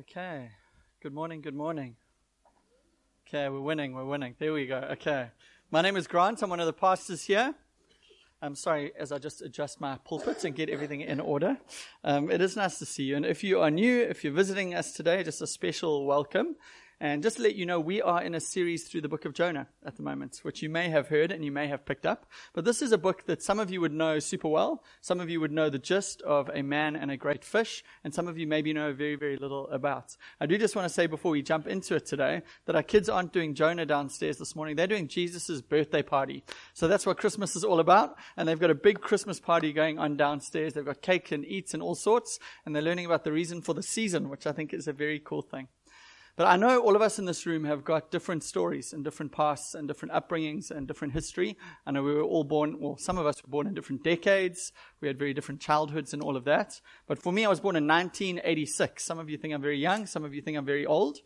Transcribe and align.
Okay. 0.00 0.50
Good 1.00 1.14
morning. 1.14 1.40
Good 1.40 1.54
morning. 1.54 1.94
Okay, 3.28 3.48
we're 3.48 3.60
winning. 3.60 3.94
We're 3.94 4.04
winning. 4.04 4.34
There 4.40 4.52
we 4.52 4.66
go. 4.66 4.78
Okay. 4.90 5.28
My 5.70 5.82
name 5.82 5.96
is 5.96 6.08
Grant. 6.08 6.42
I'm 6.42 6.50
one 6.50 6.58
of 6.58 6.66
the 6.66 6.72
pastors 6.72 7.22
here. 7.22 7.54
I'm 8.42 8.56
sorry 8.56 8.90
as 8.98 9.12
I 9.12 9.18
just 9.18 9.40
adjust 9.40 9.80
my 9.80 9.96
pulpit 10.04 10.42
and 10.44 10.52
get 10.52 10.68
everything 10.68 11.02
in 11.02 11.20
order. 11.20 11.58
Um, 12.02 12.28
it 12.28 12.40
is 12.40 12.56
nice 12.56 12.76
to 12.80 12.86
see 12.86 13.04
you. 13.04 13.14
And 13.14 13.24
if 13.24 13.44
you 13.44 13.60
are 13.60 13.70
new, 13.70 14.02
if 14.02 14.24
you're 14.24 14.32
visiting 14.32 14.74
us 14.74 14.92
today, 14.92 15.22
just 15.22 15.40
a 15.40 15.46
special 15.46 16.04
welcome. 16.06 16.56
And 17.00 17.22
just 17.22 17.36
to 17.36 17.42
let 17.42 17.54
you 17.54 17.66
know, 17.66 17.80
we 17.80 18.00
are 18.00 18.22
in 18.22 18.34
a 18.34 18.40
series 18.40 18.84
through 18.84 19.00
the 19.00 19.08
book 19.08 19.24
of 19.24 19.34
Jonah 19.34 19.66
at 19.84 19.96
the 19.96 20.02
moment, 20.02 20.40
which 20.42 20.62
you 20.62 20.68
may 20.68 20.88
have 20.90 21.08
heard 21.08 21.32
and 21.32 21.44
you 21.44 21.52
may 21.52 21.66
have 21.66 21.84
picked 21.84 22.06
up. 22.06 22.26
But 22.52 22.64
this 22.64 22.82
is 22.82 22.92
a 22.92 22.98
book 22.98 23.26
that 23.26 23.42
some 23.42 23.58
of 23.58 23.70
you 23.70 23.80
would 23.80 23.92
know 23.92 24.18
super 24.18 24.48
well. 24.48 24.82
Some 25.00 25.20
of 25.20 25.28
you 25.28 25.40
would 25.40 25.52
know 25.52 25.68
the 25.68 25.78
gist 25.78 26.22
of 26.22 26.50
a 26.54 26.62
man 26.62 26.96
and 26.96 27.10
a 27.10 27.16
great 27.16 27.44
fish, 27.44 27.82
and 28.04 28.14
some 28.14 28.28
of 28.28 28.38
you 28.38 28.46
maybe 28.46 28.72
know 28.72 28.92
very, 28.92 29.16
very 29.16 29.36
little 29.36 29.68
about. 29.68 30.16
I 30.40 30.46
do 30.46 30.56
just 30.56 30.76
want 30.76 30.86
to 30.86 30.94
say 30.94 31.06
before 31.06 31.32
we 31.32 31.42
jump 31.42 31.66
into 31.66 31.96
it 31.96 32.06
today 32.06 32.42
that 32.66 32.76
our 32.76 32.82
kids 32.82 33.08
aren't 33.08 33.32
doing 33.32 33.54
Jonah 33.54 33.86
downstairs 33.86 34.38
this 34.38 34.54
morning. 34.54 34.76
They're 34.76 34.86
doing 34.86 35.08
Jesus' 35.08 35.60
birthday 35.60 36.02
party. 36.02 36.44
So 36.72 36.88
that's 36.88 37.06
what 37.06 37.18
Christmas 37.18 37.56
is 37.56 37.64
all 37.64 37.80
about. 37.80 38.16
And 38.36 38.48
they've 38.48 38.58
got 38.58 38.70
a 38.70 38.74
big 38.74 39.00
Christmas 39.00 39.40
party 39.40 39.72
going 39.72 39.98
on 39.98 40.16
downstairs. 40.16 40.74
They've 40.74 40.84
got 40.84 41.02
cake 41.02 41.32
and 41.32 41.44
eats 41.44 41.74
and 41.74 41.82
all 41.82 41.94
sorts. 41.94 42.38
And 42.64 42.74
they're 42.74 42.82
learning 42.82 43.06
about 43.06 43.24
the 43.24 43.32
reason 43.32 43.62
for 43.62 43.74
the 43.74 43.82
season, 43.82 44.28
which 44.28 44.46
I 44.46 44.52
think 44.52 44.72
is 44.72 44.88
a 44.88 44.92
very 44.92 45.18
cool 45.18 45.42
thing. 45.42 45.68
But 46.36 46.48
I 46.48 46.56
know 46.56 46.80
all 46.80 46.96
of 46.96 47.02
us 47.02 47.20
in 47.20 47.26
this 47.26 47.46
room 47.46 47.64
have 47.64 47.84
got 47.84 48.10
different 48.10 48.42
stories 48.42 48.92
and 48.92 49.04
different 49.04 49.30
pasts 49.30 49.74
and 49.74 49.86
different 49.86 50.14
upbringings 50.14 50.72
and 50.72 50.88
different 50.88 51.14
history. 51.14 51.56
I 51.86 51.92
know 51.92 52.02
we 52.02 52.12
were 52.12 52.22
all 52.22 52.42
born, 52.42 52.80
well, 52.80 52.96
some 52.96 53.18
of 53.18 53.26
us 53.26 53.40
were 53.44 53.50
born 53.50 53.68
in 53.68 53.74
different 53.74 54.02
decades. 54.02 54.72
We 55.00 55.06
had 55.06 55.16
very 55.18 55.32
different 55.32 55.60
childhoods 55.60 56.12
and 56.12 56.22
all 56.22 56.36
of 56.36 56.44
that. 56.46 56.80
But 57.06 57.20
for 57.20 57.32
me, 57.32 57.44
I 57.44 57.48
was 57.48 57.60
born 57.60 57.76
in 57.76 57.86
1986. 57.86 59.04
Some 59.04 59.20
of 59.20 59.30
you 59.30 59.38
think 59.38 59.54
I'm 59.54 59.62
very 59.62 59.78
young. 59.78 60.06
Some 60.06 60.24
of 60.24 60.34
you 60.34 60.42
think 60.42 60.58
I'm 60.58 60.66
very 60.66 60.86
old. 60.86 61.20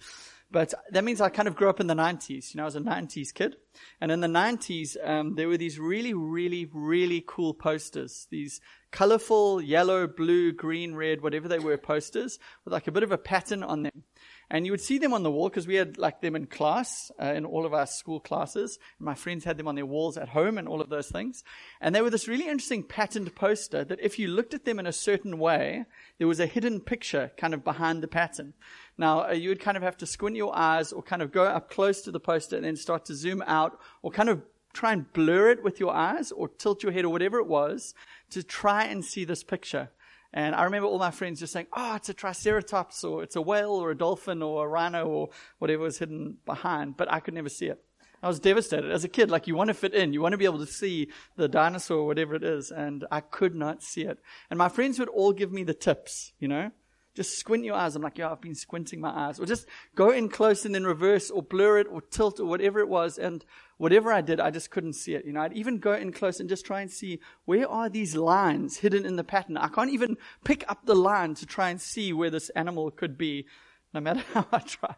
But 0.51 0.73
that 0.91 1.05
means 1.05 1.21
I 1.21 1.29
kind 1.29 1.47
of 1.47 1.57
grew 1.57 1.69
up 1.69 1.81
in 1.81 1.89
the 1.89 1.95
90s. 1.95 2.55
You 2.55 2.59
know, 2.59 2.63
I 2.63 2.67
was 2.67 2.77
a 2.77 2.81
90s 2.81 3.35
kid. 3.35 3.57
And 4.01 4.11
in 4.11 4.21
the 4.21 4.29
90s, 4.29 4.97
um, 5.07 5.35
there 5.35 5.47
were 5.47 5.59
these 5.59 5.79
really, 5.79 6.15
really, 6.15 6.69
really 6.73 7.23
cool 7.27 7.53
posters. 7.53 8.27
These 8.31 8.61
colorful 8.91 9.61
yellow, 9.61 10.07
blue, 10.07 10.53
green, 10.53 10.95
red, 10.95 11.21
whatever 11.21 11.49
they 11.49 11.59
were 11.59 11.77
posters 11.77 12.39
with 12.65 12.73
like 12.73 12.89
a 12.89 12.93
bit 12.93 13.03
of 13.03 13.13
a 13.13 13.19
pattern 13.19 13.63
on 13.63 13.83
them. 13.83 14.05
And 14.51 14.65
you 14.65 14.73
would 14.73 14.81
see 14.81 14.99
them 14.99 15.13
on 15.13 15.23
the 15.23 15.31
wall 15.31 15.49
because 15.49 15.67
we 15.67 15.75
had 15.75 15.99
like 15.99 16.23
them 16.23 16.35
in 16.35 16.47
class, 16.47 17.11
uh, 17.21 17.33
in 17.35 17.45
all 17.45 17.67
of 17.67 17.75
our 17.75 17.87
school 17.87 18.19
classes. 18.19 18.79
My 18.99 19.15
friends 19.15 19.45
had 19.45 19.59
them 19.59 19.69
on 19.69 19.75
their 19.75 19.85
walls 19.85 20.17
at 20.17 20.31
home 20.31 20.57
and 20.57 20.67
all 20.67 20.81
of 20.81 20.89
those 20.89 21.09
things. 21.09 21.45
And 21.81 21.95
they 21.95 22.01
were 22.01 22.11
this 22.11 22.29
really 22.29 22.49
interesting 22.49 22.83
patterned 22.83 23.35
poster 23.35 23.85
that 23.85 24.01
if 24.01 24.19
you 24.19 24.29
looked 24.29 24.55
at 24.55 24.65
them 24.65 24.79
in 24.79 24.87
a 24.87 24.93
certain 24.93 25.39
way, 25.39 25.85
there 26.19 26.27
was 26.27 26.41
a 26.41 26.47
hidden 26.47 26.81
picture 26.81 27.31
kind 27.37 27.53
of 27.53 27.63
behind 27.63 28.03
the 28.03 28.09
pattern. 28.09 28.55
Now, 28.97 29.29
uh, 29.29 29.33
you 29.33 29.51
would 29.51 29.61
kind 29.61 29.77
of 29.77 29.83
have 29.83 29.99
to 29.99 30.07
squint 30.07 30.37
your 30.37 30.57
eyes 30.57 30.93
or 30.93 31.03
kind 31.03 31.21
of 31.21 31.31
go 31.31 31.45
up 31.45 31.71
close 31.71 32.01
to 32.03 32.11
the 32.11 32.21
poster 32.21 32.57
and 32.57 32.65
then 32.65 32.77
start 32.77 33.05
to 33.07 33.15
zoom 33.15 33.43
out 33.47 33.79
or 34.03 34.11
kind 34.11 34.31
of 34.31 34.43
try 34.73 34.93
and 34.93 35.13
blur 35.13 35.51
it 35.51 35.63
with 35.63 35.81
your 35.81 35.93
eyes 35.93 36.33
or 36.33 36.49
tilt 36.49 36.83
your 36.83 36.93
head 36.93 37.05
or 37.05 37.11
whatever 37.11 37.39
it 37.39 37.47
was 37.47 37.95
to 38.31 38.43
try 38.43 38.85
and 38.85 39.05
see 39.05 39.25
this 39.25 39.43
picture. 39.43 39.91
And 40.33 40.55
I 40.55 40.65
remember 40.65 40.89
all 40.89 40.99
my 40.99 41.11
friends 41.11 41.41
just 41.41 41.53
saying, 41.53 41.69
oh, 41.73 41.97
it's 41.97 42.09
a 42.09 42.15
triceratops 42.15 43.03
or 43.03 43.23
it's 43.23 43.37
a 43.37 43.43
whale 43.43 43.71
or 43.71 43.91
a 43.91 43.97
dolphin 43.97 44.43
or 44.43 44.67
a 44.67 44.69
rhino 44.69 45.07
or 45.07 45.31
whatever 45.59 45.85
was 45.85 45.99
hidden 45.99 46.37
behind. 46.45 46.97
But 46.97 47.11
I 47.11 47.21
could 47.21 47.35
never 47.35 47.49
see 47.49 47.67
it. 47.67 47.83
I 48.23 48.29
was 48.29 48.41
devastated 48.41 48.91
as 48.91 49.05
a 49.05 49.09
kid. 49.09 49.31
Like 49.31 49.47
you 49.47 49.55
want 49.55 49.69
to 49.69 49.75
fit 49.75 49.95
in, 49.95 50.13
you 50.13 50.21
want 50.21 50.33
to 50.33 50.39
be 50.39 50.45
able 50.45 50.59
to 50.59 50.67
see 50.67 51.09
the 51.37 51.49
dinosaur 51.49 51.99
or 51.99 52.07
whatever 52.07 52.35
it 52.35 52.45
is. 52.45 52.71
And 52.71 53.07
I 53.11 53.21
could 53.21 53.55
not 53.55 53.83
see 53.83 54.03
it. 54.03 54.19
And 54.51 54.59
my 54.59 54.69
friends 54.69 54.99
would 54.99 55.09
all 55.09 55.33
give 55.33 55.53
me 55.53 55.63
the 55.63 55.75
tips, 55.75 56.33
you 56.39 56.49
know, 56.49 56.73
just 57.15 57.39
squint 57.39 57.65
your 57.65 57.77
eyes. 57.77 57.97
I'm 57.97 58.03
like, 58.03 58.19
yeah, 58.19 58.31
I've 58.31 58.41
been 58.41 58.55
squinting 58.55 59.01
my 59.01 59.11
eyes. 59.11 59.41
Or 59.41 59.47
just 59.47 59.67
go 59.95 60.11
in 60.11 60.29
close 60.29 60.65
and 60.65 60.75
then 60.75 60.85
reverse 60.85 61.31
or 61.31 61.43
blur 61.43 61.79
it 61.79 61.87
or 61.91 62.01
tilt 62.01 62.39
or 62.39 62.47
whatever 62.47 62.81
it 62.81 62.89
was. 62.89 63.19
And 63.19 63.45
whatever 63.79 64.13
I 64.13 64.21
did, 64.21 64.41
I 64.41 64.51
just 64.51 64.71
couldn't 64.71 64.93
see 64.93 65.15
it. 65.15 65.25
You 65.25 65.33
know, 65.33 65.41
I'd 65.41 65.55
even 65.55 65.79
go 65.79 65.95
in 65.95 66.13
close 66.13 66.39
and 66.39 66.49
just 66.49 66.67
try 66.67 66.83
and 66.83 66.91
see 66.91 67.21
where 67.47 67.69
are 67.69 67.89
these 67.89 68.15
lines 68.15 68.79
hidden 68.79 69.07
in 69.07 69.17
the 69.17 69.25
pattern. 69.25 69.57
I 69.57 69.69
can't 69.69 69.91
even 69.91 70.17
pick 70.45 70.65
up 70.69 70.85
the 70.85 70.95
line 70.95 71.35
to 71.37 71.47
try 71.47 71.71
and 71.71 71.81
see 71.81 72.13
where 72.13 72.31
this 72.31 72.51
animal 72.51 72.91
could 72.91 73.17
be, 73.17 73.47
no 73.95 74.01
matter 74.01 74.23
how 74.35 74.47
I 74.53 74.59
tried. 74.59 74.97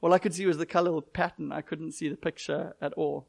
All 0.00 0.12
I 0.12 0.18
could 0.18 0.34
see 0.34 0.46
was 0.46 0.58
the 0.58 0.66
color 0.66 1.00
pattern. 1.00 1.50
I 1.50 1.62
couldn't 1.62 1.92
see 1.92 2.08
the 2.08 2.16
picture 2.16 2.74
at 2.80 2.92
all. 2.92 3.26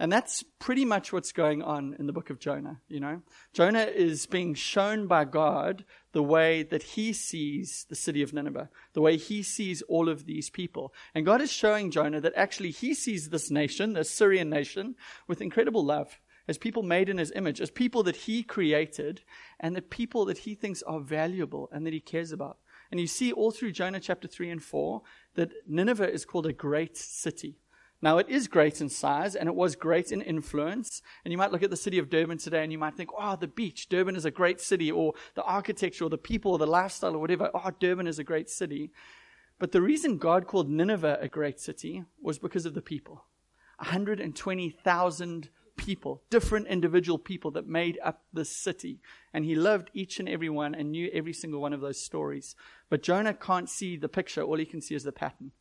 And 0.00 0.12
that's 0.12 0.44
pretty 0.60 0.84
much 0.84 1.12
what's 1.12 1.32
going 1.32 1.60
on 1.60 1.96
in 1.98 2.06
the 2.06 2.12
book 2.12 2.30
of 2.30 2.38
Jonah, 2.38 2.80
you 2.88 3.00
know. 3.00 3.22
Jonah 3.52 3.82
is 3.82 4.26
being 4.26 4.54
shown 4.54 5.08
by 5.08 5.24
God 5.24 5.84
the 6.12 6.22
way 6.22 6.62
that 6.62 6.82
he 6.82 7.12
sees 7.12 7.84
the 7.88 7.96
city 7.96 8.22
of 8.22 8.32
Nineveh, 8.32 8.70
the 8.92 9.00
way 9.00 9.16
he 9.16 9.42
sees 9.42 9.82
all 9.82 10.08
of 10.08 10.24
these 10.24 10.50
people. 10.50 10.94
And 11.14 11.26
God 11.26 11.40
is 11.40 11.50
showing 11.50 11.90
Jonah 11.90 12.20
that 12.20 12.34
actually 12.36 12.70
he 12.70 12.94
sees 12.94 13.28
this 13.28 13.50
nation, 13.50 13.94
the 13.94 14.00
Assyrian 14.00 14.48
nation, 14.48 14.94
with 15.26 15.42
incredible 15.42 15.84
love, 15.84 16.20
as 16.46 16.58
people 16.58 16.82
made 16.84 17.08
in 17.08 17.18
his 17.18 17.32
image, 17.32 17.60
as 17.60 17.70
people 17.70 18.04
that 18.04 18.16
he 18.16 18.44
created, 18.44 19.22
and 19.58 19.74
the 19.74 19.82
people 19.82 20.24
that 20.26 20.38
he 20.38 20.54
thinks 20.54 20.82
are 20.82 21.00
valuable 21.00 21.68
and 21.72 21.84
that 21.84 21.92
he 21.92 22.00
cares 22.00 22.30
about. 22.30 22.58
And 22.90 23.00
you 23.00 23.06
see 23.06 23.32
all 23.32 23.50
through 23.50 23.72
Jonah 23.72 24.00
chapter 24.00 24.28
3 24.28 24.50
and 24.50 24.62
4 24.62 25.02
that 25.34 25.50
Nineveh 25.66 26.10
is 26.10 26.24
called 26.24 26.46
a 26.46 26.52
great 26.52 26.96
city. 26.96 27.58
Now, 28.00 28.18
it 28.18 28.28
is 28.28 28.46
great 28.46 28.80
in 28.80 28.88
size 28.88 29.34
and 29.34 29.48
it 29.48 29.54
was 29.54 29.74
great 29.74 30.12
in 30.12 30.22
influence. 30.22 31.02
And 31.24 31.32
you 31.32 31.38
might 31.38 31.50
look 31.50 31.64
at 31.64 31.70
the 31.70 31.76
city 31.76 31.98
of 31.98 32.08
Durban 32.08 32.38
today 32.38 32.62
and 32.62 32.70
you 32.70 32.78
might 32.78 32.96
think, 32.96 33.10
oh, 33.18 33.36
the 33.36 33.48
beach, 33.48 33.88
Durban 33.88 34.14
is 34.14 34.24
a 34.24 34.30
great 34.30 34.60
city, 34.60 34.90
or 34.90 35.14
the 35.34 35.42
architecture, 35.42 36.04
or 36.04 36.10
the 36.10 36.18
people, 36.18 36.52
or 36.52 36.58
the 36.58 36.66
lifestyle, 36.66 37.14
or 37.14 37.18
whatever. 37.18 37.50
Oh, 37.52 37.70
Durban 37.80 38.06
is 38.06 38.20
a 38.20 38.24
great 38.24 38.48
city. 38.48 38.92
But 39.58 39.72
the 39.72 39.82
reason 39.82 40.18
God 40.18 40.46
called 40.46 40.70
Nineveh 40.70 41.18
a 41.20 41.28
great 41.28 41.58
city 41.58 42.04
was 42.22 42.38
because 42.38 42.66
of 42.66 42.74
the 42.74 42.82
people 42.82 43.24
120,000 43.78 45.50
people, 45.76 46.22
different 46.28 46.66
individual 46.66 47.18
people 47.18 47.50
that 47.52 47.66
made 47.66 47.98
up 48.04 48.22
this 48.32 48.50
city. 48.50 49.00
And 49.32 49.44
he 49.44 49.54
loved 49.54 49.90
each 49.94 50.18
and 50.20 50.28
every 50.28 50.48
one 50.48 50.74
and 50.74 50.90
knew 50.90 51.08
every 51.12 51.32
single 51.32 51.60
one 51.60 51.72
of 51.72 51.80
those 51.80 52.00
stories. 52.00 52.54
But 52.90 53.02
Jonah 53.02 53.34
can't 53.34 53.70
see 53.70 53.96
the 53.96 54.08
picture, 54.08 54.42
all 54.42 54.58
he 54.58 54.66
can 54.66 54.82
see 54.82 54.94
is 54.94 55.04
the 55.04 55.12
pattern. 55.12 55.52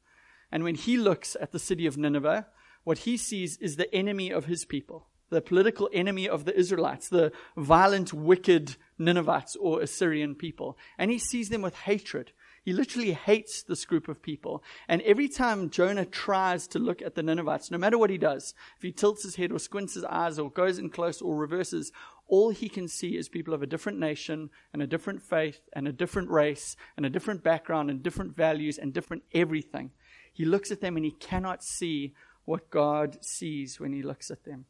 And 0.52 0.64
when 0.64 0.76
he 0.76 0.98
looks 0.98 1.36
at 1.40 1.52
the 1.52 1.60
city 1.60 1.86
of 1.86 1.98
Nineveh, 1.98 2.48
what 2.84 3.00
he 3.00 3.18
sees 3.18 3.58
is 3.58 3.76
the 3.76 3.94
enemy 3.94 4.32
of 4.32 4.46
his 4.46 4.64
people, 4.64 5.08
the 5.30 5.42
political 5.42 5.90
enemy 5.92 6.28
of 6.30 6.46
the 6.46 6.58
Israelites, 6.58 7.10
the 7.10 7.32
violent, 7.58 8.14
wicked 8.14 8.78
Ninevites 8.98 9.56
or 9.58 9.82
Assyrian 9.82 10.36
people. 10.36 10.78
And 10.98 11.12
he 11.12 11.20
sees 11.20 11.50
them 11.50 11.62
with 11.62 11.76
hatred. 11.76 12.32
He 12.64 12.74
literally 12.74 13.14
hates 13.14 13.64
this 13.64 13.86
group 13.86 14.08
of 14.08 14.22
people. 14.22 14.64
And 14.88 15.02
every 15.04 15.30
time 15.30 15.70
Jonah 15.70 16.06
tries 16.06 16.68
to 16.68 16.80
look 16.80 17.02
at 17.02 17.16
the 17.16 17.24
Ninevites, 17.24 17.72
no 17.72 17.78
matter 17.78 17.98
what 17.98 18.10
he 18.10 18.18
does, 18.18 18.54
if 18.76 18.84
he 18.84 18.92
tilts 18.92 19.24
his 19.24 19.36
head 19.36 19.52
or 19.52 19.60
squints 19.60 19.94
his 19.94 20.04
eyes 20.04 20.38
or 20.38 20.52
goes 20.52 20.78
in 20.78 20.90
close 20.90 21.22
or 21.22 21.36
reverses, 21.36 21.92
all 22.28 22.50
he 22.50 22.68
can 22.68 22.88
see 22.88 23.18
is 23.18 23.30
people 23.30 23.54
of 23.54 23.62
a 23.62 23.68
different 23.68 24.00
nation 24.00 24.50
and 24.74 24.82
a 24.82 24.88
different 24.88 25.22
faith 25.22 25.62
and 25.74 25.88
a 25.88 25.94
different 25.94 26.30
race 26.30 26.76
and 26.98 27.06
a 27.06 27.10
different 27.10 27.44
background 27.44 27.90
and 27.90 28.04
different 28.04 28.36
values 28.36 28.78
and 28.78 28.94
different 28.94 29.24
everything. 29.34 29.92
He 30.38 30.46
looks 30.46 30.70
at 30.70 30.82
them 30.82 30.98
and 30.98 31.04
he 31.04 31.10
cannot 31.10 31.64
see 31.64 32.14
what 32.46 32.70
God 32.70 33.18
sees 33.26 33.80
when 33.80 33.92
he 33.92 34.04
looks 34.04 34.30
at 34.30 34.44
them. 34.44 34.66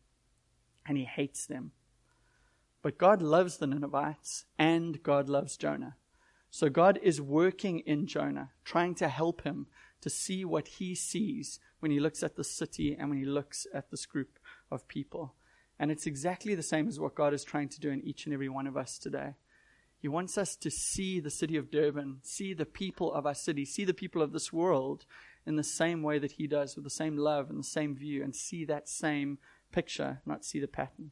And 0.86 0.98
he 0.98 1.04
hates 1.04 1.46
them. 1.46 1.74
But 2.82 2.98
God 2.98 3.22
loves 3.22 3.58
the 3.58 3.68
Ninevites 3.68 4.46
and 4.58 5.04
God 5.04 5.28
loves 5.28 5.58
Jonah. 5.58 5.98
So 6.50 6.70
God 6.70 7.00
is 7.04 7.20
working 7.20 7.80
in 7.80 8.08
Jonah, 8.08 8.52
trying 8.64 8.96
to 8.96 9.10
help 9.10 9.42
him 9.42 9.68
to 10.00 10.10
see 10.10 10.46
what 10.46 10.70
he 10.70 10.96
sees 10.96 11.60
when 11.82 11.92
he 11.92 12.00
looks 12.00 12.24
at 12.24 12.38
the 12.38 12.46
city 12.46 12.96
and 12.98 13.10
when 13.10 13.18
he 13.18 13.26
looks 13.26 13.68
at 13.74 13.92
this 13.92 14.06
group 14.06 14.40
of 14.72 14.88
people. 14.88 15.34
And 15.78 15.92
it's 15.92 16.06
exactly 16.06 16.56
the 16.56 16.64
same 16.64 16.88
as 16.88 16.98
what 16.98 17.14
God 17.14 17.34
is 17.34 17.44
trying 17.44 17.68
to 17.68 17.80
do 17.82 17.90
in 17.90 18.02
each 18.08 18.24
and 18.24 18.34
every 18.34 18.48
one 18.48 18.68
of 18.68 18.78
us 18.78 18.98
today. 18.98 19.34
He 20.00 20.08
wants 20.08 20.38
us 20.38 20.56
to 20.56 20.72
see 20.72 21.20
the 21.20 21.30
city 21.30 21.58
of 21.58 21.70
Durban, 21.70 22.20
see 22.24 22.54
the 22.54 22.66
people 22.66 23.12
of 23.12 23.26
our 23.26 23.36
city, 23.36 23.66
see 23.66 23.84
the 23.84 23.94
people 23.94 24.22
of 24.22 24.32
this 24.32 24.54
world 24.54 25.06
in 25.48 25.56
the 25.56 25.64
same 25.64 26.04
way 26.04 26.20
that 26.20 26.34
He 26.34 26.46
does, 26.46 26.76
with 26.76 26.84
the 26.84 26.90
same 26.90 27.18
love 27.18 27.50
and 27.50 27.58
the 27.58 27.64
same 27.64 27.96
view, 27.96 28.22
and 28.24 28.36
see 28.36 28.66
that 28.66 28.90
same 28.90 29.40
picture, 29.72 30.22
not 30.26 30.46
see 30.46 30.60
the 30.60 30.68
pattern. 30.68 31.12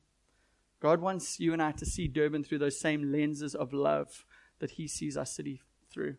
God 0.81 0.99
wants 0.99 1.39
you 1.39 1.53
and 1.53 1.61
I 1.61 1.71
to 1.71 1.85
see 1.85 2.07
Durban 2.07 2.43
through 2.43 2.59
those 2.59 2.79
same 2.79 3.11
lenses 3.11 3.55
of 3.55 3.73
love 3.73 4.25
that 4.59 4.71
He 4.71 4.87
sees 4.87 5.15
our 5.15 5.25
city 5.25 5.61
through, 5.89 6.17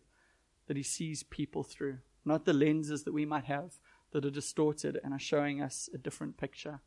that 0.67 0.75
He 0.75 0.83
sees 0.83 1.23
people 1.23 1.63
through, 1.63 1.99
not 2.25 2.45
the 2.45 2.53
lenses 2.53 3.03
that 3.03 3.13
we 3.13 3.25
might 3.25 3.45
have 3.45 3.75
that 4.11 4.25
are 4.25 4.31
distorted 4.31 4.99
and 5.03 5.13
are 5.13 5.19
showing 5.19 5.61
us 5.61 5.87
a 5.93 5.97
different 5.97 6.37
picture. 6.37 6.81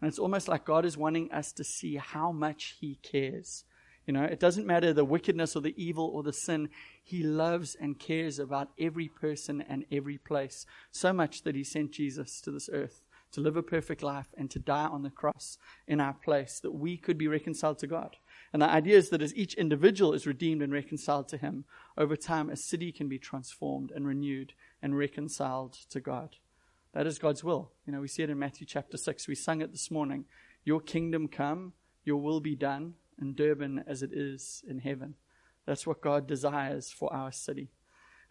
And 0.00 0.08
it's 0.08 0.18
almost 0.18 0.48
like 0.48 0.66
God 0.66 0.84
is 0.84 0.98
wanting 0.98 1.32
us 1.32 1.50
to 1.52 1.64
see 1.64 1.96
how 1.96 2.30
much 2.30 2.76
He 2.78 2.98
cares 3.02 3.64
you 4.06 4.12
know, 4.12 4.24
it 4.24 4.40
doesn't 4.40 4.66
matter 4.66 4.92
the 4.92 5.04
wickedness 5.04 5.56
or 5.56 5.60
the 5.60 5.74
evil 5.82 6.06
or 6.06 6.22
the 6.22 6.32
sin. 6.32 6.68
He 7.02 7.22
loves 7.22 7.74
and 7.74 7.98
cares 7.98 8.38
about 8.38 8.70
every 8.78 9.08
person 9.08 9.62
and 9.62 9.84
every 9.90 10.18
place 10.18 10.66
so 10.90 11.12
much 11.12 11.42
that 11.42 11.54
he 11.54 11.64
sent 11.64 11.92
Jesus 11.92 12.40
to 12.42 12.50
this 12.50 12.68
earth 12.72 13.00
to 13.32 13.40
live 13.40 13.56
a 13.56 13.62
perfect 13.62 14.02
life 14.02 14.28
and 14.36 14.48
to 14.50 14.60
die 14.60 14.86
on 14.86 15.02
the 15.02 15.10
cross 15.10 15.58
in 15.88 16.00
our 16.00 16.12
place 16.12 16.60
that 16.60 16.70
we 16.70 16.96
could 16.96 17.18
be 17.18 17.26
reconciled 17.26 17.78
to 17.80 17.86
God. 17.86 18.16
And 18.52 18.62
the 18.62 18.70
idea 18.70 18.96
is 18.96 19.08
that 19.08 19.22
as 19.22 19.34
each 19.34 19.54
individual 19.54 20.12
is 20.12 20.26
redeemed 20.26 20.62
and 20.62 20.72
reconciled 20.72 21.28
to 21.28 21.36
Him, 21.36 21.64
over 21.98 22.14
time 22.14 22.48
a 22.48 22.56
city 22.56 22.92
can 22.92 23.08
be 23.08 23.18
transformed 23.18 23.90
and 23.90 24.06
renewed 24.06 24.52
and 24.80 24.96
reconciled 24.96 25.72
to 25.90 25.98
God. 25.98 26.36
That 26.92 27.08
is 27.08 27.18
God's 27.18 27.42
will. 27.42 27.72
You 27.86 27.92
know, 27.92 28.00
we 28.00 28.06
see 28.06 28.22
it 28.22 28.30
in 28.30 28.38
Matthew 28.38 28.68
chapter 28.68 28.96
6. 28.96 29.26
We 29.26 29.34
sung 29.34 29.62
it 29.62 29.72
this 29.72 29.90
morning. 29.90 30.26
Your 30.62 30.80
kingdom 30.80 31.26
come, 31.26 31.72
your 32.04 32.18
will 32.18 32.40
be 32.40 32.54
done 32.54 32.94
in 33.20 33.34
Durban 33.34 33.84
as 33.86 34.02
it 34.02 34.12
is 34.12 34.62
in 34.68 34.78
heaven. 34.78 35.14
That's 35.66 35.86
what 35.86 36.00
God 36.00 36.26
desires 36.26 36.90
for 36.90 37.12
our 37.12 37.32
city. 37.32 37.70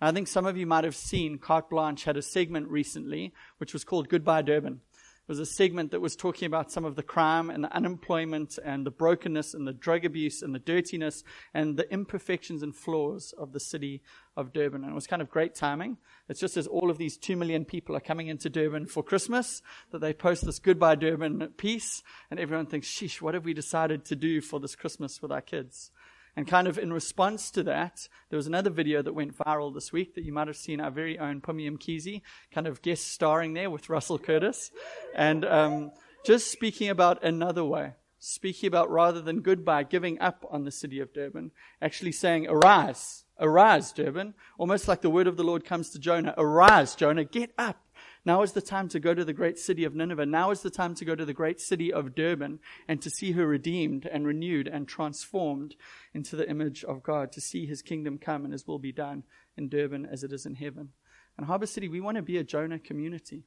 I 0.02 0.12
think 0.12 0.28
some 0.28 0.46
of 0.46 0.58
you 0.58 0.66
might 0.66 0.84
have 0.84 0.96
seen 0.96 1.38
Carte 1.38 1.70
Blanche 1.70 2.04
had 2.04 2.18
a 2.18 2.22
segment 2.22 2.68
recently 2.68 3.34
which 3.58 3.72
was 3.72 3.86
called 3.86 4.10
Goodbye 4.10 4.42
Durban. 4.42 4.82
Was 5.26 5.40
a 5.40 5.46
segment 5.46 5.92
that 5.92 6.02
was 6.02 6.18
talking 6.18 6.48
about 6.48 6.70
some 6.70 6.84
of 6.84 6.98
the 6.98 7.02
crime 7.02 7.50
and 7.50 7.64
the 7.64 7.74
unemployment 7.74 8.60
and 8.64 8.86
the 8.86 8.92
brokenness 8.92 9.54
and 9.54 9.66
the 9.66 9.72
drug 9.72 10.04
abuse 10.04 10.42
and 10.42 10.54
the 10.54 10.60
dirtiness 10.60 11.24
and 11.54 11.78
the 11.78 11.90
imperfections 11.94 12.62
and 12.62 12.76
flaws 12.76 13.34
of 13.38 13.54
the 13.54 13.60
city 13.60 14.02
of 14.36 14.52
Durban. 14.52 14.84
And 14.84 14.92
it 14.92 14.96
was 14.96 15.08
kind 15.08 15.22
of 15.22 15.30
great 15.30 15.56
timing. 15.56 15.98
It's 16.28 16.42
just 16.42 16.58
as 16.58 16.68
all 16.68 16.92
of 16.92 16.98
these 16.98 17.18
two 17.18 17.38
million 17.38 17.64
people 17.64 17.96
are 17.96 18.02
coming 18.02 18.28
into 18.28 18.50
Durban 18.50 18.88
for 18.88 19.02
Christmas 19.02 19.62
that 19.92 20.02
they 20.02 20.14
post 20.14 20.46
this 20.46 20.60
goodbye 20.60 20.96
Durban 20.96 21.54
piece 21.56 22.04
and 22.30 22.38
everyone 22.38 22.66
thinks, 22.66 22.90
sheesh, 22.90 23.22
what 23.22 23.34
have 23.34 23.46
we 23.46 23.54
decided 23.54 24.04
to 24.06 24.18
do 24.18 24.42
for 24.42 24.60
this 24.60 24.76
Christmas 24.76 25.22
with 25.22 25.32
our 25.32 25.42
kids? 25.42 25.92
And 26.36 26.48
kind 26.48 26.68
of 26.68 26.80
in 26.80 26.92
response 26.92 27.52
to 27.52 27.64
that, 27.64 28.08
there 28.30 28.38
was 28.38 28.48
another 28.48 28.72
video 28.72 29.02
that 29.04 29.14
went 29.14 29.38
viral 29.38 29.74
this 29.74 29.92
week 29.92 30.16
that 30.16 30.24
you 30.24 30.34
might 30.34 30.48
have 30.48 30.58
seen 30.58 30.82
our 30.82 30.90
very 30.90 31.20
own 31.20 31.42
Pumi 31.42 31.70
Mkhize 31.70 32.22
kind 32.52 32.66
of 32.66 32.82
guest 32.82 33.08
starring 33.08 33.54
there 33.54 33.70
with 33.70 33.90
Russell 33.90 34.18
Curtis. 34.18 34.72
And 35.14 35.46
um, 35.46 35.92
just 36.26 36.52
speaking 36.52 36.90
about 36.90 37.24
another 37.24 37.64
way, 37.64 37.94
speaking 38.18 38.68
about 38.68 38.90
rather 38.90 39.22
than 39.22 39.42
goodbye, 39.42 39.84
giving 39.84 40.20
up 40.20 40.46
on 40.50 40.64
the 40.64 40.72
city 40.72 41.00
of 41.00 41.14
Durban, 41.14 41.52
actually 41.82 42.14
saying, 42.14 42.48
Arise, 42.48 43.26
arise, 43.40 43.92
Durban. 43.92 44.34
Almost 44.58 44.88
like 44.88 45.02
the 45.02 45.12
word 45.12 45.28
of 45.28 45.38
the 45.38 45.44
Lord 45.44 45.66
comes 45.66 45.92
to 45.92 46.00
Jonah, 46.00 46.34
Arise, 46.36 46.96
Jonah, 46.96 47.26
get 47.26 47.54
up. 47.60 47.83
Now 48.26 48.42
is 48.42 48.54
the 48.54 48.62
time 48.62 48.88
to 48.90 49.02
go 49.02 49.14
to 49.14 49.26
the 49.26 49.34
great 49.34 49.60
city 49.60 49.84
of 49.84 49.96
Nineveh. 49.96 50.26
Now 50.26 50.52
is 50.52 50.62
the 50.62 50.70
time 50.70 50.96
to 50.96 51.04
go 51.04 51.14
to 51.14 51.26
the 51.26 51.34
great 51.34 51.60
city 51.60 51.92
of 51.92 52.16
Durban 52.16 52.60
and 52.88 53.02
to 53.02 53.10
see 53.10 53.34
her 53.34 53.46
redeemed 53.46 54.06
and 54.06 54.26
renewed 54.26 54.68
and 54.68 54.88
transformed 54.88 55.76
into 56.14 56.38
the 56.38 56.50
image 56.50 56.86
of 56.86 57.04
God, 57.04 57.34
to 57.34 57.42
see 57.42 57.66
his 57.66 57.82
kingdom 57.82 58.18
come 58.18 58.46
and 58.46 58.54
his 58.54 58.66
will 58.66 58.80
be 58.80 58.94
done 58.94 59.24
in 59.58 59.68
Durban 59.68 60.06
as 60.06 60.24
it 60.24 60.32
is 60.32 60.46
in 60.46 60.56
heaven. 60.56 60.90
And 61.38 61.48
Harbor 61.48 61.66
City, 61.66 61.90
we 61.90 62.00
want 62.00 62.16
to 62.16 62.22
be 62.22 62.38
a 62.38 62.44
Jonah 62.44 62.80
community. 62.80 63.44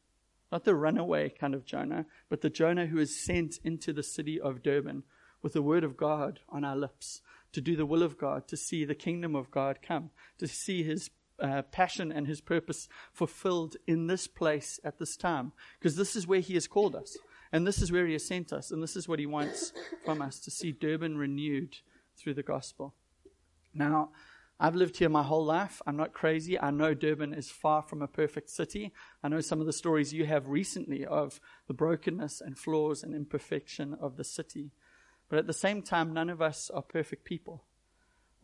Not 0.53 0.65
the 0.65 0.75
runaway 0.75 1.31
kind 1.31 1.55
of 1.55 1.65
Jonah, 1.65 2.05
but 2.29 2.43
the 2.43 2.51
Jonah 2.51 2.87
who 2.87 2.99
is 2.99 3.19
sent 3.19 3.59
into 3.65 3.93
the 3.95 4.03
city 4.03 4.39
of 4.39 4.63
Durban 4.63 5.05
with 5.43 5.55
the 5.55 5.63
word 5.63 5.85
of 5.85 5.97
God 5.97 6.41
on 6.49 6.65
our 6.65 6.77
lips, 6.77 7.23
to 7.53 7.61
do 7.61 7.77
the 7.77 7.87
will 7.87 8.03
of 8.03 8.19
God, 8.19 8.47
to 8.49 8.57
see 8.57 8.85
the 8.85 8.95
kingdom 8.95 9.35
of 9.35 9.51
God 9.51 9.79
come, 9.81 10.11
to 10.39 10.47
see 10.47 10.83
his 10.83 11.11
uh, 11.41 11.63
passion 11.63 12.11
and 12.13 12.27
his 12.27 12.41
purpose 12.41 12.89
fulfilled 13.13 13.77
in 13.87 14.07
this 14.07 14.27
place 14.27 14.81
at 14.85 14.99
this 14.99 15.17
time. 15.17 15.53
Because 15.79 15.97
this 15.97 16.17
is 16.17 16.27
where 16.27 16.41
he 16.41 16.55
has 16.55 16.67
called 16.67 16.95
us. 16.95 17.17
And 17.53 17.67
this 17.67 17.81
is 17.81 17.93
where 17.93 18.07
he 18.07 18.15
has 18.15 18.27
sent 18.27 18.53
us. 18.53 18.71
And 18.71 18.83
this 18.83 18.97
is 18.97 19.09
what 19.09 19.19
he 19.19 19.27
wants 19.27 19.73
from 20.05 20.21
us 20.21 20.41
to 20.41 20.51
see 20.51 20.73
Durban 20.73 21.17
renewed 21.17 21.77
through 22.17 22.35
the 22.35 22.43
gospel. 22.43 22.95
Now, 23.75 24.11
I've 24.59 24.75
lived 24.75 24.97
here 24.97 25.11
my 25.11 25.23
whole 25.23 25.45
life. 25.45 25.83
I'm 25.87 25.99
not 25.99 26.15
crazy. 26.15 26.59
I 26.59 26.71
know 26.71 26.95
Durban 26.95 27.35
is 27.35 27.51
far 27.51 27.83
from 27.83 28.01
a 28.01 28.09
perfect 28.09 28.49
city. 28.49 28.93
I 29.23 29.29
know 29.29 29.43
some 29.43 29.61
of 29.61 29.67
the 29.67 29.73
stories 29.73 30.15
you 30.15 30.25
have 30.25 30.49
recently 30.49 31.05
of 31.05 31.41
the 31.69 31.75
brokenness 31.75 32.41
and 32.41 32.59
flaws 32.59 33.03
and 33.03 33.15
imperfection 33.15 33.95
of 34.01 34.17
the 34.17 34.25
city. 34.25 34.71
But 35.29 35.39
at 35.39 35.47
the 35.47 35.53
same 35.53 35.83
time, 35.83 36.15
none 36.15 36.31
of 36.31 36.41
us 36.41 36.71
are 36.71 36.83
perfect 36.83 37.25
people. 37.25 37.65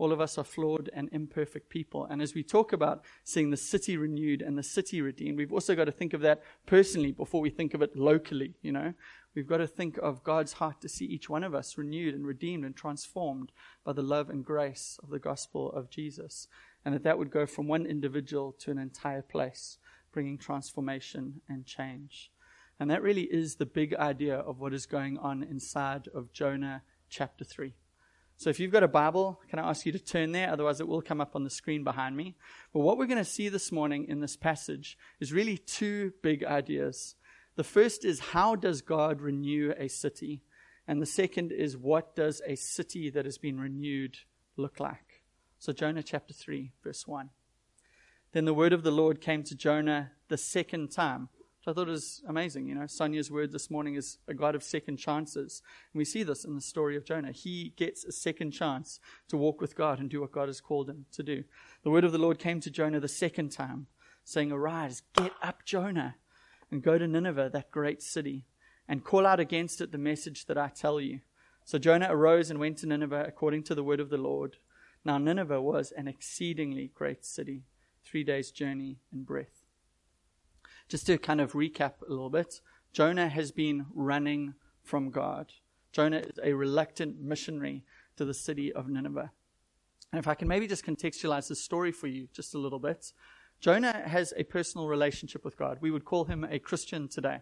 All 0.02 0.10
of 0.10 0.20
us 0.20 0.36
are 0.36 0.42
flawed 0.42 0.90
and 0.92 1.08
imperfect 1.12 1.68
people. 1.68 2.06
And 2.06 2.20
as 2.20 2.34
we 2.34 2.42
talk 2.42 2.72
about 2.72 3.04
seeing 3.22 3.50
the 3.50 3.56
city 3.56 3.96
renewed 3.96 4.42
and 4.42 4.58
the 4.58 4.62
city 4.64 5.00
redeemed, 5.00 5.38
we've 5.38 5.52
also 5.52 5.76
got 5.76 5.84
to 5.84 5.92
think 5.92 6.12
of 6.12 6.22
that 6.22 6.42
personally 6.66 7.12
before 7.12 7.40
we 7.40 7.50
think 7.50 7.72
of 7.72 7.82
it 7.82 7.94
locally, 7.94 8.56
you 8.62 8.72
know. 8.72 8.94
We've 9.36 9.46
got 9.46 9.58
to 9.58 9.68
think 9.68 9.98
of 9.98 10.24
God's 10.24 10.54
heart 10.54 10.80
to 10.80 10.88
see 10.88 11.04
each 11.04 11.30
one 11.30 11.44
of 11.44 11.54
us 11.54 11.78
renewed 11.78 12.14
and 12.14 12.26
redeemed 12.26 12.64
and 12.64 12.74
transformed 12.74 13.52
by 13.84 13.92
the 13.92 14.02
love 14.02 14.28
and 14.28 14.44
grace 14.44 14.98
of 15.04 15.10
the 15.10 15.20
gospel 15.20 15.70
of 15.70 15.88
Jesus. 15.88 16.48
And 16.84 16.92
that 16.96 17.04
that 17.04 17.16
would 17.16 17.30
go 17.30 17.46
from 17.46 17.68
one 17.68 17.86
individual 17.86 18.56
to 18.58 18.72
an 18.72 18.78
entire 18.78 19.22
place, 19.22 19.78
bringing 20.10 20.36
transformation 20.36 21.42
and 21.48 21.64
change. 21.64 22.32
And 22.80 22.90
that 22.90 23.02
really 23.02 23.32
is 23.32 23.54
the 23.54 23.66
big 23.66 23.94
idea 23.94 24.34
of 24.36 24.58
what 24.58 24.74
is 24.74 24.84
going 24.84 25.16
on 25.18 25.44
inside 25.44 26.08
of 26.12 26.32
Jonah 26.32 26.82
chapter 27.08 27.44
3. 27.44 27.72
So 28.42 28.50
if 28.50 28.58
you've 28.58 28.72
got 28.72 28.82
a 28.82 28.88
Bible, 28.88 29.40
can 29.48 29.60
I 29.60 29.70
ask 29.70 29.86
you 29.86 29.92
to 29.92 30.00
turn 30.00 30.32
there? 30.32 30.50
Otherwise, 30.50 30.80
it 30.80 30.88
will 30.88 31.00
come 31.00 31.20
up 31.20 31.36
on 31.36 31.44
the 31.44 31.48
screen 31.48 31.84
behind 31.84 32.16
me. 32.16 32.34
But 32.72 32.80
what 32.80 32.98
we're 32.98 33.06
going 33.06 33.18
to 33.18 33.24
see 33.24 33.48
this 33.48 33.70
morning 33.70 34.06
in 34.08 34.18
this 34.18 34.36
passage 34.36 34.98
is 35.20 35.32
really 35.32 35.56
two 35.56 36.12
big 36.24 36.42
ideas. 36.42 37.14
The 37.54 37.62
first 37.62 38.04
is 38.04 38.18
how 38.18 38.56
does 38.56 38.82
God 38.82 39.20
renew 39.20 39.72
a 39.78 39.86
city? 39.86 40.42
And 40.88 41.00
the 41.00 41.06
second 41.06 41.52
is 41.52 41.76
what 41.76 42.16
does 42.16 42.42
a 42.44 42.56
city 42.56 43.10
that 43.10 43.26
has 43.26 43.38
been 43.38 43.60
renewed 43.60 44.16
look 44.56 44.80
like? 44.80 45.22
So, 45.60 45.72
Jonah 45.72 46.02
chapter 46.02 46.34
3, 46.34 46.72
verse 46.82 47.06
1. 47.06 47.30
Then 48.32 48.44
the 48.44 48.54
word 48.54 48.72
of 48.72 48.82
the 48.82 48.90
Lord 48.90 49.20
came 49.20 49.44
to 49.44 49.54
Jonah 49.54 50.10
the 50.26 50.36
second 50.36 50.90
time 50.90 51.28
which 51.62 51.72
I 51.72 51.74
thought 51.74 51.86
it 51.86 51.92
was 51.92 52.22
amazing. 52.26 52.66
You 52.66 52.74
know, 52.74 52.88
Sonia's 52.88 53.30
word 53.30 53.52
this 53.52 53.70
morning 53.70 53.94
is 53.94 54.18
a 54.26 54.34
God 54.34 54.56
of 54.56 54.64
second 54.64 54.96
chances. 54.96 55.62
And 55.92 55.98
we 55.98 56.04
see 56.04 56.24
this 56.24 56.44
in 56.44 56.56
the 56.56 56.60
story 56.60 56.96
of 56.96 57.04
Jonah. 57.04 57.30
He 57.30 57.72
gets 57.76 58.04
a 58.04 58.10
second 58.10 58.50
chance 58.50 58.98
to 59.28 59.36
walk 59.36 59.60
with 59.60 59.76
God 59.76 60.00
and 60.00 60.10
do 60.10 60.20
what 60.20 60.32
God 60.32 60.48
has 60.48 60.60
called 60.60 60.90
him 60.90 61.06
to 61.12 61.22
do. 61.22 61.44
The 61.84 61.90
word 61.90 62.02
of 62.02 62.10
the 62.10 62.18
Lord 62.18 62.40
came 62.40 62.58
to 62.60 62.70
Jonah 62.70 62.98
the 62.98 63.06
second 63.06 63.50
time, 63.50 63.86
saying, 64.24 64.50
Arise, 64.50 65.02
get 65.14 65.30
up, 65.40 65.64
Jonah, 65.64 66.16
and 66.72 66.82
go 66.82 66.98
to 66.98 67.06
Nineveh, 67.06 67.50
that 67.52 67.70
great 67.70 68.02
city, 68.02 68.46
and 68.88 69.04
call 69.04 69.24
out 69.24 69.38
against 69.38 69.80
it 69.80 69.92
the 69.92 69.98
message 69.98 70.46
that 70.46 70.58
I 70.58 70.66
tell 70.66 71.00
you. 71.00 71.20
So 71.64 71.78
Jonah 71.78 72.08
arose 72.10 72.50
and 72.50 72.58
went 72.58 72.78
to 72.78 72.86
Nineveh 72.86 73.24
according 73.28 73.62
to 73.64 73.76
the 73.76 73.84
word 73.84 74.00
of 74.00 74.10
the 74.10 74.16
Lord. 74.16 74.56
Now 75.04 75.18
Nineveh 75.18 75.62
was 75.62 75.92
an 75.92 76.08
exceedingly 76.08 76.90
great 76.92 77.24
city, 77.24 77.62
three 78.04 78.24
days' 78.24 78.50
journey 78.50 78.98
in 79.12 79.22
breadth. 79.22 79.61
Just 80.88 81.06
to 81.06 81.18
kind 81.18 81.40
of 81.40 81.52
recap 81.52 81.94
a 82.06 82.10
little 82.10 82.30
bit, 82.30 82.60
Jonah 82.92 83.28
has 83.28 83.50
been 83.50 83.86
running 83.94 84.54
from 84.82 85.10
God. 85.10 85.52
Jonah 85.92 86.18
is 86.18 86.38
a 86.42 86.52
reluctant 86.52 87.20
missionary 87.20 87.84
to 88.16 88.24
the 88.24 88.34
city 88.34 88.72
of 88.72 88.88
Nineveh. 88.88 89.30
And 90.12 90.18
if 90.18 90.28
I 90.28 90.34
can 90.34 90.48
maybe 90.48 90.66
just 90.66 90.84
contextualize 90.84 91.48
the 91.48 91.56
story 91.56 91.92
for 91.92 92.06
you 92.06 92.28
just 92.32 92.54
a 92.54 92.58
little 92.58 92.78
bit, 92.78 93.12
Jonah 93.60 94.02
has 94.06 94.34
a 94.36 94.44
personal 94.44 94.88
relationship 94.88 95.44
with 95.44 95.56
God. 95.56 95.78
We 95.80 95.90
would 95.90 96.04
call 96.04 96.24
him 96.24 96.44
a 96.44 96.58
Christian 96.58 97.08
today. 97.08 97.38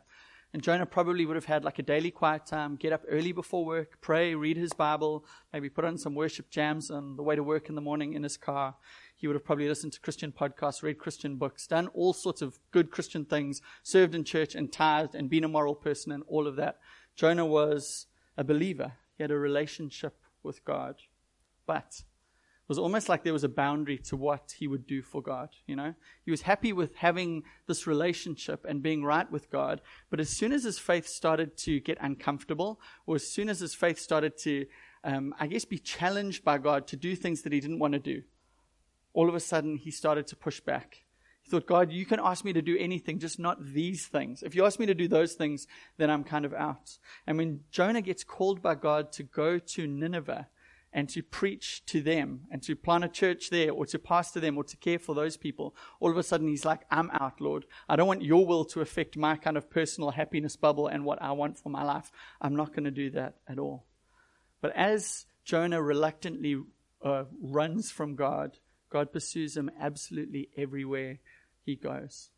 And 0.53 0.63
Jonah 0.63 0.87
probably 0.87 1.25
would 1.27 1.37
have 1.37 1.45
had 1.45 1.65
like 1.65 1.79
a 1.79 1.83
daily 1.83 2.11
quiet 2.11 2.45
time, 2.45 2.75
get 2.75 2.93
up 2.93 3.05
early 3.09 3.31
before 3.31 3.65
work, 3.65 3.99
pray, 4.01 4.35
read 4.35 4.57
his 4.57 4.73
Bible, 4.73 5.25
maybe 5.53 5.71
put 5.71 5.85
on 5.85 5.97
some 5.97 6.17
worship 6.17 6.51
jams 6.51 6.91
on 6.91 7.15
the 7.15 7.23
way 7.23 7.37
to 7.37 7.43
work 7.43 7.69
in 7.69 7.77
the 7.77 7.81
morning 7.81 8.15
in 8.15 8.25
his 8.25 8.37
car. 8.37 8.75
He 9.15 9.29
would 9.29 9.37
have 9.37 9.45
probably 9.45 9.69
listened 9.69 9.93
to 9.93 10.01
Christian 10.01 10.33
podcasts, 10.33 10.83
read 10.83 10.99
Christian 10.99 11.37
books, 11.37 11.69
done 11.69 11.87
all 11.89 12.13
sorts 12.13 12.43
of 12.43 12.59
good 12.73 12.91
Christian 12.91 13.25
things, 13.25 13.63
served 13.85 14.15
in 14.15 14.25
church 14.25 14.57
and 14.57 14.73
tithed 14.73 15.15
and 15.15 15.31
been 15.31 15.45
a 15.45 15.49
moral 15.49 15.77
person 15.77 16.11
and 16.11 16.25
all 16.27 16.49
of 16.49 16.57
that. 16.57 16.79
Jonah 17.15 17.47
was 17.47 18.07
a 18.37 18.43
believer. 18.43 18.95
He 19.17 19.23
had 19.23 19.31
a 19.31 19.39
relationship 19.39 20.17
with 20.43 20.65
God. 20.65 20.97
But 21.65 22.03
was 22.71 22.79
almost 22.79 23.09
like 23.09 23.25
there 23.25 23.33
was 23.33 23.43
a 23.43 23.49
boundary 23.49 23.99
to 23.99 24.17
what 24.17 24.55
he 24.57 24.69
would 24.69 24.87
do 24.87 25.03
for 25.03 25.21
God, 25.21 25.49
you 25.67 25.75
know? 25.75 25.93
He 26.25 26.31
was 26.31 26.43
happy 26.43 26.73
with 26.73 26.95
having 26.95 27.43
this 27.67 27.85
relationship 27.85 28.65
and 28.65 28.81
being 28.81 29.03
right 29.03 29.29
with 29.29 29.51
God, 29.51 29.81
but 30.09 30.21
as 30.21 30.29
soon 30.29 30.53
as 30.53 30.63
his 30.63 30.79
faith 30.79 31.09
started 31.09 31.57
to 31.57 31.81
get 31.81 31.99
uncomfortable, 32.01 32.81
or 33.07 33.17
as 33.17 33.27
soon 33.27 33.49
as 33.49 33.59
his 33.59 33.75
faith 33.75 33.99
started 33.99 34.39
to, 34.43 34.67
um, 35.03 35.35
I 35.41 35.49
guess, 35.49 35.65
be 35.65 35.79
challenged 35.79 36.45
by 36.45 36.59
God 36.59 36.87
to 36.87 36.97
do 36.97 37.17
things 37.17 37.43
that 37.43 37.53
he 37.53 37.59
didn't 37.59 37.81
want 37.81 37.95
to 37.95 37.99
do, 37.99 38.23
all 39.15 39.29
of 39.29 39.35
a 39.35 39.41
sudden 39.41 39.77
he 39.77 39.91
started 39.91 40.29
to 40.29 40.37
push 40.37 40.61
back. 40.61 41.03
He 41.43 41.51
thought, 41.51 41.67
God, 41.67 41.91
you 41.91 42.07
can 42.07 42.21
ask 42.23 42.45
me 42.45 42.53
to 42.53 42.63
do 42.63 42.79
anything, 42.79 43.19
just 43.19 43.41
not 43.41 43.75
these 43.75 44.07
things. 44.07 44.45
If 44.45 44.55
you 44.55 44.65
ask 44.65 44.79
me 44.79 44.87
to 44.87 44.95
do 44.95 45.09
those 45.09 45.33
things, 45.33 45.67
then 45.97 46.09
I'm 46.09 46.23
kind 46.23 46.45
of 46.45 46.55
out. 46.55 46.99
And 47.27 47.37
when 47.37 47.65
Jonah 47.73 48.03
gets 48.03 48.23
called 48.23 48.63
by 48.63 48.77
God 48.77 49.11
to 49.15 49.25
go 49.25 49.59
to 49.59 49.89
Nineveh, 49.89 50.47
and 50.93 51.09
to 51.09 51.23
preach 51.23 51.85
to 51.87 52.01
them 52.01 52.43
and 52.51 52.63
to 52.63 52.75
plant 52.75 53.05
a 53.05 53.09
church 53.09 53.51
there 53.51 53.71
or 53.71 53.87
to 53.87 53.99
pastor 53.99 54.41
them 54.41 54.57
or 54.57 54.65
to 54.65 54.77
care 54.77 54.99
for 54.99 55.15
those 55.15 55.37
people, 55.37 55.75
all 56.01 56.11
of 56.11 56.17
a 56.17 56.23
sudden 56.23 56.49
he's 56.49 56.65
like, 56.65 56.81
I'm 56.91 57.11
out, 57.13 57.41
Lord. 57.41 57.65
I 57.89 57.97
don't 57.97 58.09
want 58.09 58.23
your 58.23 58.45
will 58.45 58.65
to 58.67 58.81
affect 58.81 59.17
my 59.17 59.37
kind 59.37 59.57
of 59.57 59.71
personal 59.71 60.11
happiness 60.11 60.57
bubble 60.57 60.89
and 60.89 61.05
what 61.05 61.23
I 61.23 61.33
want 61.33 61.59
for 61.59 61.69
my 61.69 61.85
life. 61.85 62.11
I'm 62.41 62.57
not 62.57 62.71
going 62.71 62.85
to 62.85 62.91
do 62.91 63.11
that 63.11 63.37
at 63.49 63.59
all. 63.59 63.87
But 64.61 64.75
as 64.77 65.27
Jonah 65.45 65.83
reluctantly 65.83 66.63
uh, 67.03 67.25
runs 67.41 67.91
from 67.91 68.17
God, 68.17 68.59
God 68.91 69.13
pursues 69.13 69.57
him 69.57 69.71
absolutely 69.81 70.49
everywhere 70.57 71.19
he 71.65 71.77
goes. 71.77 72.31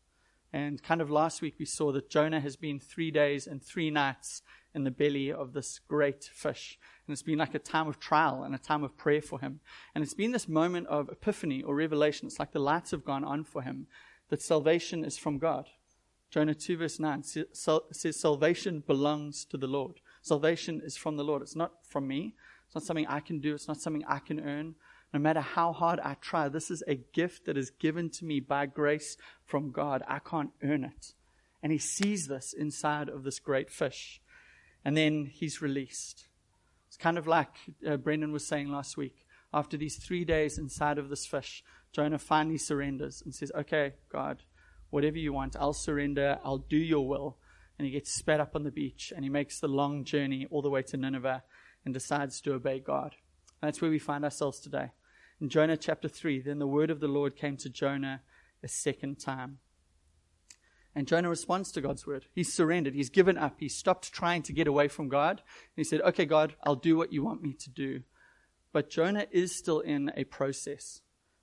And 0.53 0.83
kind 0.83 1.01
of 1.01 1.09
last 1.09 1.41
week 1.41 1.55
we 1.57 1.65
saw 1.65 1.91
that 1.93 2.11
Jonah 2.11 2.39
has 2.39 2.55
been 2.55 2.79
three 2.79 3.09
days 3.09 3.47
and 3.47 3.61
three 3.61 3.89
nights 3.89 4.43
in 4.75 4.83
the 4.83 4.91
belly 4.91 5.31
of 5.31 5.53
this 5.53 5.79
great 5.79 6.23
fish. 6.23 6.77
And 7.07 7.13
it's 7.13 7.23
been 7.23 7.39
like 7.39 7.55
a 7.55 7.59
time 7.59 7.87
of 7.87 7.99
trial 7.99 8.43
and 8.43 8.53
a 8.53 8.59
time 8.59 8.83
of 8.83 8.95
prayer 8.95 9.21
for 9.21 9.39
him. 9.39 9.61
And 9.95 10.03
it's 10.03 10.13
been 10.13 10.31
this 10.31 10.47
moment 10.47 10.87
of 10.87 11.09
epiphany 11.09 11.63
or 11.63 11.75
revelation. 11.75 12.27
It's 12.27 12.39
like 12.39 12.51
the 12.51 12.59
lights 12.59 12.91
have 12.91 13.03
gone 13.03 13.23
on 13.23 13.43
for 13.43 13.63
him 13.63 13.87
that 14.29 14.43
salvation 14.43 15.03
is 15.03 15.17
from 15.17 15.39
God. 15.39 15.69
Jonah 16.29 16.55
2 16.55 16.77
verse 16.77 16.99
9 16.99 17.23
says, 17.23 18.19
Salvation 18.19 18.83
belongs 18.85 19.45
to 19.45 19.57
the 19.57 19.67
Lord. 19.67 20.01
Salvation 20.21 20.81
is 20.83 20.95
from 20.95 21.17
the 21.17 21.23
Lord. 21.23 21.41
It's 21.41 21.55
not 21.55 21.85
from 21.87 22.07
me. 22.07 22.35
It's 22.65 22.75
not 22.75 22.83
something 22.83 23.07
I 23.07 23.19
can 23.19 23.39
do. 23.39 23.53
It's 23.53 23.67
not 23.67 23.81
something 23.81 24.03
I 24.07 24.19
can 24.19 24.39
earn. 24.39 24.75
No 25.13 25.19
matter 25.19 25.41
how 25.41 25.73
hard 25.73 25.99
I 25.99 26.15
try, 26.15 26.49
this 26.49 26.71
is 26.71 26.83
a 26.87 26.95
gift 26.95 27.45
that 27.45 27.55
is 27.55 27.69
given 27.69 28.09
to 28.11 28.25
me 28.25 28.39
by 28.39 28.65
grace 28.65 29.15
from 29.45 29.71
God. 29.71 30.01
I 30.07 30.17
can't 30.17 30.49
earn 30.63 30.83
it. 30.83 31.13
And 31.61 31.71
he 31.71 31.77
sees 31.77 32.27
this 32.27 32.51
inside 32.51 33.09
of 33.09 33.23
this 33.23 33.39
great 33.39 33.69
fish. 33.69 34.21
And 34.83 34.97
then 34.97 35.29
he's 35.31 35.61
released. 35.61 36.25
It's 36.87 36.97
kind 36.97 37.19
of 37.19 37.27
like 37.27 37.55
uh, 37.87 37.97
Brendan 37.97 38.31
was 38.31 38.45
saying 38.45 38.71
last 38.71 38.97
week. 38.97 39.25
After 39.53 39.77
these 39.77 39.97
three 39.97 40.25
days 40.25 40.57
inside 40.57 40.97
of 40.97 41.09
this 41.09 41.27
fish, 41.27 41.63
Jonah 41.91 42.17
finally 42.17 42.57
surrenders 42.57 43.21
and 43.23 43.35
says, 43.35 43.51
Okay, 43.55 43.93
God, 44.11 44.43
whatever 44.89 45.19
you 45.19 45.31
want, 45.31 45.55
I'll 45.55 45.73
surrender. 45.73 46.39
I'll 46.43 46.57
do 46.57 46.77
your 46.77 47.07
will. 47.07 47.37
And 47.77 47.85
he 47.85 47.91
gets 47.91 48.11
spat 48.11 48.39
up 48.39 48.55
on 48.55 48.63
the 48.63 48.71
beach 48.71 49.13
and 49.15 49.23
he 49.23 49.29
makes 49.29 49.59
the 49.59 49.67
long 49.67 50.05
journey 50.05 50.47
all 50.49 50.63
the 50.63 50.71
way 50.71 50.81
to 50.83 50.97
Nineveh 50.97 51.43
and 51.85 51.93
decides 51.93 52.41
to 52.41 52.53
obey 52.53 52.79
God. 52.79 53.15
That's 53.61 53.81
where 53.81 53.91
we 53.91 53.99
find 53.99 54.23
ourselves 54.23 54.59
today. 54.59 54.89
In 55.43 55.49
Jonah 55.49 55.75
chapter 55.75 56.07
3, 56.07 56.39
then 56.39 56.59
the 56.59 56.65
word 56.65 56.89
of 56.89 57.01
the 57.01 57.09
Lord 57.09 57.35
came 57.35 57.57
to 57.57 57.69
Jonah 57.69 58.21
a 58.63 58.67
second 58.69 59.19
time. 59.19 59.57
And 60.95 61.05
Jonah 61.05 61.27
responds 61.27 61.69
to 61.73 61.81
God's 61.81 62.07
word. 62.07 62.27
He's 62.33 62.53
surrendered. 62.53 62.93
He's 62.93 63.09
given 63.09 63.37
up. 63.37 63.55
He 63.59 63.67
stopped 63.67 64.13
trying 64.13 64.43
to 64.43 64.53
get 64.53 64.69
away 64.69 64.87
from 64.87 65.09
God. 65.09 65.41
He 65.75 65.83
said, 65.83 65.99
Okay, 65.99 66.23
God, 66.23 66.55
I'll 66.63 66.77
do 66.77 66.95
what 66.95 67.11
you 67.11 67.25
want 67.25 67.43
me 67.43 67.51
to 67.55 67.69
do. 67.69 68.03
But 68.71 68.89
Jonah 68.89 69.27
is 69.31 69.53
still 69.53 69.81
in 69.81 70.13
a 70.15 70.23
process. 70.23 71.01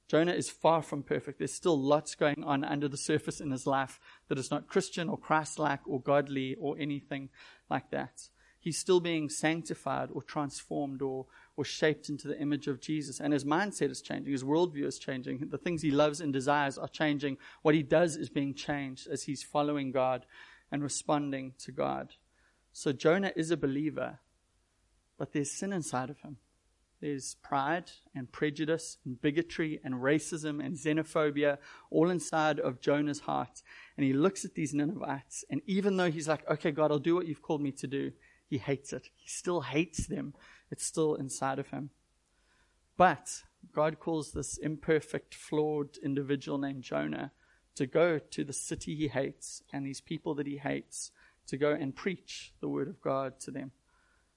Jonah 0.09 0.33
is 0.33 0.49
far 0.49 0.81
from 0.81 1.03
perfect. 1.03 1.37
There's 1.37 1.53
still 1.53 1.79
lots 1.79 2.15
going 2.15 2.43
on 2.43 2.65
under 2.65 2.89
the 2.89 2.97
surface 2.97 3.39
in 3.39 3.51
his 3.51 3.67
life 3.67 4.01
that 4.29 4.39
is 4.39 4.51
not 4.51 4.67
Christian 4.67 5.11
or 5.11 5.19
Christ 5.19 5.59
like 5.59 5.87
or 5.87 6.01
godly 6.01 6.57
or 6.59 6.75
anything 6.79 7.29
like 7.69 7.91
that. 7.91 8.31
He's 8.61 8.79
still 8.79 9.01
being 9.01 9.31
sanctified 9.31 10.11
or 10.13 10.23
transformed 10.23 11.01
or 11.01 11.27
or 11.61 11.65
shaped 11.65 12.09
into 12.09 12.27
the 12.27 12.41
image 12.41 12.69
of 12.69 12.81
Jesus. 12.81 13.21
And 13.21 13.35
his 13.35 13.45
mindset 13.45 13.91
is 13.91 14.01
changing, 14.01 14.33
his 14.33 14.43
worldview 14.43 14.87
is 14.87 14.99
changing, 14.99 15.47
the 15.51 15.59
things 15.59 15.83
he 15.83 15.91
loves 15.91 16.23
and 16.23 16.33
desires 16.33 16.79
are 16.79 16.89
changing. 16.89 17.37
What 17.61 17.75
he 17.75 17.83
does 17.83 18.17
is 18.17 18.31
being 18.31 18.55
changed 18.55 19.07
as 19.07 19.25
he's 19.25 19.43
following 19.43 19.93
God 19.93 20.25
and 20.73 20.83
responding 20.83 21.53
to 21.59 21.71
God. 21.71 22.15
So 22.73 22.93
Jonah 22.93 23.33
is 23.37 23.51
a 23.51 23.59
believer, 23.59 24.21
but 25.19 25.35
there's 25.35 25.51
sin 25.51 25.75
inside 25.75 26.09
of 26.09 26.21
him. 26.21 26.39
There's 27.03 27.35
pride 27.43 27.91
and 28.15 28.33
prejudice 28.33 28.97
and 29.05 29.21
bigotry 29.21 29.81
and 29.85 29.97
racism 29.97 30.65
and 30.65 30.77
xenophobia 30.77 31.59
all 31.91 32.09
inside 32.09 32.59
of 32.59 32.81
Jonah's 32.81 33.21
heart. 33.21 33.61
And 33.99 34.07
he 34.07 34.15
looks 34.15 34.47
at 34.47 34.55
these 34.55 34.73
Ninevites, 34.73 35.45
and 35.51 35.61
even 35.67 35.99
though 35.99 36.11
he's 36.11 36.27
like, 36.27 36.49
okay, 36.49 36.71
God, 36.71 36.91
I'll 36.91 36.99
do 36.99 37.17
what 37.17 37.27
you've 37.27 37.43
called 37.43 37.61
me 37.61 37.73
to 37.73 37.87
do, 37.87 38.13
he 38.49 38.57
hates 38.57 38.95
it. 38.95 39.11
He 39.15 39.29
still 39.29 39.61
hates 39.61 40.07
them 40.07 40.33
it's 40.71 40.85
still 40.85 41.15
inside 41.15 41.59
of 41.59 41.69
him. 41.69 41.91
But 42.97 43.43
God 43.75 43.99
calls 43.99 44.33
this 44.33 44.57
imperfect, 44.57 45.35
flawed 45.35 45.97
individual 46.03 46.59
named 46.59 46.83
Jonah 46.83 47.33
to 47.77 47.87
go 47.87 48.19
to 48.19 48.45
the 48.45 48.53
city 48.53 48.95
he 48.95 49.09
hates 49.09 49.63
and 49.73 49.87
these 49.87 50.01
people 50.01 50.35
that 50.35 50.47
he 50.47 50.59
hates 50.59 51.11
to 51.47 51.57
go 51.57 51.73
and 51.73 51.97
preach 51.97 52.53
the 52.61 52.69
word 52.69 52.89
of 52.89 53.01
God 53.01 53.41
to 53.41 53.51
them. 53.51 53.73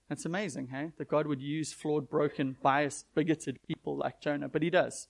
It's 0.09 0.25
amazing, 0.25 0.67
hey? 0.67 0.91
That 0.97 1.07
God 1.07 1.27
would 1.27 1.41
use 1.41 1.73
flawed, 1.73 2.09
broken, 2.09 2.55
biased, 2.61 3.13
bigoted 3.15 3.59
people 3.67 3.97
like 3.97 4.21
Jonah, 4.21 4.47
but 4.47 4.61
he 4.61 4.69
does. 4.69 5.07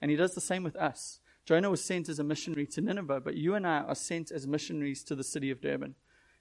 And 0.00 0.10
he 0.10 0.16
does 0.16 0.34
the 0.34 0.40
same 0.40 0.62
with 0.62 0.76
us. 0.76 1.20
Jonah 1.44 1.70
was 1.70 1.82
sent 1.82 2.08
as 2.08 2.18
a 2.18 2.24
missionary 2.24 2.66
to 2.68 2.80
Nineveh, 2.80 3.20
but 3.20 3.36
you 3.36 3.54
and 3.54 3.66
I 3.66 3.78
are 3.78 3.94
sent 3.94 4.30
as 4.30 4.46
missionaries 4.46 5.02
to 5.04 5.14
the 5.14 5.24
city 5.24 5.50
of 5.50 5.60
Durban. 5.60 5.94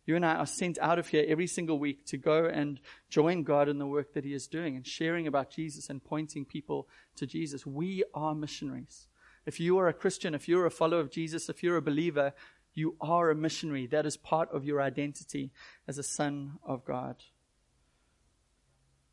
You 0.06 0.16
and 0.16 0.26
I 0.26 0.36
are 0.36 0.48
sent 0.48 0.80
out 0.80 0.98
of 1.00 1.10
here 1.10 1.26
every 1.28 1.48
single 1.48 1.78
week 1.78 2.06
to 2.08 2.18
go 2.18 2.46
and 2.46 2.80
join 3.10 3.44
God 3.44 3.70
in 3.70 3.78
the 3.78 3.86
work 3.86 4.14
that 4.14 4.26
He 4.26 4.34
is 4.34 4.48
doing 4.48 4.76
and 4.76 4.86
sharing 4.86 5.28
about 5.28 5.52
Jesus 5.52 5.90
and 5.90 6.04
pointing 6.04 6.46
people 6.46 6.88
to 7.18 7.28
Jesus. 7.28 7.66
We 7.66 8.04
are 8.14 8.34
missionaries. 8.34 9.08
If 9.46 9.60
you 9.60 9.78
are 9.78 9.88
a 9.88 9.94
Christian, 9.94 10.34
if 10.34 10.48
you're 10.48 10.66
a 10.66 10.72
follower 10.72 11.00
of 11.00 11.12
Jesus, 11.12 11.50
if 11.50 11.64
you're 11.64 11.78
a 11.78 11.82
believer, 11.82 12.34
you 12.74 12.96
are 13.02 13.30
a 13.30 13.36
missionary. 13.36 13.88
That 13.88 14.06
is 14.06 14.18
part 14.18 14.50
of 14.52 14.66
your 14.66 14.82
identity 14.82 15.52
as 15.88 15.98
a 15.98 16.04
son 16.04 16.60
of 16.64 16.86
God. 16.86 17.24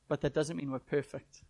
But 0.09 0.21
that 0.23 0.35
doesn't 0.35 0.57
mean 0.57 0.71
we're 0.71 0.79
perfect. 0.79 1.43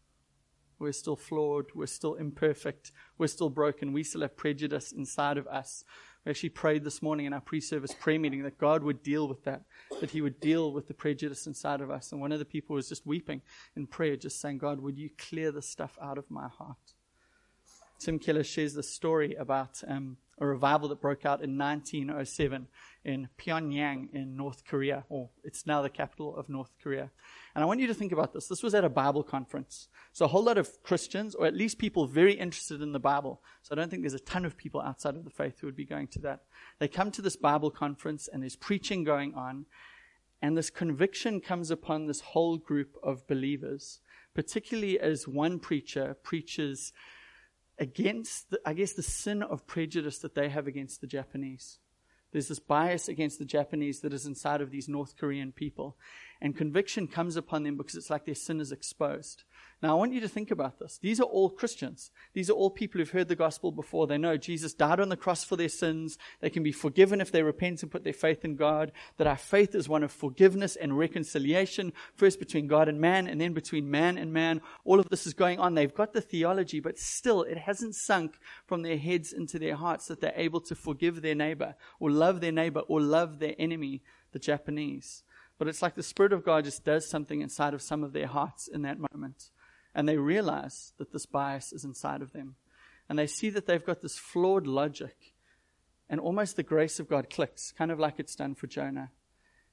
We're 0.78 0.92
still 0.92 1.16
flawed. 1.16 1.66
We're 1.74 1.86
still 1.86 2.14
imperfect. 2.14 2.92
We're 3.18 3.26
still 3.26 3.50
broken. 3.50 3.92
We 3.92 4.04
still 4.04 4.22
have 4.22 4.36
prejudice 4.36 4.92
inside 4.92 5.38
of 5.38 5.46
us. 5.48 5.84
We 6.28 6.32
actually 6.32 6.50
prayed 6.50 6.84
this 6.84 7.00
morning 7.00 7.24
in 7.24 7.32
our 7.32 7.40
pre 7.40 7.58
service 7.58 7.94
prayer 7.94 8.20
meeting 8.20 8.42
that 8.42 8.58
God 8.58 8.82
would 8.82 9.02
deal 9.02 9.26
with 9.26 9.44
that, 9.44 9.62
that 9.98 10.10
He 10.10 10.20
would 10.20 10.40
deal 10.40 10.72
with 10.72 10.86
the 10.86 10.92
prejudice 10.92 11.46
inside 11.46 11.80
of 11.80 11.90
us. 11.90 12.12
And 12.12 12.20
one 12.20 12.32
of 12.32 12.38
the 12.38 12.44
people 12.44 12.76
was 12.76 12.86
just 12.86 13.06
weeping 13.06 13.40
in 13.74 13.86
prayer, 13.86 14.14
just 14.14 14.38
saying, 14.38 14.58
God, 14.58 14.80
would 14.80 14.98
you 14.98 15.08
clear 15.16 15.50
this 15.50 15.66
stuff 15.66 15.96
out 16.02 16.18
of 16.18 16.30
my 16.30 16.48
heart? 16.48 16.76
Tim 17.98 18.18
Keller 18.18 18.44
shares 18.44 18.74
this 18.74 18.92
story 18.92 19.36
about 19.36 19.82
um, 19.88 20.18
a 20.40 20.46
revival 20.46 20.88
that 20.88 21.00
broke 21.00 21.24
out 21.26 21.42
in 21.42 21.58
1907 21.58 22.68
in 23.04 23.28
Pyongyang 23.38 24.12
in 24.12 24.36
North 24.36 24.64
Korea, 24.64 25.04
or 25.08 25.30
it's 25.44 25.66
now 25.66 25.82
the 25.82 25.88
capital 25.88 26.36
of 26.36 26.48
North 26.48 26.70
Korea. 26.82 27.10
And 27.54 27.62
I 27.62 27.66
want 27.66 27.80
you 27.80 27.86
to 27.86 27.94
think 27.94 28.12
about 28.12 28.32
this. 28.32 28.46
This 28.46 28.62
was 28.62 28.74
at 28.74 28.84
a 28.84 28.88
Bible 28.88 29.22
conference. 29.22 29.88
So 30.12 30.24
a 30.24 30.28
whole 30.28 30.44
lot 30.44 30.58
of 30.58 30.82
Christians, 30.82 31.34
or 31.34 31.46
at 31.46 31.54
least 31.54 31.78
people 31.78 32.06
very 32.06 32.34
interested 32.34 32.82
in 32.82 32.92
the 32.92 33.00
Bible. 33.00 33.42
So 33.62 33.74
I 33.74 33.76
don't 33.76 33.90
think 33.90 34.02
there's 34.02 34.14
a 34.14 34.20
ton 34.20 34.44
of 34.44 34.56
people 34.56 34.80
outside 34.80 35.16
of 35.16 35.24
the 35.24 35.30
faith 35.30 35.60
who 35.60 35.66
would 35.66 35.76
be 35.76 35.84
going 35.84 36.08
to 36.08 36.18
that. 36.20 36.42
They 36.78 36.88
come 36.88 37.10
to 37.12 37.22
this 37.22 37.36
Bible 37.36 37.70
conference 37.70 38.28
and 38.30 38.42
there's 38.42 38.56
preaching 38.56 39.04
going 39.04 39.34
on. 39.34 39.66
And 40.40 40.56
this 40.56 40.70
conviction 40.70 41.40
comes 41.40 41.70
upon 41.70 42.06
this 42.06 42.20
whole 42.20 42.58
group 42.58 42.96
of 43.02 43.26
believers, 43.26 44.00
particularly 44.34 45.00
as 45.00 45.26
one 45.26 45.58
preacher 45.58 46.16
preaches 46.22 46.92
against, 47.78 48.50
the, 48.50 48.60
I 48.64 48.74
guess, 48.74 48.92
the 48.92 49.02
sin 49.02 49.42
of 49.42 49.66
prejudice 49.66 50.18
that 50.18 50.34
they 50.34 50.48
have 50.48 50.66
against 50.66 51.00
the 51.00 51.06
Japanese. 51.06 51.78
There's 52.32 52.48
this 52.48 52.58
bias 52.58 53.08
against 53.08 53.38
the 53.38 53.44
Japanese 53.44 54.00
that 54.00 54.12
is 54.12 54.26
inside 54.26 54.60
of 54.60 54.70
these 54.70 54.88
North 54.88 55.16
Korean 55.16 55.52
people. 55.52 55.96
And 56.40 56.56
conviction 56.56 57.06
comes 57.06 57.36
upon 57.36 57.62
them 57.62 57.76
because 57.76 57.94
it's 57.94 58.10
like 58.10 58.26
their 58.26 58.34
sin 58.34 58.60
is 58.60 58.72
exposed. 58.72 59.44
Now, 59.80 59.92
I 59.92 59.94
want 59.94 60.12
you 60.12 60.20
to 60.20 60.28
think 60.28 60.50
about 60.50 60.80
this. 60.80 60.98
These 61.00 61.20
are 61.20 61.24
all 61.24 61.50
Christians. 61.50 62.10
These 62.34 62.50
are 62.50 62.54
all 62.54 62.68
people 62.68 62.98
who've 62.98 63.10
heard 63.10 63.28
the 63.28 63.36
gospel 63.36 63.70
before. 63.70 64.08
They 64.08 64.18
know 64.18 64.36
Jesus 64.36 64.74
died 64.74 64.98
on 64.98 65.08
the 65.08 65.16
cross 65.16 65.44
for 65.44 65.54
their 65.54 65.68
sins. 65.68 66.18
They 66.40 66.50
can 66.50 66.64
be 66.64 66.72
forgiven 66.72 67.20
if 67.20 67.30
they 67.30 67.44
repent 67.44 67.82
and 67.82 67.92
put 67.92 68.02
their 68.02 68.12
faith 68.12 68.44
in 68.44 68.56
God. 68.56 68.90
That 69.18 69.28
our 69.28 69.36
faith 69.36 69.76
is 69.76 69.88
one 69.88 70.02
of 70.02 70.10
forgiveness 70.10 70.74
and 70.74 70.98
reconciliation, 70.98 71.92
first 72.16 72.40
between 72.40 72.66
God 72.66 72.88
and 72.88 73.00
man, 73.00 73.28
and 73.28 73.40
then 73.40 73.52
between 73.52 73.88
man 73.88 74.18
and 74.18 74.32
man. 74.32 74.62
All 74.84 74.98
of 74.98 75.08
this 75.10 75.28
is 75.28 75.34
going 75.34 75.60
on. 75.60 75.74
They've 75.74 75.94
got 75.94 76.12
the 76.12 76.20
theology, 76.20 76.80
but 76.80 76.98
still, 76.98 77.42
it 77.42 77.58
hasn't 77.58 77.94
sunk 77.94 78.36
from 78.66 78.82
their 78.82 78.98
heads 78.98 79.32
into 79.32 79.60
their 79.60 79.76
hearts 79.76 80.08
that 80.08 80.20
they're 80.20 80.32
able 80.34 80.60
to 80.62 80.74
forgive 80.74 81.22
their 81.22 81.36
neighbor, 81.36 81.76
or 82.00 82.10
love 82.10 82.40
their 82.40 82.50
neighbor, 82.50 82.80
or 82.80 83.00
love 83.00 83.38
their 83.38 83.54
enemy, 83.60 84.02
the 84.32 84.40
Japanese. 84.40 85.22
But 85.56 85.68
it's 85.68 85.82
like 85.82 85.94
the 85.94 86.02
Spirit 86.02 86.32
of 86.32 86.44
God 86.44 86.64
just 86.64 86.84
does 86.84 87.08
something 87.08 87.42
inside 87.42 87.74
of 87.74 87.82
some 87.82 88.02
of 88.02 88.12
their 88.12 88.26
hearts 88.26 88.66
in 88.66 88.82
that 88.82 88.98
moment 88.98 89.50
and 89.98 90.08
they 90.08 90.16
realize 90.16 90.92
that 90.98 91.12
this 91.12 91.26
bias 91.26 91.72
is 91.72 91.84
inside 91.84 92.22
of 92.22 92.32
them. 92.32 92.54
And 93.08 93.18
they 93.18 93.26
see 93.26 93.50
that 93.50 93.66
they've 93.66 93.84
got 93.84 94.00
this 94.00 94.16
flawed 94.16 94.64
logic, 94.64 95.34
and 96.08 96.20
almost 96.20 96.54
the 96.54 96.62
grace 96.62 97.00
of 97.00 97.08
God 97.08 97.28
clicks, 97.28 97.72
kind 97.72 97.90
of 97.90 97.98
like 97.98 98.20
it's 98.20 98.36
done 98.36 98.54
for 98.54 98.68
Jonah. 98.68 99.10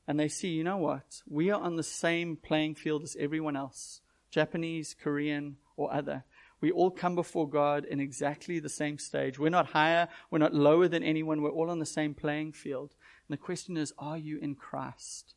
And 0.08 0.20
they 0.20 0.28
see, 0.28 0.48
you 0.48 0.64
know 0.64 0.78
what? 0.78 1.22
We 1.28 1.52
are 1.52 1.62
on 1.62 1.76
the 1.76 1.84
same 1.84 2.38
playing 2.38 2.74
field 2.74 3.04
as 3.04 3.16
everyone 3.20 3.56
else 3.56 4.02
Japanese, 4.32 4.96
Korean, 5.00 5.58
or 5.78 5.94
other. 5.94 6.24
We 6.60 6.72
all 6.72 6.90
come 6.90 7.14
before 7.14 7.48
God 7.48 7.86
in 7.86 8.00
exactly 8.00 8.58
the 8.58 8.68
same 8.68 8.98
stage. 8.98 9.38
We're 9.38 9.50
not 9.50 9.68
higher, 9.68 10.08
we're 10.32 10.40
not 10.40 10.56
lower 10.56 10.88
than 10.88 11.04
anyone, 11.04 11.44
we're 11.44 11.52
all 11.52 11.70
on 11.70 11.78
the 11.78 11.86
same 11.86 12.16
playing 12.16 12.54
field. 12.54 12.96
And 13.30 13.38
the 13.38 13.42
question 13.42 13.78
is, 13.78 13.94
are 14.00 14.18
you 14.18 14.40
in 14.40 14.56
Christ? 14.56 15.35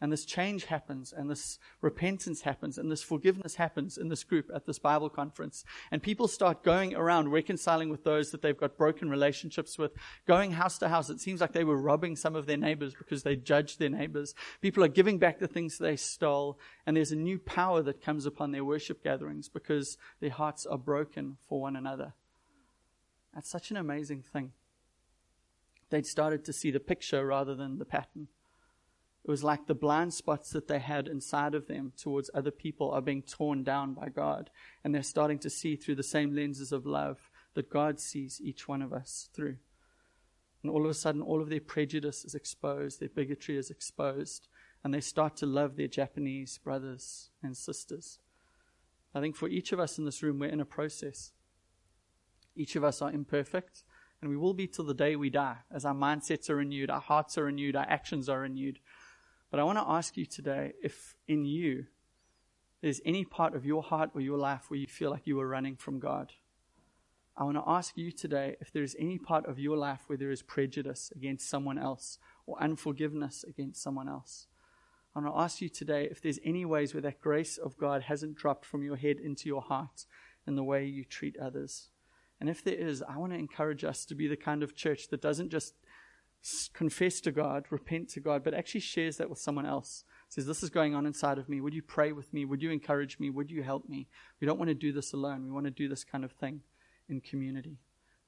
And 0.00 0.12
this 0.12 0.24
change 0.24 0.66
happens, 0.66 1.12
and 1.12 1.28
this 1.28 1.58
repentance 1.80 2.42
happens, 2.42 2.78
and 2.78 2.90
this 2.90 3.02
forgiveness 3.02 3.56
happens 3.56 3.98
in 3.98 4.08
this 4.08 4.22
group 4.22 4.48
at 4.54 4.64
this 4.64 4.78
Bible 4.78 5.08
conference. 5.10 5.64
And 5.90 6.00
people 6.00 6.28
start 6.28 6.62
going 6.62 6.94
around 6.94 7.32
reconciling 7.32 7.90
with 7.90 8.04
those 8.04 8.30
that 8.30 8.40
they've 8.40 8.56
got 8.56 8.76
broken 8.76 9.10
relationships 9.10 9.76
with, 9.76 9.90
going 10.24 10.52
house 10.52 10.78
to 10.78 10.88
house. 10.88 11.10
It 11.10 11.20
seems 11.20 11.40
like 11.40 11.52
they 11.52 11.64
were 11.64 11.80
robbing 11.80 12.14
some 12.14 12.36
of 12.36 12.46
their 12.46 12.56
neighbors 12.56 12.94
because 12.94 13.24
they 13.24 13.34
judged 13.34 13.80
their 13.80 13.90
neighbors. 13.90 14.34
People 14.60 14.84
are 14.84 14.88
giving 14.88 15.18
back 15.18 15.40
the 15.40 15.48
things 15.48 15.78
they 15.78 15.96
stole, 15.96 16.60
and 16.86 16.96
there's 16.96 17.12
a 17.12 17.16
new 17.16 17.40
power 17.40 17.82
that 17.82 18.00
comes 18.00 18.24
upon 18.24 18.52
their 18.52 18.64
worship 18.64 19.02
gatherings 19.02 19.48
because 19.48 19.98
their 20.20 20.30
hearts 20.30 20.64
are 20.64 20.78
broken 20.78 21.38
for 21.48 21.60
one 21.60 21.74
another. 21.74 22.12
That's 23.34 23.50
such 23.50 23.72
an 23.72 23.76
amazing 23.76 24.22
thing. 24.22 24.52
they'd 25.90 26.06
started 26.06 26.44
to 26.44 26.52
see 26.52 26.70
the 26.70 26.80
picture 26.80 27.26
rather 27.26 27.54
than 27.54 27.78
the 27.78 27.84
pattern. 27.84 28.28
It 29.28 29.30
was 29.30 29.44
like 29.44 29.66
the 29.66 29.74
blind 29.74 30.14
spots 30.14 30.52
that 30.52 30.68
they 30.68 30.78
had 30.78 31.06
inside 31.06 31.54
of 31.54 31.66
them 31.66 31.92
towards 31.98 32.30
other 32.32 32.50
people 32.50 32.90
are 32.90 33.02
being 33.02 33.20
torn 33.20 33.62
down 33.62 33.92
by 33.92 34.08
God. 34.08 34.48
And 34.82 34.94
they're 34.94 35.02
starting 35.02 35.38
to 35.40 35.50
see 35.50 35.76
through 35.76 35.96
the 35.96 36.02
same 36.02 36.34
lenses 36.34 36.72
of 36.72 36.86
love 36.86 37.30
that 37.52 37.68
God 37.68 38.00
sees 38.00 38.40
each 38.42 38.66
one 38.66 38.80
of 38.80 38.90
us 38.90 39.28
through. 39.34 39.56
And 40.62 40.72
all 40.72 40.82
of 40.82 40.90
a 40.90 40.94
sudden, 40.94 41.20
all 41.20 41.42
of 41.42 41.50
their 41.50 41.60
prejudice 41.60 42.24
is 42.24 42.34
exposed, 42.34 43.00
their 43.00 43.10
bigotry 43.10 43.58
is 43.58 43.68
exposed, 43.68 44.48
and 44.82 44.94
they 44.94 45.00
start 45.02 45.36
to 45.36 45.46
love 45.46 45.76
their 45.76 45.88
Japanese 45.88 46.56
brothers 46.56 47.28
and 47.42 47.54
sisters. 47.54 48.20
I 49.14 49.20
think 49.20 49.36
for 49.36 49.50
each 49.50 49.72
of 49.72 49.78
us 49.78 49.98
in 49.98 50.06
this 50.06 50.22
room, 50.22 50.38
we're 50.38 50.48
in 50.48 50.60
a 50.60 50.64
process. 50.64 51.32
Each 52.56 52.76
of 52.76 52.82
us 52.82 53.02
are 53.02 53.12
imperfect, 53.12 53.84
and 54.22 54.30
we 54.30 54.38
will 54.38 54.54
be 54.54 54.66
till 54.66 54.86
the 54.86 54.94
day 54.94 55.16
we 55.16 55.28
die, 55.28 55.58
as 55.70 55.84
our 55.84 55.94
mindsets 55.94 56.48
are 56.48 56.56
renewed, 56.56 56.88
our 56.88 57.02
hearts 57.02 57.36
are 57.36 57.44
renewed, 57.44 57.76
our 57.76 57.86
actions 57.90 58.30
are 58.30 58.40
renewed. 58.40 58.78
But 59.50 59.60
I 59.60 59.64
want 59.64 59.78
to 59.78 59.88
ask 59.88 60.16
you 60.16 60.26
today 60.26 60.72
if 60.82 61.14
in 61.26 61.44
you 61.44 61.86
there's 62.82 63.00
any 63.04 63.24
part 63.24 63.54
of 63.54 63.64
your 63.64 63.82
heart 63.82 64.10
or 64.14 64.20
your 64.20 64.38
life 64.38 64.66
where 64.68 64.78
you 64.78 64.86
feel 64.86 65.10
like 65.10 65.26
you 65.26 65.40
are 65.40 65.48
running 65.48 65.76
from 65.76 65.98
God. 65.98 66.32
I 67.36 67.44
want 67.44 67.56
to 67.56 67.64
ask 67.66 67.96
you 67.96 68.10
today 68.12 68.56
if 68.60 68.72
there 68.72 68.82
is 68.82 68.96
any 68.98 69.16
part 69.18 69.46
of 69.46 69.58
your 69.58 69.76
life 69.76 70.02
where 70.06 70.18
there 70.18 70.30
is 70.30 70.42
prejudice 70.42 71.12
against 71.14 71.48
someone 71.48 71.78
else 71.78 72.18
or 72.46 72.60
unforgiveness 72.60 73.44
against 73.48 73.82
someone 73.82 74.08
else. 74.08 74.48
I 75.14 75.20
want 75.20 75.34
to 75.34 75.40
ask 75.40 75.60
you 75.60 75.68
today 75.68 76.08
if 76.10 76.20
there's 76.20 76.40
any 76.44 76.64
ways 76.64 76.92
where 76.92 77.00
that 77.02 77.20
grace 77.20 77.56
of 77.56 77.78
God 77.78 78.02
hasn't 78.02 78.36
dropped 78.36 78.64
from 78.64 78.82
your 78.82 78.96
head 78.96 79.18
into 79.18 79.48
your 79.48 79.62
heart 79.62 80.04
in 80.46 80.56
the 80.56 80.64
way 80.64 80.84
you 80.84 81.04
treat 81.04 81.38
others. 81.38 81.88
And 82.40 82.48
if 82.48 82.62
there 82.62 82.74
is, 82.74 83.02
I 83.02 83.16
want 83.16 83.32
to 83.32 83.38
encourage 83.38 83.82
us 83.82 84.04
to 84.06 84.14
be 84.14 84.28
the 84.28 84.36
kind 84.36 84.62
of 84.62 84.76
church 84.76 85.08
that 85.08 85.22
doesn't 85.22 85.50
just 85.50 85.74
confess 86.72 87.20
to 87.20 87.32
God, 87.32 87.66
repent 87.70 88.08
to 88.10 88.20
God, 88.20 88.44
but 88.44 88.54
actually 88.54 88.80
shares 88.80 89.16
that 89.16 89.30
with 89.30 89.38
someone 89.38 89.66
else. 89.66 90.04
Says, 90.28 90.46
This 90.46 90.62
is 90.62 90.70
going 90.70 90.94
on 90.94 91.06
inside 91.06 91.38
of 91.38 91.48
me. 91.48 91.60
Would 91.60 91.74
you 91.74 91.82
pray 91.82 92.12
with 92.12 92.32
me? 92.32 92.44
Would 92.44 92.62
you 92.62 92.70
encourage 92.70 93.18
me? 93.18 93.30
Would 93.30 93.50
you 93.50 93.62
help 93.62 93.88
me? 93.88 94.08
We 94.40 94.46
don't 94.46 94.58
want 94.58 94.68
to 94.68 94.74
do 94.74 94.92
this 94.92 95.12
alone. 95.12 95.44
We 95.44 95.50
want 95.50 95.66
to 95.66 95.70
do 95.70 95.88
this 95.88 96.04
kind 96.04 96.24
of 96.24 96.32
thing 96.32 96.60
in 97.08 97.20
community. 97.20 97.78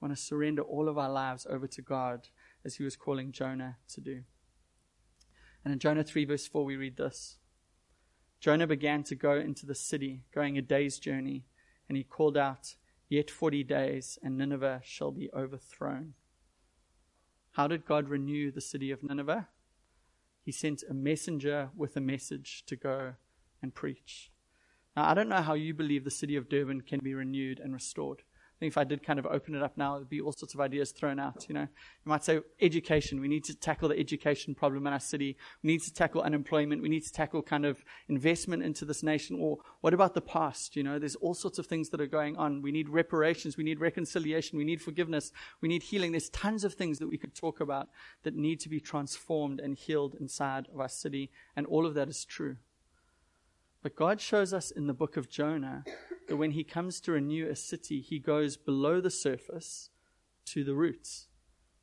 We 0.00 0.08
want 0.08 0.16
to 0.16 0.22
surrender 0.22 0.62
all 0.62 0.88
of 0.88 0.98
our 0.98 1.10
lives 1.10 1.46
over 1.48 1.66
to 1.66 1.82
God 1.82 2.28
as 2.64 2.76
he 2.76 2.84
was 2.84 2.96
calling 2.96 3.32
Jonah 3.32 3.76
to 3.94 4.00
do. 4.00 4.22
And 5.64 5.72
in 5.72 5.78
Jonah 5.78 6.04
3, 6.04 6.24
verse 6.24 6.46
4, 6.46 6.64
we 6.64 6.76
read 6.76 6.96
this 6.96 7.36
Jonah 8.40 8.66
began 8.66 9.02
to 9.04 9.14
go 9.14 9.32
into 9.32 9.66
the 9.66 9.74
city, 9.74 10.22
going 10.34 10.56
a 10.56 10.62
day's 10.62 10.98
journey, 10.98 11.44
and 11.88 11.96
he 11.96 12.04
called 12.04 12.36
out, 12.36 12.74
Yet 13.10 13.28
forty 13.28 13.64
days, 13.64 14.20
and 14.22 14.38
Nineveh 14.38 14.82
shall 14.84 15.10
be 15.10 15.28
overthrown. 15.34 16.14
How 17.52 17.66
did 17.66 17.84
God 17.84 18.08
renew 18.08 18.50
the 18.50 18.60
city 18.60 18.90
of 18.90 19.02
Nineveh? 19.02 19.48
He 20.42 20.52
sent 20.52 20.82
a 20.88 20.94
messenger 20.94 21.70
with 21.76 21.96
a 21.96 22.00
message 22.00 22.64
to 22.66 22.76
go 22.76 23.14
and 23.60 23.74
preach. 23.74 24.30
Now, 24.96 25.08
I 25.08 25.14
don't 25.14 25.28
know 25.28 25.42
how 25.42 25.54
you 25.54 25.74
believe 25.74 26.04
the 26.04 26.10
city 26.10 26.36
of 26.36 26.48
Durban 26.48 26.82
can 26.82 27.00
be 27.00 27.14
renewed 27.14 27.60
and 27.60 27.72
restored 27.72 28.22
think 28.60 28.72
if 28.72 28.78
I 28.78 28.84
did 28.84 29.02
kind 29.02 29.18
of 29.18 29.24
open 29.24 29.54
it 29.54 29.62
up 29.62 29.78
now, 29.78 29.94
there'd 29.94 30.08
be 30.08 30.20
all 30.20 30.32
sorts 30.32 30.52
of 30.52 30.60
ideas 30.60 30.92
thrown 30.92 31.18
out. 31.18 31.46
You 31.48 31.54
know, 31.54 31.62
you 31.62 31.68
might 32.04 32.22
say 32.22 32.40
education. 32.60 33.18
We 33.18 33.26
need 33.26 33.42
to 33.44 33.54
tackle 33.54 33.88
the 33.88 33.98
education 33.98 34.54
problem 34.54 34.86
in 34.86 34.92
our 34.92 35.00
city. 35.00 35.38
We 35.62 35.72
need 35.72 35.82
to 35.82 35.92
tackle 35.92 36.20
unemployment. 36.20 36.82
We 36.82 36.90
need 36.90 37.04
to 37.04 37.12
tackle 37.12 37.42
kind 37.42 37.64
of 37.64 37.82
investment 38.08 38.62
into 38.62 38.84
this 38.84 39.02
nation. 39.02 39.38
Or 39.40 39.58
what 39.80 39.94
about 39.94 40.12
the 40.12 40.20
past? 40.20 40.76
You 40.76 40.82
know, 40.82 40.98
there's 40.98 41.16
all 41.16 41.32
sorts 41.32 41.58
of 41.58 41.66
things 41.66 41.88
that 41.88 42.02
are 42.02 42.06
going 42.06 42.36
on. 42.36 42.60
We 42.60 42.70
need 42.70 42.90
reparations. 42.90 43.56
We 43.56 43.64
need 43.64 43.80
reconciliation. 43.80 44.58
We 44.58 44.64
need 44.64 44.82
forgiveness. 44.82 45.32
We 45.62 45.68
need 45.68 45.82
healing. 45.82 46.12
There's 46.12 46.28
tons 46.28 46.62
of 46.62 46.74
things 46.74 46.98
that 46.98 47.08
we 47.08 47.16
could 47.16 47.34
talk 47.34 47.60
about 47.60 47.88
that 48.24 48.34
need 48.34 48.60
to 48.60 48.68
be 48.68 48.78
transformed 48.78 49.58
and 49.58 49.74
healed 49.74 50.16
inside 50.20 50.68
of 50.72 50.80
our 50.80 50.88
city. 50.88 51.30
And 51.56 51.66
all 51.66 51.86
of 51.86 51.94
that 51.94 52.10
is 52.10 52.26
true. 52.26 52.56
But 53.82 53.96
God 53.96 54.20
shows 54.20 54.52
us 54.52 54.70
in 54.70 54.86
the 54.86 54.92
book 54.92 55.16
of 55.16 55.30
Jonah 55.30 55.84
when 56.36 56.52
he 56.52 56.64
comes 56.64 57.00
to 57.00 57.12
renew 57.12 57.48
a 57.48 57.56
city, 57.56 58.00
he 58.00 58.18
goes 58.18 58.56
below 58.56 59.00
the 59.00 59.10
surface 59.10 59.90
to 60.46 60.64
the 60.64 60.74
roots. 60.74 61.26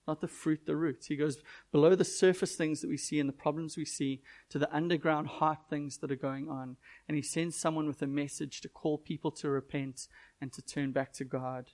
Not 0.07 0.21
the 0.21 0.27
fruit, 0.27 0.65
the 0.65 0.77
roots. 0.77 1.07
He 1.07 1.17
goes 1.17 1.37
below 1.69 1.93
the 1.93 2.05
surface 2.05 2.55
things 2.55 2.79
that 2.79 2.89
we 2.89 2.95
see 2.95 3.19
and 3.19 3.27
the 3.27 3.33
problems 3.33 3.75
we 3.75 3.83
see 3.83 4.21
to 4.49 4.57
the 4.57 4.73
underground 4.73 5.27
heart 5.27 5.59
things 5.69 5.97
that 5.97 6.11
are 6.11 6.15
going 6.15 6.47
on. 6.49 6.77
And 7.07 7.17
he 7.17 7.21
sends 7.21 7.57
someone 7.57 7.87
with 7.87 8.01
a 8.01 8.07
message 8.07 8.61
to 8.61 8.69
call 8.69 8.97
people 8.97 9.31
to 9.31 9.49
repent 9.49 10.07
and 10.39 10.53
to 10.53 10.61
turn 10.61 10.93
back 10.93 11.11
to 11.13 11.25
God 11.25 11.71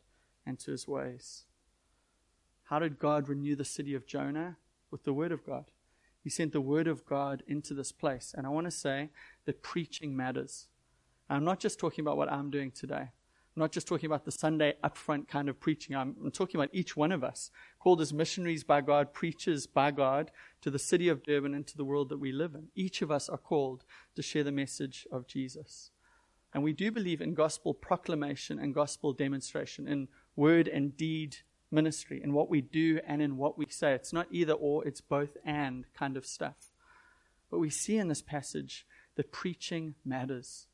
and 0.48 0.58
to 0.60 0.72
his 0.72 0.88
ways. 0.88 1.44
How 2.64 2.80
did 2.80 2.98
God 2.98 3.30
renew 3.30 3.56
the 3.56 3.66
city 3.66 3.94
of 3.94 4.08
Jonah? 4.08 4.58
With 4.90 5.04
the 5.04 5.14
word 5.14 5.32
of 5.32 5.46
God. 5.46 5.66
He 6.24 6.30
sent 6.30 6.54
the 6.54 6.62
word 6.62 6.88
of 6.88 7.06
God 7.06 7.44
into 7.48 7.74
this 7.74 7.92
place. 7.92 8.34
And 8.36 8.48
I 8.48 8.50
want 8.50 8.66
to 8.66 8.72
say 8.72 9.10
that 9.46 9.62
preaching 9.62 10.16
matters. 10.16 10.68
I'm 11.34 11.44
not 11.44 11.60
just 11.60 11.80
talking 11.80 12.04
about 12.04 12.18
what 12.18 12.32
I'm 12.32 12.50
doing 12.50 12.72
today. 12.72 13.10
I'm 13.56 13.60
not 13.60 13.72
just 13.72 13.88
talking 13.88 14.08
about 14.08 14.26
the 14.26 14.32
Sunday 14.32 14.74
upfront 14.84 15.28
kind 15.28 15.48
of 15.48 15.60
preaching. 15.60 15.96
I'm, 15.96 16.16
I'm, 16.24 16.32
talking 16.32 16.60
about 16.60 16.70
each 16.74 16.98
one 16.98 17.12
of 17.12 17.24
us, 17.24 17.52
called 17.80 18.02
as 18.02 18.12
missionaries 18.12 18.64
by 18.64 18.82
God, 18.82 19.14
preachers 19.14 19.68
by 19.68 19.92
God, 19.92 20.32
to 20.62 20.72
the 20.72 20.80
city 20.80 21.08
of 21.08 21.24
Durban 21.24 21.54
and 21.54 21.66
to 21.68 21.78
the 21.78 21.86
world 21.86 22.10
that 22.10 22.20
we 22.20 22.32
live 22.32 22.56
in. 22.56 22.70
Each 22.76 23.02
of 23.04 23.12
us 23.12 23.30
are 23.30 23.38
called 23.38 23.84
to 24.16 24.24
share 24.24 24.44
the 24.44 24.52
message 24.52 25.08
of 25.12 25.28
Jesus. 25.28 25.92
And 26.54 26.64
we 26.64 26.74
do 26.74 26.92
believe 26.92 27.22
in 27.22 27.36
gospel 27.36 27.74
proclamation 27.74 28.58
and 28.58 28.74
gospel 28.74 29.14
demonstration, 29.14 29.88
in 29.88 30.08
word 30.36 30.68
and 30.68 30.98
deed 30.98 31.38
ministry, 31.72 32.22
in 32.24 32.34
what 32.34 32.50
we 32.50 32.62
do 32.62 33.00
and 33.06 33.22
in 33.22 33.38
what 33.38 33.58
we 33.58 33.68
say. 33.70 33.94
It's 33.94 34.14
not 34.14 34.28
either 34.32 34.54
or, 34.54 34.88
it's 34.88 35.02
both 35.02 35.38
and 35.46 35.86
kind 35.94 36.18
of 36.18 36.26
stuff. 36.26 36.72
But 37.52 37.60
we 37.60 37.70
see 37.70 37.98
in 37.98 38.08
this 38.08 38.22
passage 38.22 38.88
that 39.16 39.32
preaching 39.32 39.94
matters. 40.04 40.68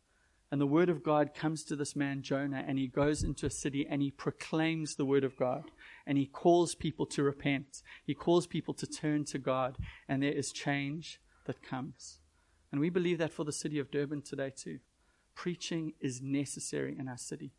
And 0.51 0.59
the 0.59 0.67
word 0.67 0.89
of 0.89 1.03
God 1.03 1.35
comes 1.35 1.63
to 1.65 1.75
this 1.75 1.95
man, 1.95 2.23
Jonah, 2.23 2.63
and 2.67 2.79
he 2.79 2.87
goes 2.87 3.23
into 3.23 3.45
a 3.45 3.51
city 3.51 3.85
and 3.87 4.01
he 4.01 4.09
proclaims 4.09 4.95
the 4.95 5.05
word 5.05 5.23
of 5.23 5.37
God. 5.37 5.69
And 6.07 6.17
he 6.17 6.25
calls 6.25 6.73
people 6.73 7.05
to 7.07 7.21
repent. 7.21 7.83
He 8.03 8.15
calls 8.15 8.47
people 8.47 8.73
to 8.75 8.87
turn 8.87 9.25
to 9.25 9.37
God. 9.37 9.77
And 10.07 10.23
there 10.23 10.31
is 10.31 10.51
change 10.51 11.21
that 11.45 11.61
comes. 11.61 12.19
And 12.71 12.81
we 12.81 12.89
believe 12.89 13.19
that 13.19 13.33
for 13.33 13.43
the 13.43 13.51
city 13.51 13.77
of 13.79 13.91
Durban 13.91 14.23
today, 14.23 14.51
too. 14.55 14.79
Preaching 15.35 15.93
is 15.99 16.21
necessary 16.21 16.97
in 16.97 17.07
our 17.07 17.17
city. 17.17 17.51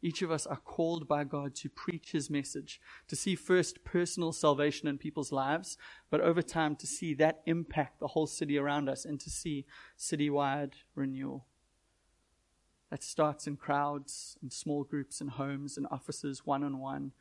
Each 0.00 0.22
of 0.22 0.30
us 0.30 0.46
are 0.46 0.56
called 0.56 1.08
by 1.08 1.24
God 1.24 1.54
to 1.56 1.68
preach 1.68 2.12
his 2.12 2.30
message, 2.30 2.80
to 3.08 3.16
see 3.16 3.34
first 3.34 3.84
personal 3.84 4.32
salvation 4.32 4.88
in 4.88 4.96
people's 4.96 5.32
lives, 5.32 5.76
but 6.08 6.20
over 6.20 6.40
time 6.40 6.76
to 6.76 6.86
see 6.86 7.14
that 7.14 7.40
impact 7.46 7.98
the 7.98 8.08
whole 8.08 8.28
city 8.28 8.56
around 8.56 8.88
us 8.88 9.04
and 9.04 9.18
to 9.20 9.30
see 9.30 9.66
citywide 9.98 10.74
renewal. 10.94 11.46
That 12.90 13.02
starts 13.02 13.46
in 13.46 13.56
crowds, 13.56 14.38
in 14.42 14.50
small 14.50 14.84
groups, 14.84 15.20
in 15.20 15.28
homes, 15.28 15.76
in 15.76 15.86
offices, 15.86 16.46
one 16.46 16.64
on 16.64 16.78
one. 16.78 17.12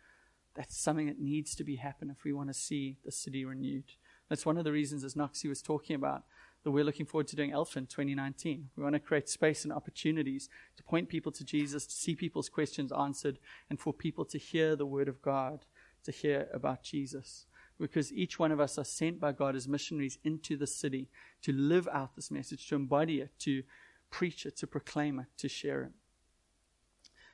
That's 0.55 0.77
something 0.77 1.07
that 1.07 1.19
needs 1.19 1.55
to 1.55 1.63
be 1.63 1.75
happen 1.75 2.09
if 2.09 2.23
we 2.23 2.33
want 2.33 2.49
to 2.49 2.53
see 2.53 2.97
the 3.05 3.11
city 3.11 3.45
renewed. 3.45 3.91
That's 4.29 4.45
one 4.45 4.57
of 4.57 4.63
the 4.63 4.71
reasons, 4.71 5.03
as 5.03 5.13
Noxie 5.13 5.49
was 5.49 5.61
talking 5.61 5.95
about, 5.95 6.23
that 6.63 6.71
we're 6.71 6.83
looking 6.83 7.05
forward 7.05 7.27
to 7.27 7.35
doing 7.35 7.51
Alpha 7.51 7.79
in 7.79 7.85
2019. 7.85 8.69
We 8.75 8.83
want 8.83 8.95
to 8.95 8.99
create 8.99 9.29
space 9.29 9.63
and 9.63 9.71
opportunities 9.71 10.49
to 10.75 10.83
point 10.83 11.09
people 11.09 11.31
to 11.33 11.43
Jesus, 11.43 11.85
to 11.85 11.93
see 11.93 12.15
people's 12.15 12.49
questions 12.49 12.91
answered, 12.91 13.39
and 13.69 13.79
for 13.79 13.93
people 13.93 14.25
to 14.25 14.37
hear 14.37 14.75
the 14.75 14.85
word 14.85 15.07
of 15.07 15.21
God, 15.21 15.65
to 16.03 16.11
hear 16.11 16.47
about 16.53 16.83
Jesus. 16.83 17.45
Because 17.79 18.11
each 18.11 18.39
one 18.39 18.51
of 18.51 18.59
us 18.59 18.77
are 18.77 18.83
sent 18.83 19.19
by 19.19 19.31
God 19.33 19.55
as 19.55 19.67
missionaries 19.67 20.17
into 20.23 20.57
the 20.57 20.65
city 20.65 21.09
to 21.43 21.53
live 21.53 21.87
out 21.93 22.15
this 22.15 22.31
message, 22.31 22.67
to 22.69 22.75
embody 22.75 23.21
it, 23.21 23.31
to 23.39 23.63
preach 24.09 24.45
it, 24.45 24.57
to 24.57 24.67
proclaim 24.67 25.19
it, 25.19 25.27
to 25.37 25.47
share 25.47 25.83
it. 25.83 25.91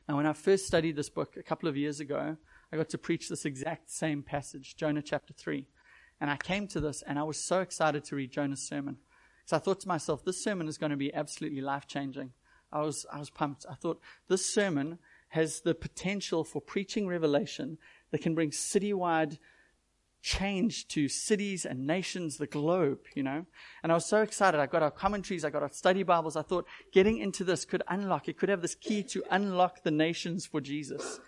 Now, 0.08 0.18
when 0.18 0.26
I 0.26 0.34
first 0.34 0.68
studied 0.68 0.96
this 0.96 1.10
book 1.10 1.38
a 1.38 1.44
couple 1.44 1.70
of 1.70 1.78
years 1.78 2.00
ago, 2.00 2.36
I 2.72 2.78
got 2.78 2.90
to 2.90 2.98
preach 2.98 3.30
this 3.30 3.46
exact 3.46 3.90
same 3.90 4.22
passage, 4.22 4.76
Jonah 4.76 5.02
chapter 5.02 5.34
3. 5.34 5.68
And 6.20 6.30
I 6.30 6.38
came 6.38 6.68
to 6.70 6.80
this 6.80 7.04
and 7.06 7.18
I 7.18 7.24
was 7.24 7.38
so 7.38 7.62
excited 7.62 8.04
to 8.06 8.16
read 8.16 8.32
Jonah's 8.32 8.68
sermon. 8.68 8.98
So 9.46 9.58
I 9.58 9.60
thought 9.60 9.82
to 9.82 9.88
myself, 9.88 10.24
this 10.24 10.44
sermon 10.44 10.68
is 10.68 10.78
going 10.78 10.92
to 10.92 10.98
be 10.98 11.14
absolutely 11.14 11.62
life 11.62 11.88
changing. 11.88 12.32
I 12.72 12.82
was, 12.82 13.06
I 13.12 13.20
was 13.20 13.30
pumped. 13.30 13.66
I 13.70 13.76
thought 13.76 14.02
this 14.28 14.46
sermon 14.46 15.00
has 15.30 15.62
the 15.62 15.76
potential 15.76 16.44
for 16.44 16.62
preaching 16.62 17.08
revelation 17.08 17.78
that 18.12 18.22
can 18.22 18.36
bring 18.36 18.52
citywide 18.52 19.38
change 20.24 20.88
to 20.88 21.10
cities 21.10 21.66
and 21.66 21.86
nations, 21.86 22.38
the 22.38 22.48
globe, 22.48 23.00
you 23.14 23.22
know. 23.22 23.46
And 23.84 23.92
I 23.92 23.96
was 23.96 24.06
so 24.06 24.22
excited. 24.22 24.60
I 24.60 24.66
got 24.66 24.82
our 24.82 24.90
commentaries, 24.90 25.44
I 25.44 25.50
got 25.50 25.64
our 25.64 25.72
study 25.72 26.02
Bibles. 26.02 26.38
I 26.38 26.42
thought 26.42 26.66
getting 26.94 27.18
into 27.18 27.44
this 27.44 27.66
could 27.66 27.84
unlock, 27.90 28.30
it 28.30 28.38
could 28.38 28.48
have 28.48 28.62
this 28.62 28.74
key 28.74 29.04
to 29.04 29.22
unlock 29.30 29.84
the 29.84 29.92
nations 29.92 30.46
for 30.46 30.62
Jesus. 30.62 31.20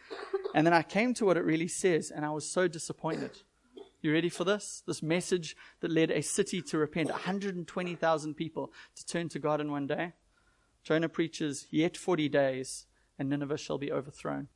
And 0.55 0.65
then 0.65 0.73
I 0.73 0.81
came 0.81 1.13
to 1.15 1.25
what 1.25 1.35
it 1.35 1.43
really 1.43 1.67
says, 1.67 2.09
and 2.09 2.25
I 2.25 2.29
was 2.29 2.49
so 2.49 2.69
disappointed. 2.69 3.41
You 4.01 4.13
ready 4.13 4.29
for 4.29 4.45
this? 4.45 4.81
This 4.87 5.03
message 5.03 5.57
that 5.81 5.91
led 5.91 6.09
a 6.09 6.21
city 6.21 6.61
to 6.61 6.77
repent, 6.77 7.09
120,000 7.09 8.33
people 8.33 8.71
to 8.95 9.05
turn 9.05 9.27
to 9.29 9.39
God 9.39 9.59
in 9.59 9.71
one 9.71 9.87
day. 9.87 10.13
Jonah 10.83 11.09
preaches, 11.09 11.67
Yet 11.69 11.97
40 11.97 12.29
days, 12.29 12.85
and 13.19 13.29
Nineveh 13.29 13.57
shall 13.57 13.77
be 13.77 13.91
overthrown. 13.91 14.47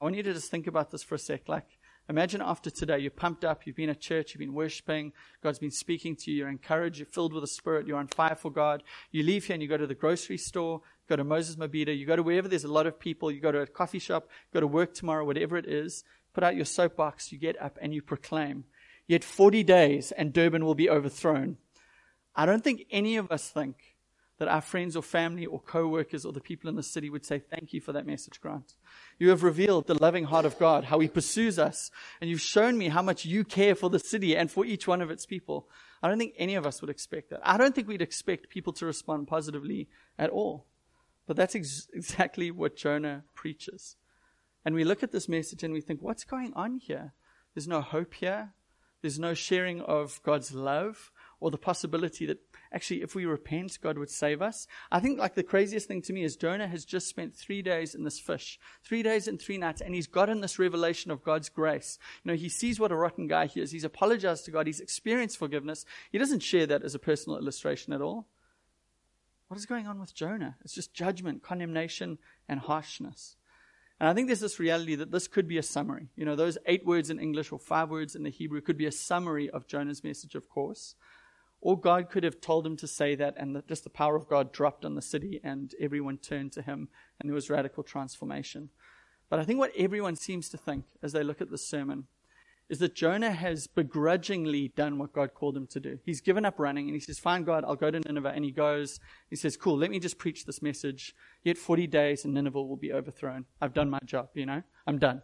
I 0.00 0.04
want 0.04 0.14
you 0.14 0.22
to 0.22 0.34
just 0.34 0.50
think 0.50 0.68
about 0.68 0.92
this 0.92 1.02
for 1.02 1.16
a 1.16 1.18
sec. 1.18 1.48
Like, 1.48 1.66
Imagine 2.08 2.42
after 2.42 2.68
today, 2.68 2.98
you're 2.98 3.12
pumped 3.12 3.44
up, 3.44 3.64
you've 3.64 3.76
been 3.76 3.88
at 3.88 4.00
church, 4.00 4.34
you've 4.34 4.40
been 4.40 4.54
worshiping, 4.54 5.12
God's 5.42 5.60
been 5.60 5.70
speaking 5.70 6.16
to 6.16 6.30
you, 6.30 6.38
you're 6.38 6.48
encouraged, 6.48 6.98
you're 6.98 7.06
filled 7.06 7.32
with 7.32 7.44
the 7.44 7.48
Spirit, 7.48 7.86
you're 7.86 7.96
on 7.96 8.08
fire 8.08 8.34
for 8.34 8.50
God. 8.50 8.82
You 9.12 9.22
leave 9.22 9.46
here 9.46 9.54
and 9.54 9.62
you 9.62 9.68
go 9.68 9.76
to 9.76 9.86
the 9.86 9.94
grocery 9.94 10.36
store, 10.36 10.80
go 11.08 11.14
to 11.14 11.22
Moses 11.22 11.56
Mabhida, 11.56 11.96
you 11.96 12.04
go 12.04 12.16
to 12.16 12.22
wherever 12.22 12.48
there's 12.48 12.64
a 12.64 12.72
lot 12.72 12.88
of 12.88 12.98
people, 12.98 13.30
you 13.30 13.40
go 13.40 13.52
to 13.52 13.60
a 13.60 13.66
coffee 13.66 14.00
shop, 14.00 14.28
go 14.52 14.58
to 14.58 14.66
work 14.66 14.94
tomorrow, 14.94 15.24
whatever 15.24 15.56
it 15.56 15.66
is, 15.66 16.02
put 16.34 16.42
out 16.42 16.56
your 16.56 16.64
soapbox, 16.64 17.30
you 17.30 17.38
get 17.38 17.60
up 17.62 17.78
and 17.80 17.94
you 17.94 18.02
proclaim. 18.02 18.64
Yet 19.06 19.22
40 19.22 19.62
days 19.62 20.10
and 20.12 20.32
Durban 20.32 20.64
will 20.64 20.74
be 20.74 20.90
overthrown. 20.90 21.58
I 22.34 22.46
don't 22.46 22.64
think 22.64 22.86
any 22.90 23.16
of 23.16 23.30
us 23.30 23.48
think 23.48 23.91
that 24.42 24.48
our 24.48 24.60
friends 24.60 24.96
or 24.96 25.04
family 25.04 25.46
or 25.46 25.60
co 25.60 25.86
workers 25.86 26.24
or 26.24 26.32
the 26.32 26.40
people 26.40 26.68
in 26.68 26.74
the 26.74 26.82
city 26.82 27.08
would 27.08 27.24
say, 27.24 27.38
Thank 27.38 27.72
you 27.72 27.80
for 27.80 27.92
that 27.92 28.08
message, 28.08 28.40
Grant. 28.40 28.74
You 29.20 29.28
have 29.28 29.44
revealed 29.44 29.86
the 29.86 29.94
loving 29.94 30.24
heart 30.24 30.44
of 30.44 30.58
God, 30.58 30.86
how 30.86 30.98
He 30.98 31.06
pursues 31.06 31.60
us, 31.60 31.92
and 32.20 32.28
you've 32.28 32.40
shown 32.40 32.76
me 32.76 32.88
how 32.88 33.02
much 33.02 33.24
you 33.24 33.44
care 33.44 33.76
for 33.76 33.88
the 33.88 34.00
city 34.00 34.36
and 34.36 34.50
for 34.50 34.64
each 34.64 34.88
one 34.88 35.00
of 35.00 35.12
its 35.12 35.26
people. 35.26 35.68
I 36.02 36.08
don't 36.08 36.18
think 36.18 36.34
any 36.36 36.56
of 36.56 36.66
us 36.66 36.80
would 36.80 36.90
expect 36.90 37.30
that. 37.30 37.38
I 37.44 37.56
don't 37.56 37.72
think 37.72 37.86
we'd 37.86 38.02
expect 38.02 38.48
people 38.48 38.72
to 38.72 38.84
respond 38.84 39.28
positively 39.28 39.88
at 40.18 40.30
all. 40.30 40.66
But 41.28 41.36
that's 41.36 41.54
ex- 41.54 41.88
exactly 41.94 42.50
what 42.50 42.74
Jonah 42.74 43.22
preaches. 43.36 43.94
And 44.64 44.74
we 44.74 44.82
look 44.82 45.04
at 45.04 45.12
this 45.12 45.28
message 45.28 45.62
and 45.62 45.72
we 45.72 45.80
think, 45.80 46.02
what's 46.02 46.24
going 46.24 46.52
on 46.54 46.78
here? 46.78 47.12
There's 47.54 47.68
no 47.68 47.80
hope 47.80 48.14
here. 48.14 48.54
There's 49.02 49.20
no 49.20 49.34
sharing 49.34 49.80
of 49.82 50.20
God's 50.24 50.52
love 50.52 51.12
or 51.42 51.50
the 51.50 51.58
possibility 51.58 52.24
that 52.26 52.38
actually, 52.72 53.02
if 53.02 53.16
we 53.16 53.26
repent, 53.26 53.78
God 53.82 53.98
would 53.98 54.10
save 54.10 54.40
us. 54.40 54.68
I 54.92 55.00
think 55.00 55.18
like 55.18 55.34
the 55.34 55.42
craziest 55.42 55.88
thing 55.88 56.00
to 56.02 56.12
me 56.12 56.22
is 56.22 56.36
Jonah 56.36 56.68
has 56.68 56.84
just 56.84 57.08
spent 57.08 57.34
three 57.34 57.62
days 57.62 57.96
in 57.96 58.04
this 58.04 58.20
fish, 58.20 58.60
three 58.84 59.02
days 59.02 59.26
and 59.26 59.40
three 59.40 59.58
nights, 59.58 59.80
and 59.80 59.92
he's 59.94 60.06
gotten 60.06 60.40
this 60.40 60.58
revelation 60.58 61.10
of 61.10 61.24
God's 61.24 61.48
grace. 61.48 61.98
You 62.22 62.30
know, 62.30 62.36
he 62.36 62.48
sees 62.48 62.78
what 62.78 62.92
a 62.92 62.96
rotten 62.96 63.26
guy 63.26 63.46
he 63.46 63.60
is. 63.60 63.72
He's 63.72 63.82
apologized 63.82 64.44
to 64.44 64.52
God. 64.52 64.68
He's 64.68 64.80
experienced 64.80 65.36
forgiveness. 65.36 65.84
He 66.12 66.18
doesn't 66.18 66.40
share 66.40 66.66
that 66.66 66.84
as 66.84 66.94
a 66.94 67.00
personal 67.00 67.38
illustration 67.38 67.92
at 67.92 68.00
all. 68.00 68.28
What 69.48 69.58
is 69.58 69.66
going 69.66 69.88
on 69.88 69.98
with 69.98 70.14
Jonah? 70.14 70.56
It's 70.64 70.74
just 70.74 70.94
judgment, 70.94 71.42
condemnation, 71.42 72.18
and 72.48 72.60
harshness. 72.60 73.36
And 74.02 74.08
I 74.08 74.14
think 74.14 74.26
there's 74.26 74.40
this 74.40 74.58
reality 74.58 74.96
that 74.96 75.12
this 75.12 75.28
could 75.28 75.46
be 75.46 75.58
a 75.58 75.62
summary. 75.62 76.08
You 76.16 76.24
know, 76.24 76.34
those 76.34 76.58
eight 76.66 76.84
words 76.84 77.08
in 77.08 77.20
English 77.20 77.52
or 77.52 77.58
five 77.60 77.88
words 77.88 78.16
in 78.16 78.24
the 78.24 78.30
Hebrew 78.30 78.60
could 78.60 78.76
be 78.76 78.86
a 78.86 78.90
summary 78.90 79.48
of 79.48 79.68
Jonah's 79.68 80.02
message, 80.02 80.34
of 80.34 80.48
course. 80.48 80.96
Or 81.62 81.78
God 81.78 82.10
could 82.10 82.24
have 82.24 82.40
told 82.40 82.66
him 82.66 82.76
to 82.78 82.88
say 82.88 83.14
that, 83.14 83.34
and 83.36 83.54
the, 83.54 83.62
just 83.62 83.84
the 83.84 83.90
power 83.90 84.16
of 84.16 84.28
God 84.28 84.52
dropped 84.52 84.84
on 84.84 84.96
the 84.96 85.00
city, 85.00 85.40
and 85.44 85.72
everyone 85.80 86.18
turned 86.18 86.50
to 86.52 86.62
him, 86.62 86.88
and 87.20 87.30
there 87.30 87.34
was 87.34 87.48
radical 87.48 87.84
transformation. 87.84 88.70
But 89.30 89.38
I 89.38 89.44
think 89.44 89.60
what 89.60 89.72
everyone 89.78 90.16
seems 90.16 90.48
to 90.50 90.58
think 90.58 90.86
as 91.02 91.12
they 91.12 91.22
look 91.22 91.40
at 91.40 91.52
this 91.52 91.66
sermon 91.66 92.08
is 92.68 92.80
that 92.80 92.96
Jonah 92.96 93.30
has 93.30 93.68
begrudgingly 93.68 94.72
done 94.74 94.98
what 94.98 95.12
God 95.12 95.34
called 95.34 95.56
him 95.56 95.68
to 95.68 95.78
do. 95.78 96.00
He's 96.04 96.20
given 96.20 96.44
up 96.44 96.58
running 96.58 96.86
and 96.86 96.94
he 96.94 97.00
says, 97.00 97.18
Fine, 97.18 97.44
God, 97.44 97.64
I'll 97.64 97.76
go 97.76 97.90
to 97.90 98.00
Nineveh. 98.00 98.32
And 98.34 98.44
he 98.44 98.50
goes, 98.50 98.98
he 99.30 99.36
says, 99.36 99.56
Cool, 99.56 99.78
let 99.78 99.90
me 99.90 100.00
just 100.00 100.18
preach 100.18 100.46
this 100.46 100.62
message. 100.62 101.14
Yet 101.44 101.58
40 101.58 101.86
days 101.86 102.24
and 102.24 102.34
Nineveh 102.34 102.62
will 102.62 102.76
be 102.76 102.92
overthrown. 102.92 103.44
I've 103.60 103.74
done 103.74 103.88
my 103.88 104.00
job, 104.04 104.30
you 104.34 104.46
know, 104.46 104.62
I'm 104.86 104.98
done. 104.98 105.22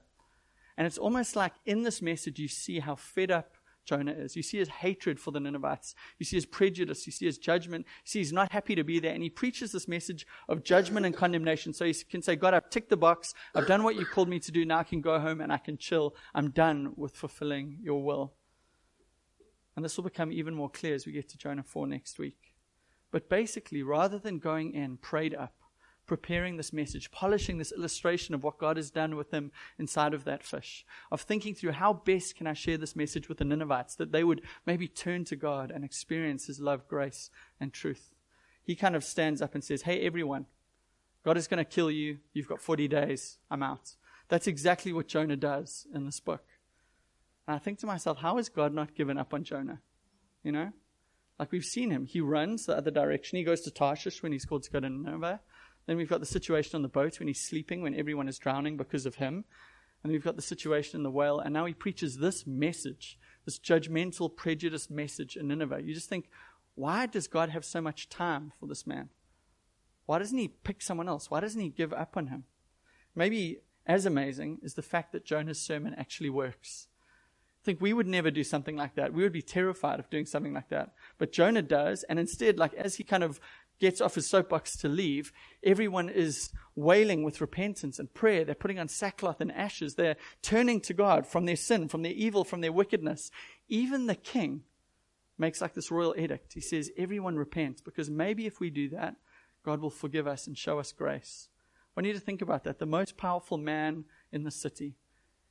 And 0.76 0.86
it's 0.86 0.98
almost 0.98 1.34
like 1.36 1.54
in 1.66 1.82
this 1.82 2.00
message, 2.00 2.38
you 2.38 2.48
see 2.48 2.78
how 2.78 2.94
fed 2.94 3.30
up 3.30 3.57
Jonah 3.88 4.12
is. 4.12 4.36
You 4.36 4.42
see 4.42 4.58
his 4.58 4.68
hatred 4.68 5.18
for 5.18 5.30
the 5.30 5.40
Ninevites. 5.40 5.94
You 6.18 6.26
see 6.26 6.36
his 6.36 6.44
prejudice. 6.44 7.06
You 7.06 7.12
see 7.12 7.24
his 7.24 7.38
judgment. 7.38 7.86
You 8.04 8.08
see 8.08 8.18
he's 8.18 8.34
not 8.34 8.52
happy 8.52 8.74
to 8.74 8.84
be 8.84 9.00
there. 9.00 9.14
And 9.14 9.22
he 9.22 9.30
preaches 9.30 9.72
this 9.72 9.88
message 9.88 10.26
of 10.46 10.62
judgment 10.62 11.06
and 11.06 11.16
condemnation. 11.16 11.72
So 11.72 11.86
he 11.86 11.94
can 11.94 12.20
say, 12.20 12.36
God, 12.36 12.52
I've 12.52 12.68
ticked 12.68 12.90
the 12.90 12.98
box. 12.98 13.32
I've 13.54 13.66
done 13.66 13.82
what 13.82 13.96
you 13.96 14.04
called 14.04 14.28
me 14.28 14.40
to 14.40 14.52
do. 14.52 14.66
Now 14.66 14.80
I 14.80 14.84
can 14.84 15.00
go 15.00 15.18
home 15.18 15.40
and 15.40 15.50
I 15.50 15.56
can 15.56 15.78
chill. 15.78 16.14
I'm 16.34 16.50
done 16.50 16.92
with 16.96 17.16
fulfilling 17.16 17.78
your 17.82 18.02
will. 18.02 18.34
And 19.74 19.84
this 19.84 19.96
will 19.96 20.04
become 20.04 20.32
even 20.32 20.54
more 20.54 20.68
clear 20.68 20.94
as 20.94 21.06
we 21.06 21.12
get 21.12 21.30
to 21.30 21.38
Jonah 21.38 21.62
4 21.62 21.86
next 21.86 22.18
week. 22.18 22.54
But 23.10 23.30
basically, 23.30 23.82
rather 23.82 24.18
than 24.18 24.38
going 24.38 24.74
in 24.74 24.98
prayed 24.98 25.34
up, 25.34 25.54
preparing 26.08 26.56
this 26.56 26.72
message, 26.72 27.12
polishing 27.12 27.58
this 27.58 27.70
illustration 27.70 28.34
of 28.34 28.42
what 28.42 28.58
God 28.58 28.76
has 28.76 28.90
done 28.90 29.14
with 29.14 29.30
him 29.30 29.52
inside 29.78 30.14
of 30.14 30.24
that 30.24 30.42
fish, 30.42 30.84
of 31.12 31.20
thinking 31.20 31.54
through 31.54 31.72
how 31.72 31.92
best 31.92 32.34
can 32.34 32.48
I 32.48 32.54
share 32.54 32.78
this 32.78 32.96
message 32.96 33.28
with 33.28 33.38
the 33.38 33.44
Ninevites 33.44 33.94
that 33.96 34.10
they 34.10 34.24
would 34.24 34.42
maybe 34.66 34.88
turn 34.88 35.24
to 35.26 35.36
God 35.36 35.70
and 35.70 35.84
experience 35.84 36.46
his 36.46 36.58
love, 36.58 36.88
grace, 36.88 37.30
and 37.60 37.72
truth. 37.72 38.14
He 38.64 38.74
kind 38.74 38.96
of 38.96 39.04
stands 39.04 39.40
up 39.40 39.54
and 39.54 39.62
says, 39.62 39.82
Hey, 39.82 40.00
everyone, 40.00 40.46
God 41.24 41.36
is 41.36 41.46
going 41.46 41.64
to 41.64 41.64
kill 41.64 41.90
you. 41.90 42.18
You've 42.32 42.48
got 42.48 42.60
40 42.60 42.88
days. 42.88 43.38
I'm 43.50 43.62
out. 43.62 43.94
That's 44.28 44.46
exactly 44.46 44.92
what 44.92 45.08
Jonah 45.08 45.36
does 45.36 45.86
in 45.94 46.06
this 46.06 46.20
book. 46.20 46.44
And 47.46 47.54
I 47.54 47.58
think 47.58 47.78
to 47.78 47.86
myself, 47.86 48.18
how 48.18 48.36
has 48.36 48.48
God 48.48 48.74
not 48.74 48.94
given 48.94 49.16
up 49.16 49.32
on 49.32 49.44
Jonah? 49.44 49.80
You 50.42 50.52
know? 50.52 50.72
Like 51.38 51.52
we've 51.52 51.64
seen 51.64 51.90
him. 51.90 52.06
He 52.06 52.20
runs 52.20 52.66
the 52.66 52.76
other 52.76 52.90
direction. 52.90 53.38
He 53.38 53.44
goes 53.44 53.60
to 53.62 53.70
Tarshish 53.70 54.22
when 54.22 54.32
he's 54.32 54.44
called 54.44 54.64
to 54.64 54.70
go 54.70 54.80
to 54.80 54.88
Nineveh. 54.88 55.40
Then 55.88 55.96
we've 55.96 56.08
got 56.08 56.20
the 56.20 56.26
situation 56.26 56.76
on 56.76 56.82
the 56.82 56.88
boat 56.88 57.18
when 57.18 57.28
he's 57.28 57.40
sleeping, 57.40 57.80
when 57.80 57.94
everyone 57.94 58.28
is 58.28 58.38
drowning 58.38 58.76
because 58.76 59.06
of 59.06 59.14
him. 59.14 59.46
And 60.04 60.12
we've 60.12 60.22
got 60.22 60.36
the 60.36 60.42
situation 60.42 60.98
in 60.98 61.02
the 61.02 61.10
whale. 61.10 61.40
And 61.40 61.54
now 61.54 61.64
he 61.64 61.72
preaches 61.72 62.18
this 62.18 62.46
message, 62.46 63.18
this 63.46 63.58
judgmental, 63.58 64.36
prejudiced 64.36 64.90
message 64.90 65.34
in 65.34 65.48
Nineveh. 65.48 65.80
You 65.82 65.94
just 65.94 66.10
think, 66.10 66.28
why 66.74 67.06
does 67.06 67.26
God 67.26 67.48
have 67.48 67.64
so 67.64 67.80
much 67.80 68.10
time 68.10 68.52
for 68.60 68.66
this 68.66 68.86
man? 68.86 69.08
Why 70.04 70.18
doesn't 70.18 70.36
he 70.36 70.48
pick 70.48 70.82
someone 70.82 71.08
else? 71.08 71.30
Why 71.30 71.40
doesn't 71.40 71.60
he 71.60 71.70
give 71.70 71.94
up 71.94 72.18
on 72.18 72.26
him? 72.26 72.44
Maybe 73.14 73.60
as 73.86 74.04
amazing 74.04 74.58
is 74.62 74.74
the 74.74 74.82
fact 74.82 75.12
that 75.12 75.24
Jonah's 75.24 75.58
sermon 75.58 75.94
actually 75.96 76.30
works. 76.30 76.88
I 77.62 77.64
think 77.64 77.80
we 77.80 77.94
would 77.94 78.06
never 78.06 78.30
do 78.30 78.44
something 78.44 78.76
like 78.76 78.94
that. 78.96 79.14
We 79.14 79.22
would 79.22 79.32
be 79.32 79.42
terrified 79.42 80.00
of 80.00 80.10
doing 80.10 80.26
something 80.26 80.52
like 80.52 80.68
that. 80.68 80.92
But 81.16 81.32
Jonah 81.32 81.62
does, 81.62 82.04
and 82.04 82.18
instead, 82.18 82.58
like 82.58 82.74
as 82.74 82.96
he 82.96 83.04
kind 83.04 83.24
of 83.24 83.40
gets 83.80 84.00
off 84.00 84.14
his 84.14 84.28
soapbox 84.28 84.76
to 84.78 84.88
leave, 84.88 85.32
everyone 85.62 86.08
is 86.08 86.50
wailing 86.74 87.22
with 87.22 87.40
repentance 87.40 87.98
and 87.98 88.12
prayer. 88.12 88.44
They're 88.44 88.54
putting 88.54 88.78
on 88.78 88.88
sackcloth 88.88 89.40
and 89.40 89.52
ashes. 89.52 89.94
They're 89.94 90.16
turning 90.42 90.80
to 90.82 90.94
God 90.94 91.26
from 91.26 91.44
their 91.44 91.56
sin, 91.56 91.88
from 91.88 92.02
their 92.02 92.12
evil, 92.12 92.44
from 92.44 92.60
their 92.60 92.72
wickedness. 92.72 93.30
Even 93.68 94.06
the 94.06 94.14
king 94.14 94.62
makes 95.36 95.60
like 95.60 95.74
this 95.74 95.90
royal 95.90 96.14
edict. 96.18 96.54
He 96.54 96.60
says, 96.60 96.90
Everyone 96.96 97.36
repent, 97.36 97.82
because 97.84 98.10
maybe 98.10 98.46
if 98.46 98.60
we 98.60 98.70
do 98.70 98.88
that, 98.90 99.16
God 99.64 99.80
will 99.80 99.90
forgive 99.90 100.26
us 100.26 100.46
and 100.46 100.56
show 100.56 100.78
us 100.78 100.92
grace. 100.92 101.48
I 101.96 102.00
need 102.00 102.14
to 102.14 102.20
think 102.20 102.42
about 102.42 102.62
that. 102.64 102.78
The 102.78 102.86
most 102.86 103.16
powerful 103.16 103.58
man 103.58 104.04
in 104.30 104.44
the 104.44 104.52
city. 104.52 104.94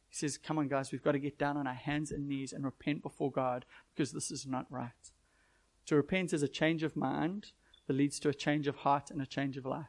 He 0.08 0.16
says, 0.16 0.38
Come 0.38 0.58
on, 0.58 0.70
guys, 0.70 0.92
we've 0.92 1.04
got 1.04 1.12
to 1.12 1.20
get 1.20 1.38
down 1.38 1.58
on 1.58 1.68
our 1.68 1.74
hands 1.74 2.12
and 2.12 2.28
knees 2.28 2.54
and 2.54 2.64
repent 2.64 3.04
before 3.04 3.32
God 3.32 3.66
because 3.94 4.14
this 4.14 4.32
is 4.32 4.46
not 4.46 4.66
right. 4.70 4.92
To 5.88 5.96
repent 5.96 6.34
is 6.34 6.44
a 6.44 6.48
change 6.48 6.84
of 6.84 6.96
mind 6.96 7.52
that 7.88 7.96
leads 7.96 8.20
to 8.20 8.30
a 8.30 8.34
change 8.34 8.68
of 8.68 8.78
heart 8.78 9.10
and 9.12 9.22
a 9.22 9.26
change 9.26 9.58
of 9.58 9.66
life. 9.66 9.86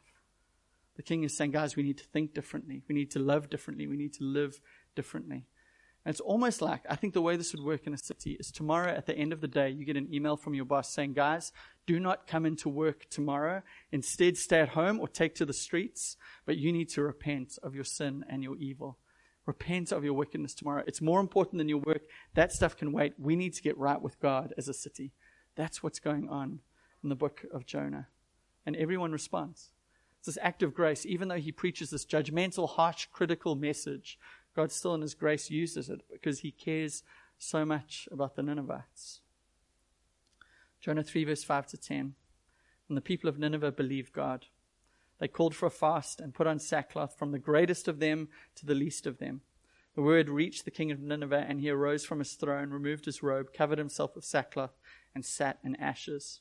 The 0.97 1.03
king 1.03 1.23
is 1.23 1.37
saying, 1.37 1.53
guys, 1.53 1.77
we 1.77 1.83
need 1.83 1.99
to 1.99 2.05
think 2.05 2.35
differently. 2.35 2.83
We 2.89 2.95
need 2.95 3.11
to 3.13 3.19
love 3.21 3.51
differently. 3.51 3.87
We 3.87 3.97
need 3.97 4.15
to 4.15 4.25
live 4.25 4.61
differently. 4.97 5.47
And 6.05 6.13
it's 6.13 6.21
almost 6.21 6.63
like, 6.63 6.83
I 6.89 6.97
think 6.97 7.13
the 7.13 7.23
way 7.23 7.37
this 7.37 7.53
would 7.53 7.63
work 7.63 7.87
in 7.87 7.95
a 7.95 7.99
city 7.99 8.37
is 8.41 8.51
tomorrow 8.51 8.93
at 8.93 9.07
the 9.07 9.15
end 9.15 9.33
of 9.33 9.41
the 9.41 9.49
day, 9.49 9.71
you 9.71 9.85
get 9.85 9.97
an 9.97 10.13
email 10.13 10.37
from 10.37 10.55
your 10.55 10.65
boss 10.65 10.93
saying, 10.93 11.13
guys, 11.13 11.53
do 11.87 12.01
not 12.01 12.27
come 12.27 12.47
into 12.47 12.69
work 12.69 13.09
tomorrow. 13.11 13.63
Instead, 13.93 14.37
stay 14.37 14.61
at 14.61 14.71
home 14.71 14.99
or 15.01 15.07
take 15.07 15.35
to 15.37 15.45
the 15.45 15.53
streets, 15.53 16.17
but 16.47 16.57
you 16.57 16.73
need 16.73 16.89
to 16.91 17.03
repent 17.03 17.59
of 17.63 17.75
your 17.75 17.85
sin 17.85 18.25
and 18.29 18.43
your 18.43 18.57
evil. 18.57 18.99
Repent 19.47 19.93
of 19.93 20.05
your 20.05 20.15
wickedness 20.15 20.55
tomorrow. 20.55 20.83
It's 20.87 21.01
more 21.01 21.21
important 21.21 21.59
than 21.59 21.69
your 21.69 21.79
work. 21.79 22.03
That 22.35 22.53
stuff 22.53 22.77
can 22.77 22.93
wait. 22.93 23.15
We 23.19 23.37
need 23.37 23.55
to 23.55 23.63
get 23.63 23.79
right 23.79 24.01
with 24.01 24.19
God 24.21 24.53
as 24.59 24.69
a 24.69 24.75
city. 24.75 25.13
That's 25.57 25.83
what's 25.83 26.01
going 26.01 26.29
on 26.29 26.61
in 27.03 27.09
the 27.09 27.15
book 27.15 27.45
of 27.53 27.67
Jonah. 27.67 28.09
And 28.67 28.77
everyone 28.77 29.13
responds. 29.13 29.71
It's 30.19 30.27
this 30.27 30.39
act 30.43 30.63
of 30.63 30.75
grace. 30.75 31.07
Even 31.07 31.29
though 31.29 31.37
he 31.37 31.53
preaches 31.53 31.91
this 31.91 32.05
judgmental, 32.05 32.69
harsh, 32.69 33.07
critical 33.13 33.55
message, 33.55 34.19
God 34.55 34.73
still 34.73 34.95
in 34.95 35.03
his 35.03 35.15
grace 35.15 35.51
uses 35.51 35.89
it 35.89 36.03
because 36.11 36.41
he 36.41 36.51
cares 36.51 37.03
so 37.39 37.65
much 37.65 38.09
about 38.11 38.35
the 38.35 38.43
Ninevites. 38.43 39.21
Jonah 40.81 41.03
3, 41.03 41.25
verse 41.25 41.45
5 41.45 41.67
to 41.69 41.77
10. 41.77 42.15
And 42.89 42.97
the 42.97 43.03
people 43.03 43.29
of 43.29 43.39
Nineveh 43.39 43.73
believed 43.73 44.13
God. 44.13 44.47
They 45.19 45.29
called 45.29 45.55
for 45.55 45.67
a 45.67 45.71
fast 45.71 46.21
and 46.21 46.35
put 46.35 46.47
on 46.47 46.59
sackcloth 46.59 47.19
from 47.19 47.33
the 47.33 47.39
greatest 47.39 47.89
of 47.89 47.99
them 47.99 48.29
to 48.57 48.67
the 48.67 48.75
least 48.75 49.07
of 49.07 49.19
them. 49.19 49.43
The 49.95 50.03
word 50.03 50.29
reached 50.29 50.65
the 50.65 50.71
king 50.71 50.93
of 50.93 51.01
Nineveh, 51.01 51.47
and 51.49 51.61
he 51.61 51.71
arose 51.71 52.05
from 52.05 52.21
his 52.21 52.35
throne, 52.35 52.71
removed 52.71 53.05
his 53.05 53.21
robe, 53.21 53.53
covered 53.53 53.79
himself 53.79 54.15
with 54.15 54.25
sackcloth, 54.25 54.79
and 55.13 55.25
sat 55.25 55.59
in 55.65 55.75
ashes. 55.75 56.41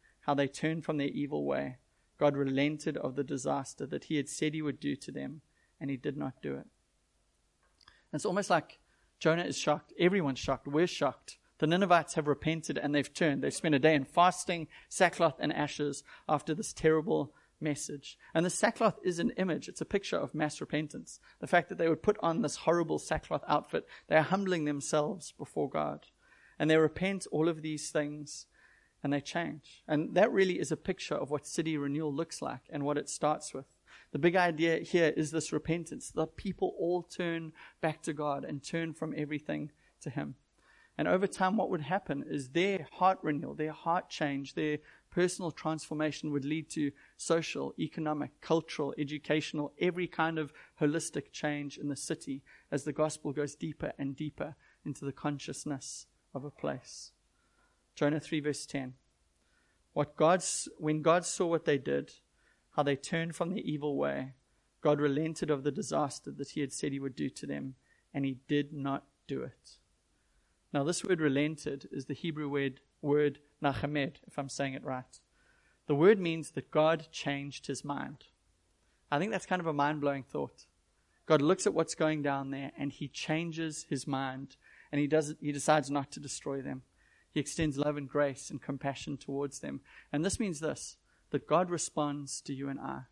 how 0.21 0.33
they 0.33 0.47
turned 0.47 0.85
from 0.85 0.97
their 0.97 1.07
evil 1.07 1.45
way, 1.45 1.77
God 2.17 2.35
relented 2.35 2.97
of 2.97 3.15
the 3.15 3.23
disaster 3.23 3.85
that 3.87 4.05
he 4.05 4.17
had 4.17 4.29
said 4.29 4.53
he 4.53 4.61
would 4.61 4.79
do 4.79 4.95
to 4.95 5.11
them, 5.11 5.41
and 5.79 5.89
he 5.89 5.97
did 5.97 6.17
not 6.17 6.41
do 6.41 6.53
it. 6.53 6.67
And 8.11 8.13
It's 8.13 8.25
almost 8.25 8.49
like 8.49 8.79
Jonah 9.19 9.43
is 9.43 9.57
shocked. 9.57 9.93
Everyone's 9.99 10.39
shocked. 10.39 10.67
We're 10.67 10.87
shocked. 10.87 11.37
The 11.59 11.67
Ninevites 11.67 12.15
have 12.15 12.27
repented 12.27 12.79
and 12.79 12.93
they've 12.93 13.13
turned. 13.13 13.43
They've 13.43 13.53
spent 13.53 13.75
a 13.75 13.79
day 13.79 13.93
in 13.93 14.03
fasting, 14.03 14.67
sackcloth, 14.89 15.35
and 15.39 15.53
ashes 15.53 16.03
after 16.27 16.55
this 16.55 16.73
terrible 16.73 17.35
message. 17.59 18.17
And 18.33 18.43
the 18.43 18.49
sackcloth 18.49 18.97
is 19.03 19.19
an 19.19 19.29
image, 19.37 19.69
it's 19.69 19.81
a 19.81 19.85
picture 19.85 20.17
of 20.17 20.33
mass 20.33 20.59
repentance. 20.59 21.19
The 21.39 21.45
fact 21.45 21.69
that 21.69 21.77
they 21.77 21.87
would 21.87 22.01
put 22.01 22.17
on 22.23 22.41
this 22.41 22.55
horrible 22.55 22.97
sackcloth 22.97 23.43
outfit, 23.47 23.87
they 24.07 24.15
are 24.15 24.23
humbling 24.23 24.65
themselves 24.65 25.33
before 25.37 25.69
God. 25.69 26.07
And 26.57 26.69
they 26.69 26.77
repent 26.77 27.27
all 27.31 27.47
of 27.47 27.61
these 27.61 27.91
things 27.91 28.47
and 29.03 29.11
they 29.11 29.21
change. 29.21 29.83
And 29.87 30.13
that 30.15 30.31
really 30.31 30.59
is 30.59 30.71
a 30.71 30.77
picture 30.77 31.15
of 31.15 31.31
what 31.31 31.47
city 31.47 31.77
renewal 31.77 32.13
looks 32.13 32.41
like 32.41 32.61
and 32.69 32.83
what 32.83 32.97
it 32.97 33.09
starts 33.09 33.53
with. 33.53 33.65
The 34.11 34.19
big 34.19 34.35
idea 34.35 34.79
here 34.79 35.13
is 35.15 35.31
this 35.31 35.53
repentance. 35.53 36.11
The 36.11 36.27
people 36.27 36.75
all 36.77 37.03
turn 37.03 37.53
back 37.79 38.01
to 38.03 38.13
God 38.13 38.43
and 38.43 38.63
turn 38.63 38.93
from 38.93 39.13
everything 39.15 39.71
to 40.01 40.09
Him. 40.09 40.35
And 40.97 41.07
over 41.07 41.25
time, 41.25 41.57
what 41.57 41.69
would 41.69 41.81
happen 41.81 42.23
is 42.27 42.49
their 42.49 42.85
heart 42.91 43.19
renewal, 43.21 43.55
their 43.55 43.71
heart 43.71 44.09
change, 44.09 44.53
their 44.53 44.79
personal 45.09 45.51
transformation 45.51 46.31
would 46.31 46.45
lead 46.45 46.69
to 46.71 46.91
social, 47.17 47.73
economic, 47.79 48.39
cultural, 48.41 48.93
educational, 48.97 49.73
every 49.79 50.07
kind 50.07 50.37
of 50.37 50.53
holistic 50.79 51.31
change 51.31 51.77
in 51.77 51.87
the 51.87 51.95
city 51.95 52.43
as 52.71 52.83
the 52.83 52.93
gospel 52.93 53.31
goes 53.31 53.55
deeper 53.55 53.93
and 53.97 54.15
deeper 54.15 54.55
into 54.85 55.05
the 55.05 55.11
consciousness 55.11 56.05
of 56.33 56.43
a 56.43 56.51
place. 56.51 57.11
Jonah 57.95 58.19
3, 58.19 58.39
verse 58.39 58.65
10. 58.65 58.93
What 59.93 60.15
God's, 60.15 60.69
when 60.77 61.01
God 61.01 61.25
saw 61.25 61.47
what 61.47 61.65
they 61.65 61.77
did, 61.77 62.11
how 62.71 62.83
they 62.83 62.95
turned 62.95 63.35
from 63.35 63.53
the 63.53 63.69
evil 63.69 63.97
way, 63.97 64.33
God 64.81 64.99
relented 64.99 65.49
of 65.49 65.63
the 65.63 65.71
disaster 65.71 66.31
that 66.31 66.49
he 66.49 66.61
had 66.61 66.73
said 66.73 66.91
he 66.91 66.99
would 66.99 67.15
do 67.15 67.29
to 67.29 67.45
them, 67.45 67.75
and 68.13 68.25
he 68.25 68.37
did 68.47 68.73
not 68.73 69.03
do 69.27 69.43
it. 69.43 69.77
Now, 70.73 70.83
this 70.83 71.03
word 71.03 71.19
relented 71.19 71.89
is 71.91 72.05
the 72.05 72.13
Hebrew 72.13 72.49
word, 72.49 72.79
word 73.01 73.39
nachamed, 73.61 74.15
if 74.25 74.39
I'm 74.39 74.49
saying 74.49 74.73
it 74.73 74.83
right. 74.83 75.19
The 75.87 75.95
word 75.95 76.19
means 76.19 76.51
that 76.51 76.71
God 76.71 77.07
changed 77.11 77.67
his 77.67 77.83
mind. 77.83 78.25
I 79.11 79.19
think 79.19 79.31
that's 79.31 79.45
kind 79.45 79.59
of 79.59 79.67
a 79.67 79.73
mind 79.73 79.99
blowing 79.99 80.23
thought. 80.23 80.65
God 81.25 81.41
looks 81.41 81.67
at 81.67 81.73
what's 81.73 81.95
going 81.95 82.21
down 82.21 82.51
there 82.51 82.71
and 82.77 82.91
he 82.91 83.07
changes 83.07 83.85
his 83.89 84.07
mind 84.07 84.55
and 84.91 84.99
he, 84.99 85.07
does, 85.07 85.35
he 85.41 85.51
decides 85.51 85.91
not 85.91 86.11
to 86.11 86.19
destroy 86.19 86.61
them. 86.61 86.83
He 87.33 87.39
extends 87.39 87.77
love 87.77 87.97
and 87.97 88.09
grace 88.09 88.49
and 88.49 88.61
compassion 88.61 89.17
towards 89.17 89.59
them. 89.59 89.81
And 90.11 90.23
this 90.23 90.39
means 90.39 90.59
this 90.59 90.97
that 91.31 91.47
God 91.47 91.69
responds 91.69 92.41
to 92.41 92.53
you 92.53 92.67
and 92.67 92.79
I. 92.79 93.03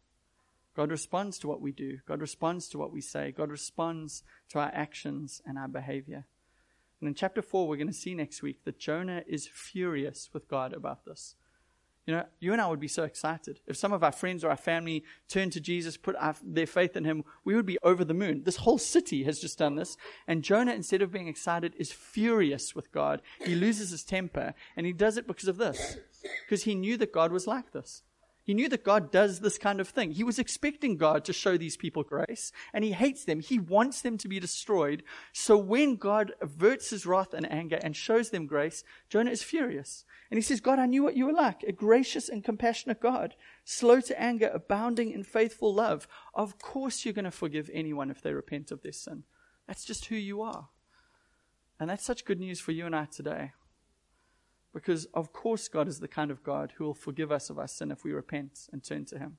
God 0.75 0.91
responds 0.91 1.39
to 1.39 1.47
what 1.47 1.62
we 1.62 1.71
do. 1.71 1.99
God 2.08 2.21
responds 2.21 2.67
to 2.69 2.77
what 2.77 2.91
we 2.91 3.01
say. 3.01 3.32
God 3.32 3.49
responds 3.49 4.23
to 4.49 4.60
our 4.60 4.71
actions 4.73 5.41
and 5.45 5.58
our 5.58 5.67
behavior. 5.67 6.25
And 6.99 7.08
in 7.08 7.15
chapter 7.15 7.41
4, 7.41 7.67
we're 7.67 7.77
going 7.77 7.88
to 7.88 7.93
see 7.93 8.13
next 8.13 8.41
week 8.41 8.65
that 8.65 8.79
Jonah 8.79 9.23
is 9.25 9.47
furious 9.47 10.29
with 10.34 10.49
God 10.49 10.73
about 10.73 11.05
this. 11.05 11.36
You 12.05 12.15
know, 12.15 12.25
you 12.39 12.53
and 12.53 12.62
I 12.62 12.67
would 12.67 12.79
be 12.79 12.88
so 12.88 13.03
excited. 13.03 13.59
If 13.67 13.77
some 13.77 13.93
of 13.93 14.03
our 14.03 14.12
friends 14.12 14.43
or 14.43 14.49
our 14.49 14.57
family 14.57 15.03
turned 15.27 15.51
to 15.53 15.59
Jesus, 15.59 15.95
put 15.95 16.15
our, 16.17 16.35
their 16.43 16.65
faith 16.65 16.97
in 16.97 17.03
him, 17.03 17.23
we 17.45 17.53
would 17.53 17.67
be 17.67 17.77
over 17.83 18.03
the 18.03 18.15
moon. 18.15 18.43
This 18.45 18.55
whole 18.55 18.79
city 18.79 19.23
has 19.25 19.39
just 19.39 19.59
done 19.59 19.75
this. 19.75 19.95
And 20.27 20.43
Jonah, 20.43 20.73
instead 20.73 21.03
of 21.03 21.12
being 21.12 21.27
excited, 21.27 21.75
is 21.77 21.91
furious 21.91 22.73
with 22.73 22.91
God. 22.91 23.21
He 23.45 23.53
loses 23.53 23.91
his 23.91 24.03
temper. 24.03 24.55
And 24.75 24.88
he 24.88 24.93
does 24.93 25.17
it 25.17 25.27
because 25.27 25.47
of 25.47 25.57
this. 25.57 25.97
Because 26.45 26.63
he 26.63 26.73
knew 26.73 26.97
that 26.97 27.13
God 27.13 27.31
was 27.31 27.45
like 27.45 27.73
this. 27.73 28.01
He 28.49 28.55
knew 28.55 28.69
that 28.69 28.83
God 28.83 29.12
does 29.12 29.41
this 29.41 29.59
kind 29.59 29.79
of 29.79 29.89
thing. 29.89 30.09
He 30.09 30.23
was 30.23 30.39
expecting 30.39 30.97
God 30.97 31.23
to 31.25 31.33
show 31.33 31.55
these 31.55 31.77
people 31.77 32.01
grace, 32.01 32.51
and 32.73 32.83
he 32.83 32.93
hates 32.93 33.23
them. 33.23 33.41
He 33.41 33.59
wants 33.59 34.01
them 34.01 34.17
to 34.17 34.27
be 34.27 34.39
destroyed. 34.39 35.03
So 35.33 35.55
when 35.55 35.97
God 35.97 36.33
averts 36.41 36.89
his 36.89 37.05
wrath 37.05 37.35
and 37.35 37.51
anger 37.51 37.77
and 37.83 37.95
shows 37.95 38.31
them 38.31 38.47
grace, 38.47 38.83
Jonah 39.07 39.29
is 39.29 39.43
furious. 39.43 40.03
And 40.32 40.38
he 40.38 40.42
says, 40.42 40.62
God, 40.62 40.78
I 40.78 40.86
knew 40.86 41.04
what 41.04 41.18
you 41.18 41.26
were 41.26 41.34
like 41.34 41.63
a 41.63 41.72
gracious 41.72 42.30
and 42.30 42.44
compassionate 42.44 43.02
God, 43.02 43.36
slow 43.63 44.00
to 44.02 44.22
anger, 44.22 44.52
abounding 44.54 45.12
in 45.12 45.24
faithful 45.24 45.74
love. 45.74 46.08
Of 46.34 46.60
course, 46.60 47.04
you're 47.04 47.13
going 47.13 47.26
to 47.26 47.32
forgive 47.32 47.70
anyone 47.74 48.12
if 48.12 48.22
they 48.22 48.34
repent 48.34 48.72
of 48.72 48.84
their 48.84 48.92
sin. 48.92 49.24
That's 49.68 49.86
just 49.86 50.06
who 50.06 50.15
you 50.15 50.42
are. 50.42 50.70
And 51.80 51.89
that's 51.89 52.06
such 52.06 52.26
good 52.26 52.39
news 52.39 52.60
for 52.60 52.72
you 52.74 52.86
and 52.86 52.96
I 52.96 53.06
today. 53.06 53.54
Because, 54.74 55.06
of 55.13 55.34
course, 55.34 55.68
God 55.68 55.88
is 55.88 56.00
the 56.00 56.08
kind 56.08 56.30
of 56.30 56.44
God 56.44 56.74
who 56.76 56.84
will 56.84 56.94
forgive 56.94 57.32
us 57.32 57.50
of 57.50 57.58
our 57.58 57.68
sin 57.68 57.89
if 57.89 58.04
we 58.04 58.12
repent 58.12 58.68
and 58.72 58.84
turn 58.84 59.06
to 59.06 59.18
Him. 59.18 59.38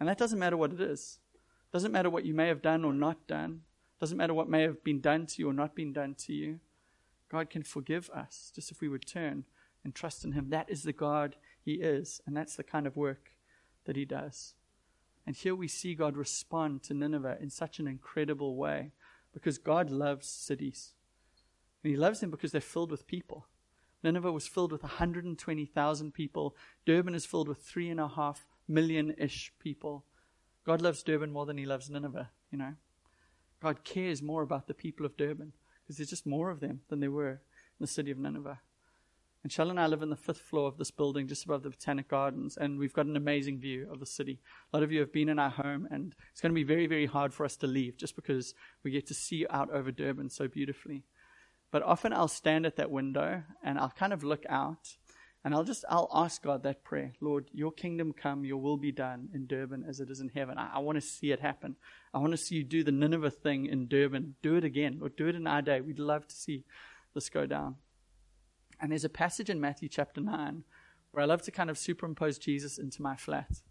And 0.00 0.08
that 0.08 0.18
doesn't 0.18 0.38
matter 0.38 0.56
what 0.56 0.72
it 0.72 0.80
is. 0.80 1.20
It 1.34 1.72
doesn't 1.72 1.92
matter 1.92 2.10
what 2.10 2.24
you 2.24 2.34
may 2.34 2.48
have 2.48 2.62
done 2.62 2.84
or 2.84 2.92
not 2.92 3.28
done. 3.28 3.60
It 3.96 4.00
doesn't 4.00 4.16
matter 4.16 4.34
what 4.34 4.48
may 4.48 4.62
have 4.62 4.82
been 4.82 5.00
done 5.00 5.26
to 5.26 5.34
you 5.38 5.50
or 5.50 5.52
not 5.52 5.76
been 5.76 5.92
done 5.92 6.16
to 6.26 6.32
you. 6.32 6.58
God 7.30 7.50
can 7.50 7.62
forgive 7.62 8.10
us 8.10 8.50
just 8.54 8.72
if 8.72 8.80
we 8.80 8.88
would 8.88 9.06
turn 9.06 9.44
and 9.88 9.94
trust 9.94 10.22
in 10.22 10.32
Him. 10.32 10.50
That 10.50 10.68
is 10.68 10.82
the 10.82 10.92
God 10.92 11.36
He 11.64 11.74
is, 11.74 12.20
and 12.26 12.36
that's 12.36 12.56
the 12.56 12.62
kind 12.62 12.86
of 12.86 12.94
work 12.94 13.32
that 13.86 13.96
He 13.96 14.04
does. 14.04 14.52
And 15.26 15.34
here 15.34 15.54
we 15.54 15.66
see 15.66 15.94
God 15.94 16.14
respond 16.14 16.82
to 16.84 16.94
Nineveh 16.94 17.38
in 17.40 17.48
such 17.48 17.78
an 17.78 17.88
incredible 17.88 18.54
way 18.54 18.92
because 19.32 19.56
God 19.56 19.90
loves 19.90 20.28
cities. 20.28 20.92
And 21.82 21.90
He 21.90 21.96
loves 21.96 22.20
them 22.20 22.30
because 22.30 22.52
they're 22.52 22.60
filled 22.60 22.90
with 22.90 23.06
people. 23.06 23.46
Nineveh 24.02 24.30
was 24.30 24.46
filled 24.46 24.72
with 24.72 24.82
120,000 24.82 26.12
people. 26.12 26.54
Durban 26.84 27.14
is 27.14 27.24
filled 27.24 27.48
with 27.48 27.62
three 27.62 27.88
and 27.88 27.98
a 27.98 28.08
half 28.08 28.46
million 28.68 29.14
ish 29.16 29.52
people. 29.58 30.04
God 30.66 30.82
loves 30.82 31.02
Durban 31.02 31.32
more 31.32 31.46
than 31.46 31.56
he 31.56 31.64
loves 31.64 31.88
Nineveh, 31.88 32.28
you 32.52 32.58
know. 32.58 32.74
God 33.62 33.84
cares 33.84 34.20
more 34.20 34.42
about 34.42 34.66
the 34.66 34.74
people 34.74 35.06
of 35.06 35.16
Durban 35.16 35.54
because 35.82 35.96
there's 35.96 36.10
just 36.10 36.26
more 36.26 36.50
of 36.50 36.60
them 36.60 36.82
than 36.90 37.00
there 37.00 37.10
were 37.10 37.30
in 37.30 37.38
the 37.80 37.86
city 37.86 38.10
of 38.10 38.18
Nineveh. 38.18 38.60
And 39.42 39.52
Shell 39.52 39.70
and 39.70 39.78
I 39.78 39.86
live 39.86 40.02
in 40.02 40.10
the 40.10 40.16
fifth 40.16 40.40
floor 40.40 40.68
of 40.68 40.78
this 40.78 40.90
building 40.90 41.28
just 41.28 41.44
above 41.44 41.62
the 41.62 41.70
Botanic 41.70 42.08
Gardens, 42.08 42.56
and 42.56 42.78
we've 42.78 42.92
got 42.92 43.06
an 43.06 43.16
amazing 43.16 43.60
view 43.60 43.88
of 43.90 44.00
the 44.00 44.06
city. 44.06 44.40
A 44.72 44.76
lot 44.76 44.82
of 44.82 44.90
you 44.90 45.00
have 45.00 45.12
been 45.12 45.28
in 45.28 45.38
our 45.38 45.50
home, 45.50 45.86
and 45.90 46.14
it's 46.32 46.40
going 46.40 46.52
to 46.52 46.54
be 46.54 46.64
very, 46.64 46.86
very 46.86 47.06
hard 47.06 47.32
for 47.32 47.44
us 47.44 47.56
to 47.58 47.66
leave 47.66 47.96
just 47.96 48.16
because 48.16 48.54
we 48.82 48.90
get 48.90 49.06
to 49.06 49.14
see 49.14 49.46
out 49.48 49.70
over 49.70 49.92
Durban 49.92 50.30
so 50.30 50.48
beautifully. 50.48 51.04
But 51.70 51.82
often 51.82 52.12
I'll 52.12 52.28
stand 52.28 52.66
at 52.66 52.76
that 52.76 52.90
window 52.90 53.42
and 53.62 53.78
I'll 53.78 53.90
kind 53.90 54.12
of 54.12 54.24
look 54.24 54.44
out 54.48 54.96
and 55.44 55.54
I'll 55.54 55.64
just 55.64 55.84
I'll 55.88 56.10
ask 56.12 56.42
God 56.42 56.62
that 56.64 56.82
prayer, 56.82 57.12
Lord, 57.20 57.48
your 57.52 57.70
kingdom 57.70 58.12
come, 58.12 58.44
your 58.44 58.58
will 58.58 58.76
be 58.76 58.90
done 58.90 59.28
in 59.32 59.46
Durban 59.46 59.84
as 59.88 60.00
it 60.00 60.10
is 60.10 60.20
in 60.20 60.30
heaven. 60.30 60.58
I, 60.58 60.74
I 60.74 60.78
want 60.80 60.96
to 60.96 61.06
see 61.06 61.30
it 61.30 61.40
happen. 61.40 61.76
I 62.12 62.18
want 62.18 62.32
to 62.32 62.36
see 62.36 62.56
you 62.56 62.64
do 62.64 62.82
the 62.82 62.92
Nineveh 62.92 63.30
thing 63.30 63.66
in 63.66 63.86
Durban. 63.86 64.34
Do 64.42 64.56
it 64.56 64.64
again, 64.64 64.98
or 65.00 65.08
do 65.08 65.28
it 65.28 65.36
in 65.36 65.46
our 65.46 65.62
day. 65.62 65.80
We'd 65.80 66.00
love 66.00 66.26
to 66.26 66.34
see 66.34 66.64
this 67.14 67.30
go 67.30 67.46
down. 67.46 67.76
And 68.80 68.90
there's 68.90 69.04
a 69.04 69.08
passage 69.08 69.50
in 69.50 69.60
Matthew 69.60 69.88
chapter 69.88 70.20
nine 70.20 70.64
where 71.10 71.22
I 71.22 71.26
love 71.26 71.42
to 71.42 71.50
kind 71.50 71.70
of 71.70 71.78
superimpose 71.78 72.38
Jesus 72.38 72.78
into 72.78 73.02
my 73.02 73.16
flat. 73.16 73.62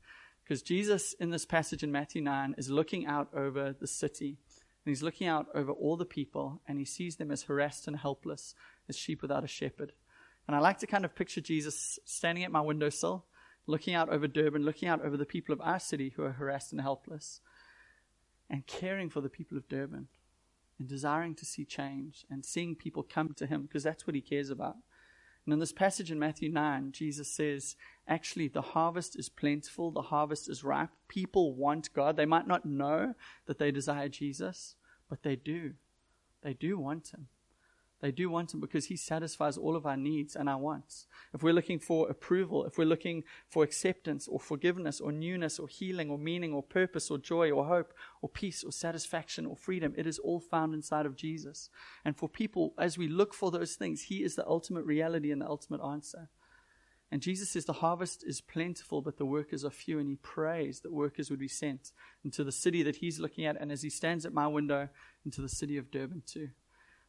Because 0.44 0.62
Jesus 0.62 1.14
in 1.20 1.30
this 1.30 1.46
passage 1.46 1.84
in 1.84 1.92
Matthew 1.92 2.22
9 2.22 2.56
is 2.58 2.70
looking 2.70 3.06
out 3.06 3.30
over 3.34 3.76
the 3.78 3.88
city 3.88 4.38
and 4.86 4.92
he's 4.92 5.04
looking 5.04 5.28
out 5.28 5.48
over 5.54 5.72
all 5.72 5.98
the 5.98 6.06
people 6.06 6.62
and 6.68 6.80
he 6.80 6.86
sees 6.86 7.18
them 7.18 7.32
as 7.32 7.44
harassed 7.44 7.88
and 7.88 7.98
helpless, 7.98 8.56
as 8.88 8.98
sheep 8.98 9.22
without 9.22 9.44
a 9.44 9.48
shepherd. 9.48 9.92
And 10.48 10.56
I 10.56 10.60
like 10.60 10.80
to 10.80 10.88
kind 10.88 11.04
of 11.04 11.16
picture 11.16 11.42
Jesus 11.42 12.00
standing 12.06 12.46
at 12.46 12.52
my 12.52 12.62
windowsill, 12.62 13.26
looking 13.66 13.94
out 13.94 14.08
over 14.08 14.28
Durban, 14.28 14.64
looking 14.64 14.88
out 14.88 15.04
over 15.04 15.18
the 15.18 15.26
people 15.26 15.52
of 15.52 15.60
our 15.60 15.80
city 15.80 16.14
who 16.16 16.24
are 16.24 16.32
harassed 16.32 16.72
and 16.72 16.80
helpless, 16.80 17.42
and 18.50 18.66
caring 18.66 19.10
for 19.10 19.20
the 19.20 19.28
people 19.28 19.58
of 19.58 19.68
Durban, 19.68 20.08
and 20.80 20.88
desiring 20.88 21.36
to 21.36 21.46
see 21.46 21.66
change 21.66 22.26
and 22.30 22.46
seeing 22.46 22.74
people 22.74 23.04
come 23.04 23.34
to 23.34 23.46
him 23.46 23.64
because 23.64 23.84
that's 23.84 24.08
what 24.08 24.16
he 24.16 24.22
cares 24.22 24.50
about. 24.50 24.78
And 25.48 25.54
in 25.54 25.60
this 25.62 25.72
passage 25.72 26.12
in 26.12 26.20
Matthew 26.20 26.50
9, 26.50 26.92
Jesus 26.92 27.32
says, 27.32 27.78
actually, 28.06 28.50
the 28.50 28.62
harvest 28.62 29.18
is 29.18 29.30
plentiful, 29.30 29.92
the 29.92 30.02
harvest 30.02 30.50
is 30.50 30.62
ripe. 30.62 30.90
People 31.08 31.56
want 31.56 31.94
God. 31.94 32.18
They 32.18 32.26
might 32.26 32.48
not 32.48 32.66
know 32.66 33.14
that 33.46 33.58
they 33.58 33.72
desire 33.72 34.10
Jesus, 34.10 34.76
but 35.10 35.24
they 35.24 35.38
do. 35.38 35.76
They 36.42 36.54
do 36.54 36.78
want 36.78 37.14
Him. 37.14 37.28
They 38.00 38.12
do 38.12 38.30
want 38.30 38.54
Him 38.54 38.60
because 38.60 38.86
He 38.86 38.96
satisfies 38.96 39.58
all 39.58 39.76
of 39.76 39.86
our 39.86 39.98
needs 39.98 40.36
and 40.36 40.48
our 40.48 40.60
wants. 40.60 41.08
If 41.34 41.42
we're 41.42 41.54
looking 41.54 41.80
for 41.80 42.10
approval, 42.10 42.66
if 42.66 42.78
we're 42.78 42.86
looking 42.86 43.24
for 43.48 43.64
acceptance 43.64 44.28
or 44.28 44.40
forgiveness 44.40 45.02
or 45.02 45.12
newness 45.12 45.58
or 45.58 45.68
healing 45.68 46.10
or 46.10 46.18
meaning 46.18 46.54
or 46.54 46.62
purpose 46.62 47.10
or 47.10 47.18
joy 47.18 47.52
or 47.52 47.66
hope 47.66 47.94
or 48.22 48.30
peace 48.30 48.64
or 48.64 48.72
satisfaction 48.72 49.46
or 49.46 49.56
freedom, 49.56 49.94
it 49.98 50.06
is 50.06 50.20
all 50.20 50.40
found 50.40 50.74
inside 50.74 51.06
of 51.06 51.16
Jesus. 51.16 51.70
And 52.06 52.16
for 52.16 52.30
people, 52.30 52.74
as 52.78 52.98
we 52.98 53.08
look 53.08 53.34
for 53.34 53.50
those 53.50 53.76
things, 53.76 54.04
He 54.04 54.24
is 54.24 54.36
the 54.36 54.48
ultimate 54.48 54.86
reality 54.86 55.32
and 55.32 55.42
the 55.42 55.50
ultimate 55.50 55.82
answer. 55.82 56.30
And 57.12 57.22
Jesus 57.22 57.50
says 57.50 57.66
the 57.66 57.74
harvest 57.74 58.24
is 58.28 58.42
plentiful, 58.42 59.02
but 59.02 59.18
the 59.18 59.26
workers 59.26 59.64
are 59.64 59.70
few. 59.70 59.98
And 59.98 60.10
he 60.10 60.18
prays 60.18 60.82
that 60.82 60.92
workers 60.92 61.30
would 61.30 61.40
be 61.40 61.48
sent 61.48 61.92
into 62.24 62.44
the 62.44 62.52
city 62.52 62.84
that 62.84 62.98
he's 62.98 63.20
looking 63.20 63.46
at. 63.46 63.60
And 63.60 63.72
as 63.72 63.82
he 63.82 63.90
stands 63.90 64.26
at 64.26 64.34
my 64.34 64.48
window, 64.48 64.90
into 65.24 65.42
the 65.42 65.50
city 65.50 65.78
of 65.78 65.90
Durban 65.90 66.24
too. 66.26 66.50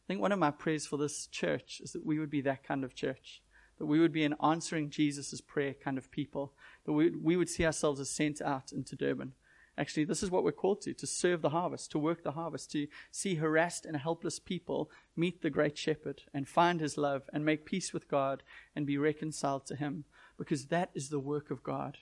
Think 0.09 0.21
one 0.21 0.31
of 0.31 0.39
my 0.39 0.49
prayers 0.49 0.87
for 0.87 0.97
this 0.97 1.27
church 1.27 1.81
is 1.83 1.91
that 1.91 2.03
we 2.03 2.17
would 2.17 2.31
be 2.31 2.41
that 2.41 2.63
kind 2.63 2.83
of 2.83 2.95
church, 2.95 3.43
that 3.77 3.85
we 3.85 3.99
would 3.99 4.11
be 4.11 4.23
an 4.23 4.33
answering 4.43 4.89
Jesus' 4.89 5.39
prayer 5.39 5.75
kind 5.75 5.99
of 5.99 6.09
people, 6.09 6.51
that 6.85 6.93
we, 6.93 7.11
we 7.11 7.37
would 7.37 7.47
see 7.47 7.63
ourselves 7.63 7.99
as 7.99 8.09
sent 8.09 8.41
out 8.41 8.71
into 8.71 8.95
Durban. 8.95 9.33
Actually, 9.77 10.05
this 10.05 10.23
is 10.23 10.31
what 10.31 10.43
we're 10.43 10.51
called 10.51 10.81
to 10.81 10.95
to 10.95 11.05
serve 11.05 11.43
the 11.43 11.51
harvest, 11.51 11.91
to 11.91 11.99
work 11.99 12.23
the 12.23 12.31
harvest, 12.31 12.71
to 12.71 12.87
see 13.11 13.35
harassed 13.35 13.85
and 13.85 13.97
helpless 13.97 14.39
people 14.39 14.89
meet 15.15 15.43
the 15.43 15.51
great 15.51 15.77
shepherd 15.77 16.23
and 16.33 16.47
find 16.47 16.81
his 16.81 16.97
love 16.97 17.29
and 17.31 17.45
make 17.45 17.63
peace 17.63 17.93
with 17.93 18.09
God 18.09 18.41
and 18.75 18.87
be 18.87 18.97
reconciled 18.97 19.67
to 19.67 19.75
him, 19.75 20.05
because 20.39 20.65
that 20.65 20.89
is 20.95 21.09
the 21.09 21.19
work 21.19 21.51
of 21.51 21.61
God. 21.61 21.99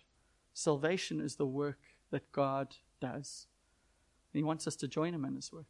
Salvation 0.54 1.20
is 1.20 1.36
the 1.36 1.46
work 1.46 1.80
that 2.12 2.32
God 2.32 2.78
does. 3.02 3.48
And 4.32 4.40
he 4.40 4.44
wants 4.46 4.66
us 4.66 4.78
to 4.78 4.88
join 4.88 5.14
him 5.14 5.26
in 5.26 5.36
his 5.36 5.52
work. 5.52 5.68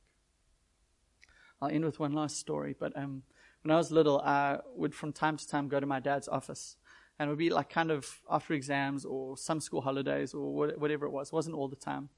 I'll 1.62 1.70
end 1.70 1.86
with 1.86 2.00
one 2.00 2.14
last 2.14 2.38
story, 2.38 2.76
but 2.80 2.96
um, 2.96 3.24
when 3.64 3.72
I 3.72 3.78
was 3.78 3.92
little, 3.92 4.20
I 4.22 4.60
would 4.76 4.94
from 4.94 5.12
time 5.12 5.38
to 5.38 5.48
time 5.48 5.68
go 5.68 5.80
to 5.80 5.86
my 5.86 6.00
dad's 6.00 6.28
office 6.28 6.78
and 7.20 7.28
it 7.28 7.32
would 7.32 7.40
be 7.40 7.50
like 7.50 7.70
kind 7.70 7.92
of 7.92 8.22
after 8.30 8.54
exams 8.54 9.04
or 9.06 9.38
some 9.38 9.60
school 9.60 9.82
holidays 9.82 10.34
or 10.34 10.54
whatever 10.54 11.06
it 11.06 11.12
was. 11.12 11.30
It 11.30 11.34
wasn't 11.34 11.56
all 11.56 11.68
the 11.68 11.76
time. 11.76 12.10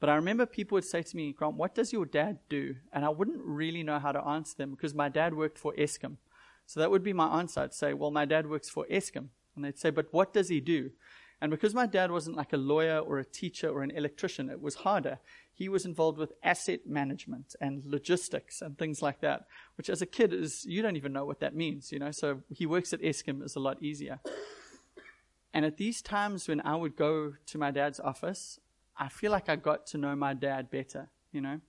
But 0.00 0.10
I 0.10 0.16
remember 0.16 0.44
people 0.44 0.76
would 0.76 0.84
say 0.84 1.02
to 1.02 1.16
me, 1.16 1.32
Grant, 1.32 1.54
what 1.54 1.74
does 1.74 1.92
your 1.92 2.04
dad 2.04 2.38
do? 2.48 2.76
And 2.92 3.04
I 3.04 3.08
wouldn't 3.08 3.40
really 3.42 3.82
know 3.82 3.98
how 3.98 4.12
to 4.12 4.22
answer 4.22 4.56
them 4.56 4.72
because 4.72 4.94
my 4.94 5.08
dad 5.08 5.34
worked 5.34 5.56
for 5.56 5.72
Eskom. 5.74 6.16
So 6.66 6.80
that 6.80 6.90
would 6.90 7.02
be 7.02 7.12
my 7.12 7.38
answer. 7.38 7.60
I'd 7.60 7.74
say, 7.74 7.94
well, 7.94 8.10
my 8.10 8.24
dad 8.24 8.48
works 8.48 8.68
for 8.68 8.86
Eskom. 8.90 9.28
And 9.56 9.64
they'd 9.64 9.78
say, 9.78 9.90
but 9.90 10.12
what 10.12 10.32
does 10.34 10.48
he 10.48 10.60
do? 10.60 10.90
And 11.40 11.50
because 11.50 11.74
my 11.74 11.86
dad 11.86 12.10
wasn't 12.10 12.36
like 12.36 12.52
a 12.52 12.56
lawyer 12.56 12.98
or 12.98 13.18
a 13.18 13.24
teacher 13.24 13.68
or 13.68 13.82
an 13.82 13.90
electrician, 13.90 14.48
it 14.48 14.60
was 14.62 14.76
harder. 14.76 15.18
He 15.52 15.68
was 15.68 15.84
involved 15.84 16.18
with 16.18 16.32
asset 16.42 16.86
management 16.86 17.54
and 17.60 17.84
logistics 17.84 18.62
and 18.62 18.78
things 18.78 19.02
like 19.02 19.20
that, 19.20 19.46
which 19.76 19.90
as 19.90 20.00
a 20.00 20.06
kid 20.06 20.32
is, 20.32 20.64
you 20.64 20.80
don't 20.82 20.96
even 20.96 21.12
know 21.12 21.24
what 21.24 21.40
that 21.40 21.54
means, 21.54 21.92
you 21.92 21.98
know? 21.98 22.10
So 22.10 22.40
he 22.48 22.66
works 22.66 22.92
at 22.92 23.02
Eskom 23.02 23.44
is 23.44 23.56
a 23.56 23.60
lot 23.60 23.82
easier. 23.82 24.20
And 25.52 25.64
at 25.64 25.76
these 25.76 26.02
times 26.02 26.48
when 26.48 26.60
I 26.62 26.76
would 26.76 26.96
go 26.96 27.34
to 27.46 27.58
my 27.58 27.70
dad's 27.70 28.00
office, 28.00 28.58
I 28.96 29.08
feel 29.08 29.30
like 29.30 29.48
I 29.48 29.56
got 29.56 29.86
to 29.88 29.98
know 29.98 30.16
my 30.16 30.34
dad 30.34 30.70
better, 30.70 31.10
you 31.30 31.40
know? 31.40 31.60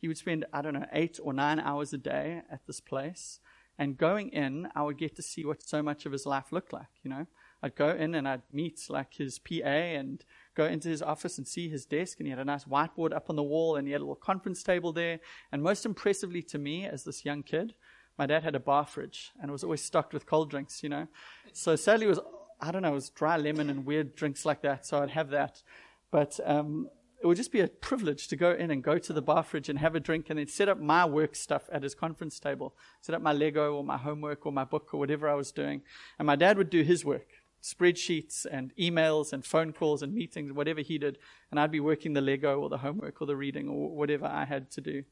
He 0.00 0.06
would 0.06 0.16
spend, 0.16 0.44
I 0.52 0.62
don't 0.62 0.74
know, 0.74 0.86
eight 0.92 1.18
or 1.22 1.32
nine 1.32 1.58
hours 1.58 1.92
a 1.92 1.98
day 1.98 2.42
at 2.50 2.66
this 2.66 2.80
place. 2.80 3.40
And 3.78 3.96
going 3.96 4.28
in, 4.30 4.68
I 4.74 4.82
would 4.82 4.96
get 4.96 5.16
to 5.16 5.22
see 5.22 5.44
what 5.44 5.62
so 5.62 5.82
much 5.82 6.06
of 6.06 6.12
his 6.12 6.24
life 6.24 6.52
looked 6.52 6.72
like, 6.72 6.86
you 7.02 7.10
know? 7.10 7.26
I'd 7.62 7.74
go 7.74 7.90
in 7.90 8.14
and 8.14 8.28
I'd 8.28 8.42
meet 8.52 8.80
like 8.88 9.14
his 9.14 9.38
PA 9.38 9.64
and 9.64 10.24
go 10.54 10.66
into 10.66 10.88
his 10.88 11.02
office 11.02 11.38
and 11.38 11.46
see 11.46 11.68
his 11.68 11.84
desk. 11.84 12.18
And 12.18 12.26
he 12.26 12.30
had 12.30 12.38
a 12.38 12.44
nice 12.44 12.64
whiteboard 12.64 13.12
up 13.12 13.28
on 13.28 13.36
the 13.36 13.42
wall 13.42 13.76
and 13.76 13.86
he 13.86 13.92
had 13.92 14.00
a 14.00 14.04
little 14.04 14.14
conference 14.14 14.62
table 14.62 14.92
there. 14.92 15.18
And 15.50 15.62
most 15.62 15.84
impressively 15.84 16.42
to 16.42 16.58
me, 16.58 16.86
as 16.86 17.04
this 17.04 17.24
young 17.24 17.42
kid, 17.42 17.74
my 18.16 18.26
dad 18.26 18.44
had 18.44 18.54
a 18.54 18.60
bar 18.60 18.86
fridge 18.86 19.32
and 19.40 19.48
it 19.48 19.52
was 19.52 19.64
always 19.64 19.82
stocked 19.82 20.14
with 20.14 20.26
cold 20.26 20.50
drinks, 20.50 20.82
you 20.82 20.88
know. 20.88 21.08
So 21.52 21.74
sadly, 21.74 22.06
it 22.06 22.10
was, 22.10 22.20
I 22.60 22.70
don't 22.70 22.82
know, 22.82 22.92
it 22.92 22.94
was 22.94 23.10
dry 23.10 23.36
lemon 23.36 23.70
and 23.70 23.84
weird 23.84 24.14
drinks 24.14 24.44
like 24.44 24.62
that. 24.62 24.86
So 24.86 25.02
I'd 25.02 25.10
have 25.10 25.30
that. 25.30 25.62
But 26.10 26.38
um, 26.44 26.88
it 27.20 27.26
would 27.26 27.36
just 27.36 27.50
be 27.50 27.60
a 27.60 27.66
privilege 27.68 28.28
to 28.28 28.36
go 28.36 28.52
in 28.52 28.70
and 28.70 28.84
go 28.84 28.98
to 28.98 29.12
the 29.12 29.20
bar 29.20 29.42
fridge 29.42 29.68
and 29.68 29.80
have 29.80 29.96
a 29.96 30.00
drink 30.00 30.30
and 30.30 30.38
then 30.38 30.46
set 30.46 30.68
up 30.68 30.80
my 30.80 31.04
work 31.04 31.34
stuff 31.34 31.68
at 31.72 31.82
his 31.82 31.96
conference 31.96 32.38
table, 32.38 32.76
set 33.00 33.16
up 33.16 33.22
my 33.22 33.32
Lego 33.32 33.74
or 33.74 33.82
my 33.82 33.96
homework 33.96 34.46
or 34.46 34.52
my 34.52 34.64
book 34.64 34.94
or 34.94 35.00
whatever 35.00 35.28
I 35.28 35.34
was 35.34 35.50
doing. 35.50 35.82
And 36.20 36.26
my 36.26 36.36
dad 36.36 36.56
would 36.56 36.70
do 36.70 36.82
his 36.82 37.04
work 37.04 37.26
spreadsheets 37.62 38.46
and 38.50 38.72
emails 38.76 39.32
and 39.32 39.44
phone 39.44 39.72
calls 39.72 40.02
and 40.02 40.14
meetings, 40.14 40.52
whatever 40.52 40.80
he 40.80 40.98
did, 40.98 41.18
and 41.50 41.58
I'd 41.58 41.70
be 41.70 41.80
working 41.80 42.12
the 42.12 42.20
Lego 42.20 42.60
or 42.60 42.68
the 42.68 42.78
homework 42.78 43.20
or 43.20 43.26
the 43.26 43.36
reading 43.36 43.68
or 43.68 43.90
whatever 43.90 44.26
I 44.26 44.44
had 44.44 44.70
to 44.72 44.80
do. 44.80 45.04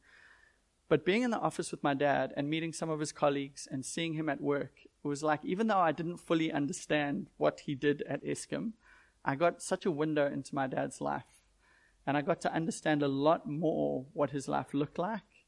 But 0.88 1.04
being 1.04 1.22
in 1.22 1.32
the 1.32 1.40
office 1.40 1.72
with 1.72 1.82
my 1.82 1.94
dad 1.94 2.32
and 2.36 2.48
meeting 2.48 2.72
some 2.72 2.90
of 2.90 3.00
his 3.00 3.10
colleagues 3.10 3.66
and 3.70 3.84
seeing 3.84 4.14
him 4.14 4.28
at 4.28 4.40
work, 4.40 4.72
it 5.04 5.08
was 5.08 5.22
like, 5.22 5.44
even 5.44 5.66
though 5.66 5.78
I 5.78 5.92
didn't 5.92 6.18
fully 6.18 6.52
understand 6.52 7.28
what 7.38 7.60
he 7.60 7.74
did 7.74 8.02
at 8.02 8.24
Eskom, 8.24 8.72
I 9.24 9.34
got 9.34 9.60
such 9.60 9.84
a 9.84 9.90
window 9.90 10.26
into 10.26 10.54
my 10.54 10.68
dad's 10.68 11.00
life. 11.00 11.42
And 12.06 12.16
I 12.16 12.22
got 12.22 12.40
to 12.42 12.52
understand 12.52 13.02
a 13.02 13.08
lot 13.08 13.48
more 13.48 14.06
what 14.12 14.30
his 14.30 14.46
life 14.46 14.72
looked 14.72 14.98
like. 14.98 15.46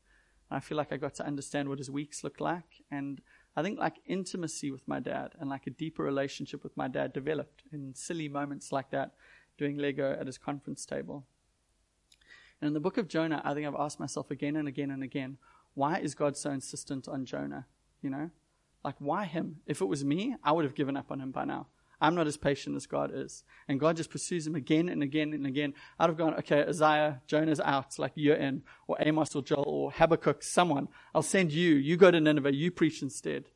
I 0.50 0.58
feel 0.58 0.76
like 0.76 0.92
I 0.92 0.96
got 0.96 1.14
to 1.16 1.26
understand 1.26 1.68
what 1.68 1.78
his 1.78 1.90
weeks 1.90 2.24
looked 2.24 2.40
like. 2.40 2.82
And 2.90 3.20
I 3.59 3.62
think 3.62 3.81
like 3.81 3.97
intimacy 4.07 4.71
with 4.71 4.87
my 4.87 5.01
dad 5.01 5.33
and 5.40 5.51
like 5.51 5.66
a 5.66 5.71
deeper 5.71 6.05
relationship 6.05 6.62
with 6.62 6.77
my 6.77 6.87
dad 6.87 7.12
developed 7.12 7.64
in 7.73 7.92
silly 7.92 8.29
moments 8.29 8.71
like 8.71 8.90
that, 8.90 9.14
doing 9.57 9.77
Lego 9.77 10.12
at 10.12 10.29
his 10.29 10.38
conference 10.38 10.87
table. 10.87 11.27
And 12.61 12.68
in 12.68 12.75
the 12.75 12.79
book 12.79 12.99
of 12.99 13.09
Jonah, 13.09 13.42
I 13.44 13.55
think 13.55 13.66
I've 13.66 13.75
asked 13.75 13.99
myself 13.99 14.31
again 14.31 14.55
and 14.55 14.68
again 14.68 14.92
and 14.92 15.03
again, 15.03 15.38
why 15.75 15.99
is 15.99 16.14
God 16.14 16.37
so 16.37 16.53
insistent 16.53 17.09
on 17.09 17.25
Jonah? 17.25 17.66
You 18.01 18.11
know? 18.11 18.31
Like, 18.85 18.94
why 19.01 19.25
him? 19.25 19.57
If 19.66 19.81
it 19.81 19.87
was 19.87 20.05
me, 20.05 20.37
I 20.44 20.53
would 20.53 20.64
have 20.64 20.77
given 20.77 20.97
up 20.97 21.11
on 21.11 21.21
him 21.21 21.33
by 21.33 21.44
now. 21.44 21.66
I'm 22.00 22.14
not 22.14 22.26
as 22.26 22.37
patient 22.37 22.76
as 22.76 22.87
God 22.87 23.11
is. 23.12 23.42
And 23.66 23.80
God 23.80 23.96
just 23.96 24.11
pursues 24.11 24.46
him 24.46 24.54
again 24.54 24.88
and 24.88 25.02
again 25.02 25.32
and 25.32 25.46
again. 25.46 25.74
I'd 25.98 26.08
have 26.08 26.16
gone, 26.16 26.34
okay, 26.34 26.64
Isaiah, 26.64 27.22
Jonah's 27.26 27.61
out, 27.61 27.98
like 27.98 28.12
you're 28.14 28.37
in, 28.37 28.62
or 28.87 28.96
Amos 29.00 29.34
or 29.34 29.42
Joel 29.42 29.64
or 29.66 29.90
Habakkuk, 29.90 30.42
someone. 30.42 30.88
I'll 31.14 31.22
send 31.22 31.52
you. 31.52 31.74
You 31.74 31.96
go 31.96 32.11
to 32.11 32.20
Nineveh. 32.20 32.54
You 32.54 32.70
preach 32.70 33.02
instead. 33.02 33.46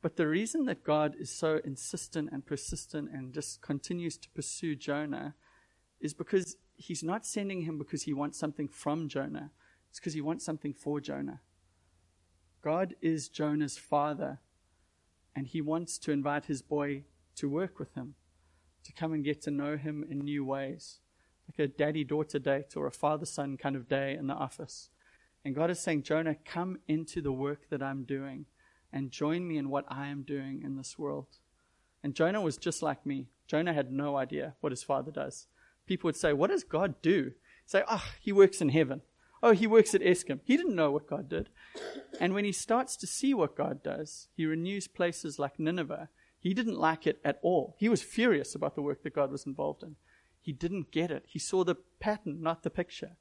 But 0.00 0.16
the 0.16 0.26
reason 0.26 0.66
that 0.66 0.84
God 0.84 1.14
is 1.18 1.30
so 1.30 1.60
insistent 1.64 2.30
and 2.32 2.44
persistent 2.44 3.10
and 3.10 3.32
just 3.32 3.60
continues 3.60 4.16
to 4.18 4.28
pursue 4.30 4.74
Jonah 4.74 5.34
is 6.00 6.14
because 6.14 6.56
he's 6.76 7.02
not 7.02 7.24
sending 7.24 7.62
him 7.62 7.78
because 7.78 8.02
he 8.02 8.12
wants 8.12 8.38
something 8.38 8.68
from 8.68 9.08
Jonah. 9.08 9.50
It's 9.90 10.00
because 10.00 10.14
he 10.14 10.20
wants 10.20 10.44
something 10.44 10.74
for 10.74 11.00
Jonah. 11.00 11.40
God 12.62 12.94
is 13.00 13.28
Jonah's 13.28 13.78
father 13.78 14.40
and 15.34 15.46
he 15.46 15.60
wants 15.60 15.98
to 15.98 16.12
invite 16.12 16.46
his 16.46 16.62
boy 16.62 17.04
to 17.36 17.48
work 17.48 17.78
with 17.78 17.94
him, 17.94 18.14
to 18.84 18.92
come 18.92 19.12
and 19.12 19.24
get 19.24 19.42
to 19.42 19.50
know 19.50 19.76
him 19.76 20.04
in 20.08 20.20
new 20.20 20.44
ways, 20.44 21.00
like 21.48 21.58
a 21.58 21.72
daddy 21.72 22.04
daughter 22.04 22.38
date 22.38 22.76
or 22.76 22.86
a 22.86 22.92
father 22.92 23.26
son 23.26 23.56
kind 23.56 23.76
of 23.76 23.88
day 23.88 24.14
in 24.14 24.26
the 24.26 24.34
office. 24.34 24.90
And 25.44 25.54
God 25.54 25.70
is 25.70 25.80
saying, 25.80 26.04
Jonah, 26.04 26.36
come 26.44 26.78
into 26.88 27.20
the 27.20 27.32
work 27.32 27.68
that 27.70 27.82
I'm 27.82 28.04
doing 28.04 28.46
and 28.92 29.10
join 29.10 29.46
me 29.46 29.58
in 29.58 29.68
what 29.68 29.84
I 29.88 30.06
am 30.06 30.22
doing 30.22 30.62
in 30.62 30.76
this 30.76 30.98
world. 30.98 31.26
And 32.02 32.14
Jonah 32.14 32.40
was 32.40 32.56
just 32.56 32.82
like 32.82 33.04
me. 33.04 33.28
Jonah 33.46 33.74
had 33.74 33.92
no 33.92 34.16
idea 34.16 34.54
what 34.60 34.72
his 34.72 34.82
father 34.82 35.10
does. 35.10 35.48
People 35.86 36.08
would 36.08 36.16
say, 36.16 36.32
What 36.32 36.50
does 36.50 36.64
God 36.64 36.94
do? 37.02 37.32
Say, 37.66 37.82
Oh, 37.88 38.04
he 38.20 38.32
works 38.32 38.60
in 38.60 38.70
heaven. 38.70 39.02
Oh, 39.46 39.52
he 39.52 39.66
works 39.66 39.94
at 39.94 40.00
Eskom. 40.00 40.40
He 40.42 40.56
didn't 40.56 40.74
know 40.74 40.90
what 40.90 41.06
God 41.06 41.28
did. 41.28 41.50
And 42.18 42.32
when 42.32 42.46
he 42.46 42.50
starts 42.50 42.96
to 42.96 43.06
see 43.06 43.34
what 43.34 43.54
God 43.54 43.82
does, 43.82 44.28
he 44.34 44.46
renews 44.46 44.88
places 44.88 45.38
like 45.38 45.58
Nineveh. 45.58 46.08
He 46.40 46.54
didn't 46.54 46.78
like 46.78 47.06
it 47.06 47.20
at 47.22 47.40
all. 47.42 47.76
He 47.78 47.90
was 47.90 48.02
furious 48.02 48.54
about 48.54 48.74
the 48.74 48.80
work 48.80 49.02
that 49.02 49.14
God 49.14 49.30
was 49.30 49.44
involved 49.44 49.82
in. 49.82 49.96
He 50.40 50.52
didn't 50.52 50.90
get 50.90 51.10
it. 51.10 51.24
He 51.26 51.38
saw 51.38 51.62
the 51.62 51.74
pattern, 52.00 52.40
not 52.40 52.62
the 52.62 52.70
picture. 52.70 53.18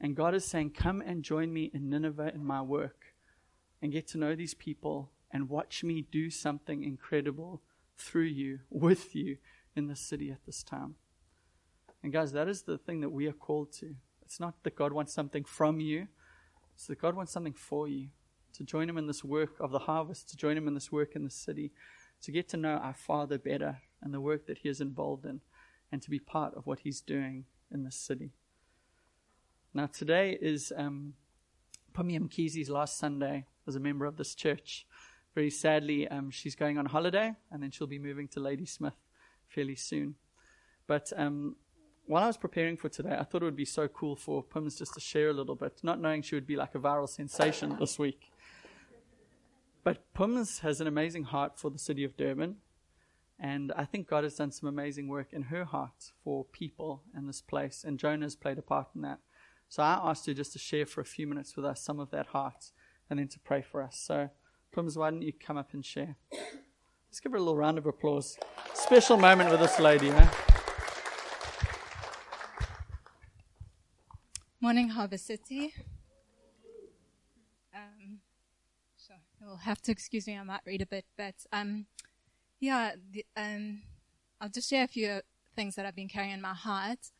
And 0.00 0.14
God 0.14 0.32
is 0.32 0.44
saying, 0.44 0.70
Come 0.70 1.00
and 1.00 1.24
join 1.24 1.52
me 1.52 1.72
in 1.74 1.90
Nineveh 1.90 2.30
in 2.32 2.44
my 2.44 2.62
work 2.62 3.06
and 3.82 3.90
get 3.90 4.06
to 4.08 4.18
know 4.18 4.36
these 4.36 4.54
people 4.54 5.10
and 5.32 5.48
watch 5.48 5.82
me 5.82 6.06
do 6.08 6.30
something 6.30 6.84
incredible 6.84 7.62
through 7.96 8.22
you, 8.22 8.60
with 8.70 9.16
you 9.16 9.38
in 9.74 9.88
the 9.88 9.96
city 9.96 10.30
at 10.30 10.46
this 10.46 10.62
time. 10.62 10.94
And 12.00 12.12
guys, 12.12 12.30
that 12.30 12.46
is 12.46 12.62
the 12.62 12.78
thing 12.78 13.00
that 13.00 13.10
we 13.10 13.26
are 13.26 13.32
called 13.32 13.72
to. 13.80 13.96
It's 14.26 14.40
not 14.40 14.62
that 14.64 14.74
God 14.74 14.92
wants 14.92 15.14
something 15.14 15.44
from 15.44 15.78
you, 15.80 16.08
it's 16.74 16.86
that 16.88 17.00
God 17.00 17.14
wants 17.14 17.32
something 17.32 17.54
for 17.54 17.88
you. 17.88 18.08
To 18.54 18.64
join 18.64 18.88
Him 18.88 18.98
in 18.98 19.06
this 19.06 19.22
work 19.22 19.60
of 19.60 19.70
the 19.70 19.78
harvest, 19.80 20.30
to 20.30 20.36
join 20.36 20.56
Him 20.56 20.66
in 20.66 20.74
this 20.74 20.90
work 20.90 21.14
in 21.14 21.22
the 21.24 21.30
city, 21.30 21.72
to 22.22 22.32
get 22.32 22.48
to 22.48 22.56
know 22.56 22.74
our 22.74 22.94
Father 22.94 23.38
better 23.38 23.78
and 24.02 24.12
the 24.12 24.20
work 24.20 24.46
that 24.46 24.58
He 24.58 24.68
is 24.68 24.80
involved 24.80 25.24
in, 25.24 25.42
and 25.92 26.02
to 26.02 26.10
be 26.10 26.18
part 26.18 26.54
of 26.56 26.66
what 26.66 26.80
He's 26.80 27.00
doing 27.00 27.44
in 27.72 27.84
this 27.84 27.96
city. 27.96 28.32
Now, 29.72 29.86
today 29.86 30.36
is 30.40 30.72
um, 30.76 31.14
Pumi 31.94 32.68
last 32.68 32.98
Sunday 32.98 33.44
as 33.68 33.76
a 33.76 33.80
member 33.80 34.06
of 34.06 34.16
this 34.16 34.34
church. 34.34 34.86
Very 35.34 35.50
sadly, 35.50 36.08
um, 36.08 36.30
she's 36.30 36.56
going 36.56 36.78
on 36.78 36.86
holiday, 36.86 37.34
and 37.52 37.62
then 37.62 37.70
she'll 37.70 37.86
be 37.86 37.98
moving 37.98 38.26
to 38.28 38.40
Ladysmith 38.40 38.96
fairly 39.46 39.76
soon. 39.76 40.16
But 40.86 41.12
um, 41.16 41.56
while 42.06 42.24
I 42.24 42.26
was 42.26 42.36
preparing 42.36 42.76
for 42.76 42.88
today, 42.88 43.16
I 43.18 43.24
thought 43.24 43.42
it 43.42 43.46
would 43.46 43.56
be 43.56 43.64
so 43.64 43.88
cool 43.88 44.16
for 44.16 44.42
Pims 44.42 44.78
just 44.78 44.94
to 44.94 45.00
share 45.00 45.30
a 45.30 45.32
little 45.32 45.56
bit, 45.56 45.80
not 45.82 46.00
knowing 46.00 46.22
she 46.22 46.34
would 46.34 46.46
be 46.46 46.56
like 46.56 46.74
a 46.74 46.78
viral 46.78 47.08
sensation 47.08 47.76
this 47.78 47.98
week. 47.98 48.30
But 49.82 50.02
Pims 50.14 50.60
has 50.60 50.80
an 50.80 50.86
amazing 50.86 51.24
heart 51.24 51.58
for 51.58 51.70
the 51.70 51.78
city 51.78 52.04
of 52.04 52.16
Durban, 52.16 52.56
and 53.38 53.72
I 53.76 53.84
think 53.84 54.08
God 54.08 54.24
has 54.24 54.36
done 54.36 54.52
some 54.52 54.68
amazing 54.68 55.08
work 55.08 55.32
in 55.32 55.42
her 55.42 55.64
heart 55.64 56.12
for 56.22 56.44
people 56.44 57.02
in 57.16 57.26
this 57.26 57.40
place, 57.40 57.84
and 57.84 57.98
Jonah's 57.98 58.36
played 58.36 58.58
a 58.58 58.62
part 58.62 58.88
in 58.94 59.02
that. 59.02 59.18
So 59.68 59.82
I 59.82 60.00
asked 60.02 60.26
her 60.26 60.34
just 60.34 60.52
to 60.52 60.58
share 60.58 60.86
for 60.86 61.00
a 61.00 61.04
few 61.04 61.26
minutes 61.26 61.56
with 61.56 61.64
us 61.64 61.82
some 61.82 61.98
of 61.98 62.10
that 62.10 62.28
heart, 62.28 62.70
and 63.10 63.18
then 63.18 63.28
to 63.28 63.40
pray 63.40 63.62
for 63.62 63.82
us. 63.82 63.98
So, 63.98 64.30
Pims, 64.74 64.96
why 64.96 65.10
don't 65.10 65.22
you 65.22 65.32
come 65.32 65.56
up 65.56 65.72
and 65.72 65.84
share? 65.84 66.16
Let's 67.08 67.20
give 67.20 67.32
her 67.32 67.38
a 67.38 67.40
little 67.40 67.56
round 67.56 67.78
of 67.78 67.86
applause. 67.86 68.38
Special 68.74 69.16
moment 69.16 69.50
with 69.50 69.60
this 69.60 69.78
lady, 69.80 70.10
huh? 70.10 70.28
Morning, 74.66 74.88
Harvest 74.88 75.28
City. 75.28 75.72
Sure. 78.98 79.16
You'll 79.40 79.58
have 79.58 79.80
to 79.82 79.92
excuse 79.92 80.26
me. 80.26 80.36
I 80.36 80.42
might 80.42 80.62
read 80.66 80.82
a 80.82 80.86
bit, 80.86 81.04
but 81.16 81.36
um, 81.52 81.86
yeah, 82.58 82.96
the, 83.12 83.24
um, 83.36 83.82
I'll 84.40 84.48
just 84.48 84.68
share 84.68 84.82
a 84.82 84.88
few 84.88 85.20
things 85.54 85.76
that 85.76 85.86
I've 85.86 85.94
been 85.94 86.08
carrying 86.08 86.32
in 86.32 86.40
my 86.40 86.52
heart. 86.52 87.12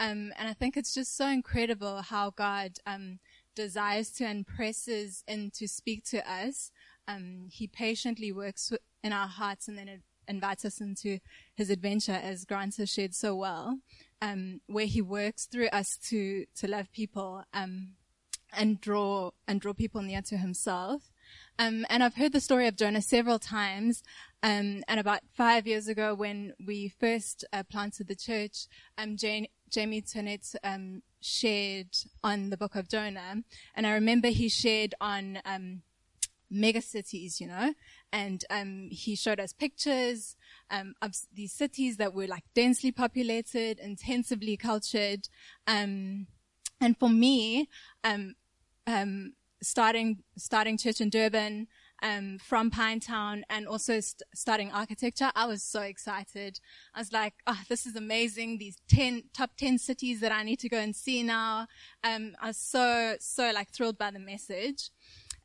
Um, 0.00 0.32
and 0.38 0.48
I 0.48 0.54
think 0.54 0.78
it's 0.78 0.94
just 0.94 1.14
so 1.14 1.28
incredible 1.28 2.00
how 2.00 2.30
God 2.30 2.78
um, 2.86 3.18
desires 3.54 4.10
to 4.12 4.24
and 4.24 4.46
presses 4.46 5.24
in 5.28 5.50
to 5.56 5.68
speak 5.68 6.04
to 6.04 6.26
us. 6.26 6.70
Um, 7.06 7.48
he 7.50 7.66
patiently 7.66 8.32
works 8.32 8.72
in 9.02 9.12
our 9.12 9.28
hearts 9.28 9.68
and 9.68 9.76
then 9.76 9.88
it 9.88 10.00
invites 10.28 10.64
us 10.64 10.80
into 10.80 11.18
his 11.54 11.70
adventure, 11.70 12.20
as 12.22 12.44
Grant 12.44 12.76
has 12.76 12.90
shared 12.90 13.14
so 13.14 13.34
well, 13.34 13.78
um, 14.20 14.60
where 14.66 14.86
he 14.86 15.02
works 15.02 15.46
through 15.46 15.68
us 15.68 15.96
to 16.08 16.46
to 16.56 16.68
love 16.68 16.92
people 16.92 17.44
um, 17.52 17.92
and 18.56 18.80
draw 18.80 19.30
and 19.46 19.60
draw 19.60 19.72
people 19.72 20.02
near 20.02 20.22
to 20.22 20.36
himself. 20.36 21.10
Um, 21.58 21.86
and 21.88 22.02
I've 22.02 22.16
heard 22.16 22.32
the 22.32 22.40
story 22.40 22.66
of 22.66 22.76
Jonah 22.76 23.02
several 23.02 23.38
times. 23.38 24.02
Um, 24.42 24.82
and 24.88 25.00
about 25.00 25.20
five 25.34 25.66
years 25.66 25.88
ago, 25.88 26.14
when 26.14 26.52
we 26.64 26.88
first 26.88 27.44
uh, 27.52 27.62
planted 27.62 28.08
the 28.08 28.14
church, 28.14 28.66
um, 28.98 29.16
Jane, 29.16 29.46
Jamie 29.70 30.02
Turnett 30.02 30.54
um, 30.62 31.02
shared 31.20 31.96
on 32.22 32.50
the 32.50 32.56
book 32.56 32.74
of 32.74 32.88
Jonah. 32.88 33.42
And 33.74 33.86
I 33.86 33.94
remember 33.94 34.28
he 34.28 34.48
shared 34.48 34.94
on 35.00 35.38
um, 35.44 35.82
mega 36.50 36.82
cities, 36.82 37.40
you 37.40 37.46
know, 37.46 37.74
and 38.14 38.44
um, 38.48 38.88
he 38.92 39.16
showed 39.16 39.40
us 39.40 39.52
pictures 39.52 40.36
um, 40.70 40.94
of 41.02 41.16
these 41.34 41.52
cities 41.52 41.96
that 41.96 42.14
were 42.14 42.28
like 42.28 42.44
densely 42.54 42.92
populated, 42.92 43.80
intensively 43.80 44.56
cultured. 44.56 45.28
Um, 45.66 46.28
and 46.80 46.96
for 46.96 47.08
me, 47.08 47.68
um, 48.04 48.36
um, 48.86 49.32
starting 49.60 50.22
starting 50.38 50.78
church 50.78 51.00
in 51.00 51.10
Durban 51.10 51.66
um, 52.04 52.38
from 52.38 52.70
Pinetown 52.70 53.42
and 53.50 53.66
also 53.66 53.98
st- 53.98 54.22
starting 54.32 54.70
architecture, 54.70 55.32
I 55.34 55.46
was 55.46 55.64
so 55.64 55.80
excited. 55.80 56.60
I 56.94 57.00
was 57.00 57.12
like, 57.12 57.34
"Oh, 57.48 57.62
this 57.68 57.84
is 57.84 57.96
amazing! 57.96 58.58
These 58.58 58.76
ten 58.88 59.24
top 59.34 59.56
ten 59.56 59.76
cities 59.76 60.20
that 60.20 60.30
I 60.30 60.44
need 60.44 60.60
to 60.60 60.68
go 60.68 60.78
and 60.78 60.94
see 60.94 61.24
now." 61.24 61.66
I 62.04 62.30
was 62.44 62.58
so 62.58 63.16
so 63.18 63.50
like 63.52 63.70
thrilled 63.72 63.98
by 63.98 64.12
the 64.12 64.20
message. 64.20 64.90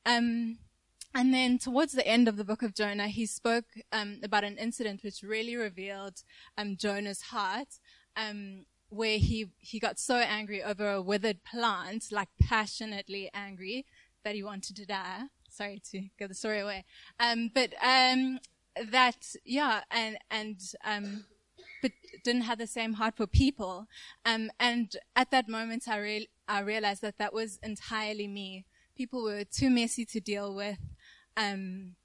Um, 0.05 0.59
and 1.13 1.33
then 1.33 1.57
towards 1.57 1.93
the 1.93 2.07
end 2.07 2.27
of 2.27 2.37
the 2.37 2.43
book 2.43 2.61
of 2.61 2.75
Jonah, 2.75 3.07
he 3.07 3.25
spoke 3.25 3.65
um, 3.91 4.19
about 4.23 4.43
an 4.43 4.57
incident 4.57 5.03
which 5.03 5.23
really 5.23 5.55
revealed 5.55 6.23
um, 6.57 6.75
Jonah's 6.77 7.21
heart. 7.21 7.79
Um, 8.15 8.65
where 8.89 9.19
he 9.19 9.51
he 9.59 9.79
got 9.79 9.99
so 9.99 10.15
angry 10.15 10.63
over 10.63 10.91
a 10.91 11.01
withered 11.01 11.43
plant, 11.43 12.05
like 12.11 12.27
passionately 12.41 13.29
angry, 13.33 13.85
that 14.23 14.35
he 14.35 14.43
wanted 14.43 14.75
to 14.75 14.85
die. 14.85 15.23
Sorry 15.49 15.81
to 15.91 16.09
give 16.17 16.29
the 16.29 16.35
story 16.35 16.59
away. 16.59 16.85
Um, 17.19 17.51
but 17.53 17.73
um, 17.83 18.39
that 18.91 19.35
yeah, 19.45 19.81
and 19.91 20.17
and 20.31 20.59
um, 20.83 21.25
but 21.81 21.91
didn't 22.23 22.43
have 22.43 22.57
the 22.57 22.67
same 22.67 22.93
heart 22.93 23.15
for 23.15 23.27
people. 23.27 23.87
Um, 24.25 24.51
and 24.59 24.95
at 25.15 25.31
that 25.31 25.47
moment, 25.47 25.87
I 25.87 25.97
real 25.97 26.25
I 26.47 26.61
realized 26.61 27.01
that 27.01 27.17
that 27.17 27.33
was 27.33 27.59
entirely 27.63 28.27
me. 28.27 28.65
People 28.95 29.23
were 29.23 29.43
too 29.43 29.69
messy 29.69 30.03
to 30.05 30.19
deal 30.19 30.53
with, 30.53 30.79
um, 31.39 31.95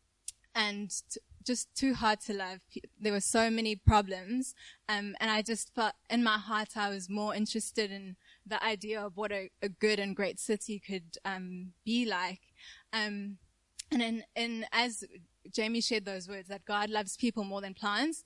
and 0.55 0.91
t- 1.11 1.21
just 1.45 1.75
too 1.75 1.93
hard 1.93 2.21
to 2.21 2.33
love. 2.33 2.61
There 2.99 3.13
were 3.13 3.21
so 3.21 3.51
many 3.51 3.77
problems, 3.77 4.55
um, 4.89 5.15
and 5.21 5.31
I 5.31 5.43
just 5.43 5.75
felt 5.75 5.93
in 6.09 6.23
my 6.23 6.39
heart 6.39 6.77
I 6.77 6.89
was 6.89 7.11
more 7.11 7.35
interested 7.35 7.91
in 7.91 8.17
the 8.47 8.63
idea 8.65 9.05
of 9.05 9.17
what 9.17 9.33
a, 9.33 9.51
a 9.61 9.69
good 9.69 9.99
and 9.99 10.17
great 10.17 10.39
city 10.39 10.79
could 10.79 11.19
um, 11.25 11.73
be 11.85 12.07
like. 12.07 12.41
Um, 12.93 13.39
and 13.91 14.01
in, 14.01 14.25
in 14.35 14.67
as 14.73 15.05
Jamie 15.53 15.81
shared 15.81 16.07
those 16.07 16.29
words 16.29 16.49
that 16.49 16.65
God 16.65 16.89
loves 16.89 17.17
people 17.17 17.45
more 17.45 17.61
than 17.61 17.75
plants, 17.75 18.25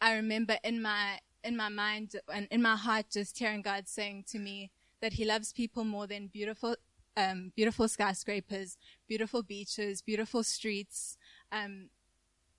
I 0.00 0.14
remember 0.14 0.56
in 0.62 0.80
my 0.80 1.18
in 1.44 1.56
my 1.56 1.68
mind 1.68 2.16
and 2.32 2.48
in 2.50 2.62
my 2.62 2.76
heart 2.76 3.06
just 3.12 3.38
hearing 3.38 3.62
God 3.62 3.88
saying 3.88 4.24
to 4.28 4.38
me 4.38 4.70
that 5.00 5.12
He 5.14 5.24
loves 5.24 5.52
people 5.52 5.84
more 5.84 6.06
than 6.06 6.28
beautiful 6.28 6.76
um, 7.16 7.52
beautiful 7.56 7.88
skyscrapers, 7.88 8.76
beautiful 9.08 9.42
beaches, 9.42 10.02
beautiful 10.02 10.42
streets, 10.42 11.16
um, 11.50 11.88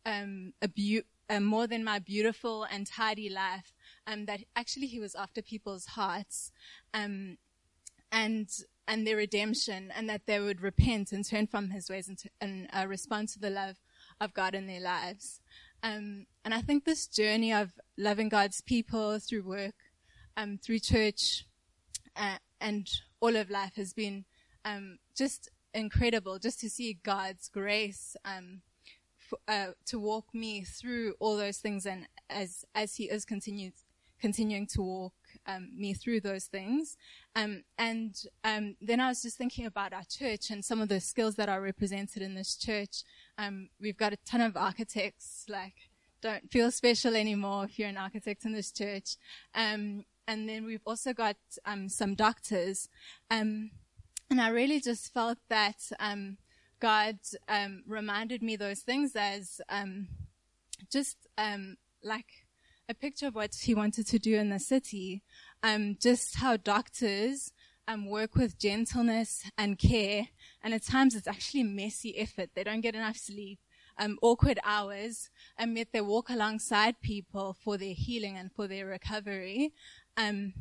um, 0.05 0.53
a 0.61 1.03
uh, 1.29 1.39
more 1.39 1.67
than 1.67 1.83
my 1.83 1.99
beautiful 1.99 2.63
and 2.63 2.87
tidy 2.87 3.29
life. 3.29 3.73
Um, 4.05 4.25
that 4.25 4.41
actually 4.55 4.87
He 4.87 4.99
was 4.99 5.15
after 5.15 5.41
people's 5.41 5.85
hearts, 5.85 6.51
um, 6.93 7.37
and 8.11 8.49
and 8.87 9.05
their 9.05 9.17
redemption, 9.17 9.91
and 9.95 10.09
that 10.09 10.25
they 10.25 10.39
would 10.39 10.61
repent 10.61 11.11
and 11.11 11.25
turn 11.25 11.47
from 11.47 11.71
His 11.71 11.89
ways 11.89 12.07
and, 12.07 12.17
to, 12.19 12.29
and 12.39 12.69
uh, 12.73 12.87
respond 12.87 13.29
to 13.29 13.39
the 13.39 13.49
love 13.49 13.77
of 14.21 14.33
God 14.33 14.55
in 14.55 14.65
their 14.65 14.79
lives. 14.79 15.41
Um, 15.83 16.25
and 16.43 16.53
I 16.53 16.61
think 16.61 16.85
this 16.85 17.05
journey 17.05 17.53
of 17.53 17.73
loving 17.97 18.29
God's 18.29 18.61
people 18.61 19.19
through 19.19 19.43
work, 19.43 19.75
through 20.63 20.79
church, 20.79 21.45
uh, 22.15 22.37
and 22.59 22.89
all 23.19 23.35
of 23.35 23.49
life 23.49 23.75
has 23.75 23.93
been 23.93 24.25
um, 24.67 24.99
just 25.15 25.49
incredible. 25.73 26.39
Just 26.39 26.59
to 26.61 26.69
see 26.69 26.99
God's 27.03 27.49
grace 27.49 28.15
um, 28.25 28.61
for, 29.17 29.39
uh, 29.47 29.71
to 29.85 29.99
walk 29.99 30.25
me 30.33 30.63
through 30.63 31.15
all 31.19 31.37
those 31.37 31.57
things, 31.57 31.85
and 31.85 32.07
as 32.29 32.65
as 32.75 32.95
He 32.95 33.05
is 33.05 33.25
continued 33.25 33.73
continuing 34.19 34.65
to 34.65 34.81
walk 34.81 35.13
um, 35.45 35.69
me 35.77 35.93
through 35.93 36.19
those 36.19 36.45
things. 36.45 36.97
Um, 37.35 37.63
and 37.77 38.15
um, 38.43 38.75
then 38.81 38.99
I 38.99 39.09
was 39.09 39.21
just 39.21 39.37
thinking 39.37 39.65
about 39.65 39.93
our 39.93 40.05
church 40.09 40.49
and 40.49 40.65
some 40.65 40.81
of 40.81 40.89
the 40.89 40.99
skills 40.99 41.35
that 41.35 41.49
are 41.49 41.61
represented 41.61 42.23
in 42.23 42.33
this 42.33 42.55
church. 42.55 43.03
Um, 43.37 43.69
we've 43.79 43.97
got 43.97 44.13
a 44.13 44.17
ton 44.25 44.41
of 44.41 44.57
architects, 44.57 45.45
like, 45.47 45.75
don't 46.19 46.51
feel 46.51 46.71
special 46.71 47.15
anymore 47.15 47.65
if 47.65 47.77
you're 47.77 47.89
an 47.89 47.97
architect 47.97 48.43
in 48.43 48.53
this 48.53 48.71
church. 48.71 49.17
Um, 49.53 50.03
and 50.27 50.49
then 50.49 50.65
we've 50.65 50.81
also 50.85 51.13
got 51.13 51.37
um, 51.65 51.87
some 51.87 52.15
doctors. 52.15 52.89
I 54.31 54.49
really 54.49 54.79
just 54.79 55.13
felt 55.13 55.37
that 55.49 55.77
God 56.79 57.19
reminded 57.87 58.43
me 58.43 58.55
those 58.55 58.81
things 58.81 59.15
as 59.15 59.61
just 60.91 61.17
like 62.03 62.45
a 62.89 62.93
picture 62.93 63.27
of 63.27 63.35
what 63.35 63.53
he 63.55 63.75
wanted 63.75 64.07
to 64.07 64.19
do 64.19 64.35
in 64.35 64.49
the 64.49 64.59
city, 64.59 65.21
um, 65.61 65.97
just 65.99 66.35
how 66.37 66.55
doctors 66.55 67.51
um, 67.87 68.05
work 68.05 68.35
with 68.35 68.57
gentleness 68.59 69.43
and 69.57 69.77
care, 69.77 70.29
and 70.63 70.73
at 70.73 70.83
times 70.83 71.15
it's 71.15 71.27
actually 71.27 71.63
messy 71.63 72.17
effort. 72.17 72.49
They 72.53 72.63
don't 72.63 72.81
get 72.81 72.95
enough 72.95 73.17
sleep, 73.17 73.59
um, 73.97 74.17
awkward 74.21 74.59
hours, 74.63 75.29
and 75.57 75.77
yet 75.77 75.89
they 75.91 76.01
walk 76.01 76.29
alongside 76.29 77.01
people 77.01 77.57
for 77.61 77.77
their 77.77 77.93
healing 77.93 78.37
and 78.37 78.51
for 78.53 78.67
their 78.67 78.85
recovery. 78.85 79.73
Um, 80.15 80.53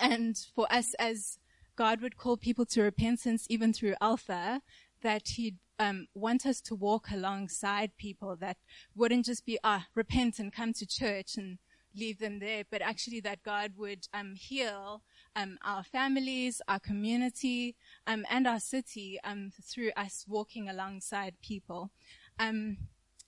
and 0.00 0.36
for 0.54 0.70
us 0.72 0.94
as 0.94 1.38
God 1.80 2.02
would 2.02 2.18
call 2.18 2.36
people 2.36 2.66
to 2.66 2.82
repentance 2.82 3.46
even 3.48 3.72
through 3.72 3.94
Alpha, 4.02 4.60
that 5.00 5.28
he'd 5.28 5.56
um, 5.78 6.08
want 6.14 6.44
us 6.44 6.60
to 6.60 6.74
walk 6.74 7.06
alongside 7.10 7.96
people 7.96 8.36
that 8.36 8.58
wouldn't 8.94 9.24
just 9.24 9.46
be, 9.46 9.58
ah, 9.64 9.86
repent 9.94 10.38
and 10.38 10.52
come 10.52 10.74
to 10.74 10.86
church 10.86 11.38
and 11.38 11.56
leave 11.96 12.18
them 12.18 12.38
there, 12.38 12.64
but 12.70 12.82
actually 12.82 13.20
that 13.20 13.42
God 13.42 13.72
would 13.78 14.08
um, 14.12 14.34
heal 14.34 15.00
um, 15.34 15.56
our 15.64 15.82
families, 15.82 16.60
our 16.68 16.78
community, 16.78 17.76
um, 18.06 18.26
and 18.28 18.46
our 18.46 18.60
city 18.60 19.18
um, 19.24 19.50
through 19.62 19.92
us 19.96 20.26
walking 20.28 20.68
alongside 20.68 21.40
people. 21.40 21.90
Um, 22.38 22.76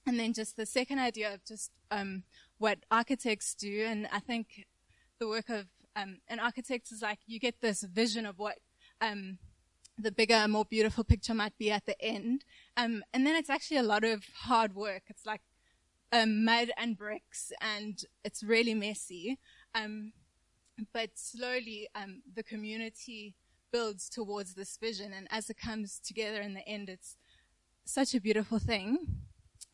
and 0.06 0.20
then 0.20 0.34
just 0.34 0.58
the 0.58 0.66
second 0.66 0.98
idea 0.98 1.32
of 1.32 1.42
just 1.46 1.70
um, 1.90 2.24
what 2.58 2.80
architects 2.90 3.54
do, 3.54 3.86
and 3.88 4.06
I 4.12 4.18
think 4.18 4.66
the 5.18 5.26
work 5.26 5.48
of 5.48 5.68
an 5.94 6.40
architect 6.40 6.90
is 6.90 7.02
like 7.02 7.18
you 7.26 7.38
get 7.38 7.60
this 7.60 7.82
vision 7.82 8.26
of 8.26 8.38
what 8.38 8.58
the 9.98 10.12
bigger, 10.12 10.46
more 10.48 10.64
beautiful 10.64 11.04
picture 11.04 11.34
might 11.34 11.56
be 11.58 11.70
at 11.70 11.86
the 11.86 12.00
end. 12.00 12.44
Um, 12.76 13.02
and 13.12 13.26
then 13.26 13.36
it's 13.36 13.50
actually 13.50 13.78
a 13.78 13.82
lot 13.82 14.04
of 14.04 14.24
hard 14.44 14.74
work. 14.74 15.02
It's 15.08 15.26
like 15.26 15.42
um, 16.12 16.44
mud 16.44 16.70
and 16.76 16.96
bricks, 16.96 17.52
and 17.60 18.02
it's 18.24 18.42
really 18.42 18.74
messy. 18.74 19.38
Um, 19.74 20.12
but 20.92 21.10
slowly, 21.14 21.88
um, 21.94 22.22
the 22.34 22.42
community 22.42 23.34
builds 23.72 24.08
towards 24.08 24.54
this 24.54 24.76
vision, 24.76 25.12
and 25.12 25.26
as 25.30 25.48
it 25.48 25.56
comes 25.56 25.98
together 25.98 26.40
in 26.40 26.54
the 26.54 26.66
end, 26.68 26.88
it's 26.88 27.16
such 27.84 28.14
a 28.14 28.20
beautiful 28.20 28.58
thing. 28.58 28.98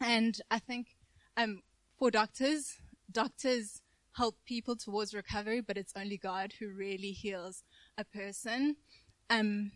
And 0.00 0.40
I 0.50 0.58
think 0.58 0.88
um, 1.36 1.62
for 1.98 2.10
doctors, 2.10 2.76
doctors 3.10 3.82
help 4.16 4.36
people 4.46 4.76
towards 4.76 5.14
recovery, 5.14 5.60
but 5.60 5.76
it's 5.76 5.92
only 5.96 6.16
God 6.16 6.54
who 6.58 6.68
really 6.70 7.12
heals 7.12 7.62
a 7.96 8.04
person. 8.04 8.76
Um, 9.30 9.72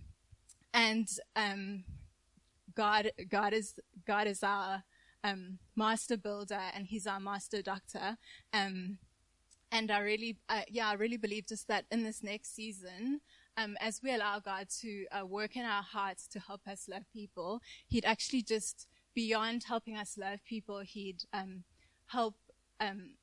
and 0.74 1.08
um, 1.36 1.84
God, 2.74 3.10
God 3.28 3.52
is 3.52 3.74
God 4.06 4.26
is 4.26 4.42
our 4.42 4.82
um, 5.24 5.58
master 5.76 6.16
builder, 6.16 6.60
and 6.74 6.86
He's 6.86 7.06
our 7.06 7.20
master 7.20 7.62
doctor. 7.62 8.16
Um, 8.52 8.98
and 9.70 9.90
I 9.90 10.00
really, 10.00 10.36
uh, 10.48 10.62
yeah, 10.68 10.88
I 10.88 10.94
really 10.94 11.16
believe 11.16 11.46
just 11.46 11.68
that 11.68 11.86
in 11.90 12.02
this 12.02 12.22
next 12.22 12.54
season, 12.54 13.20
um, 13.56 13.76
as 13.80 14.00
we 14.02 14.14
allow 14.14 14.38
God 14.38 14.68
to 14.80 15.06
uh, 15.12 15.26
work 15.26 15.56
in 15.56 15.64
our 15.64 15.82
hearts 15.82 16.26
to 16.28 16.40
help 16.40 16.66
us 16.66 16.88
love 16.88 17.04
people, 17.12 17.60
He'd 17.86 18.04
actually 18.04 18.42
just 18.42 18.86
beyond 19.14 19.64
helping 19.64 19.96
us 19.96 20.16
love 20.18 20.40
people, 20.44 20.80
He'd 20.80 21.24
um, 21.32 21.64
help 22.06 22.34
um, 22.82 23.14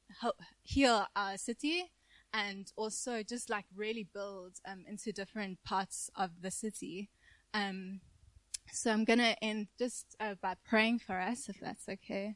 heal 0.63 1.05
our 1.15 1.37
city 1.37 1.91
and 2.33 2.71
also 2.75 3.23
just 3.23 3.49
like 3.49 3.65
really 3.75 4.07
build 4.13 4.53
um, 4.67 4.85
into 4.87 5.11
different 5.11 5.61
parts 5.63 6.09
of 6.15 6.41
the 6.41 6.51
city. 6.51 7.09
Um, 7.53 8.01
so 8.71 8.91
I'm 8.91 9.03
gonna 9.03 9.35
end 9.41 9.67
just 9.77 10.15
uh, 10.19 10.35
by 10.41 10.55
praying 10.67 10.99
for 10.99 11.19
us, 11.19 11.49
if 11.49 11.59
that's 11.59 11.89
okay. 11.89 12.35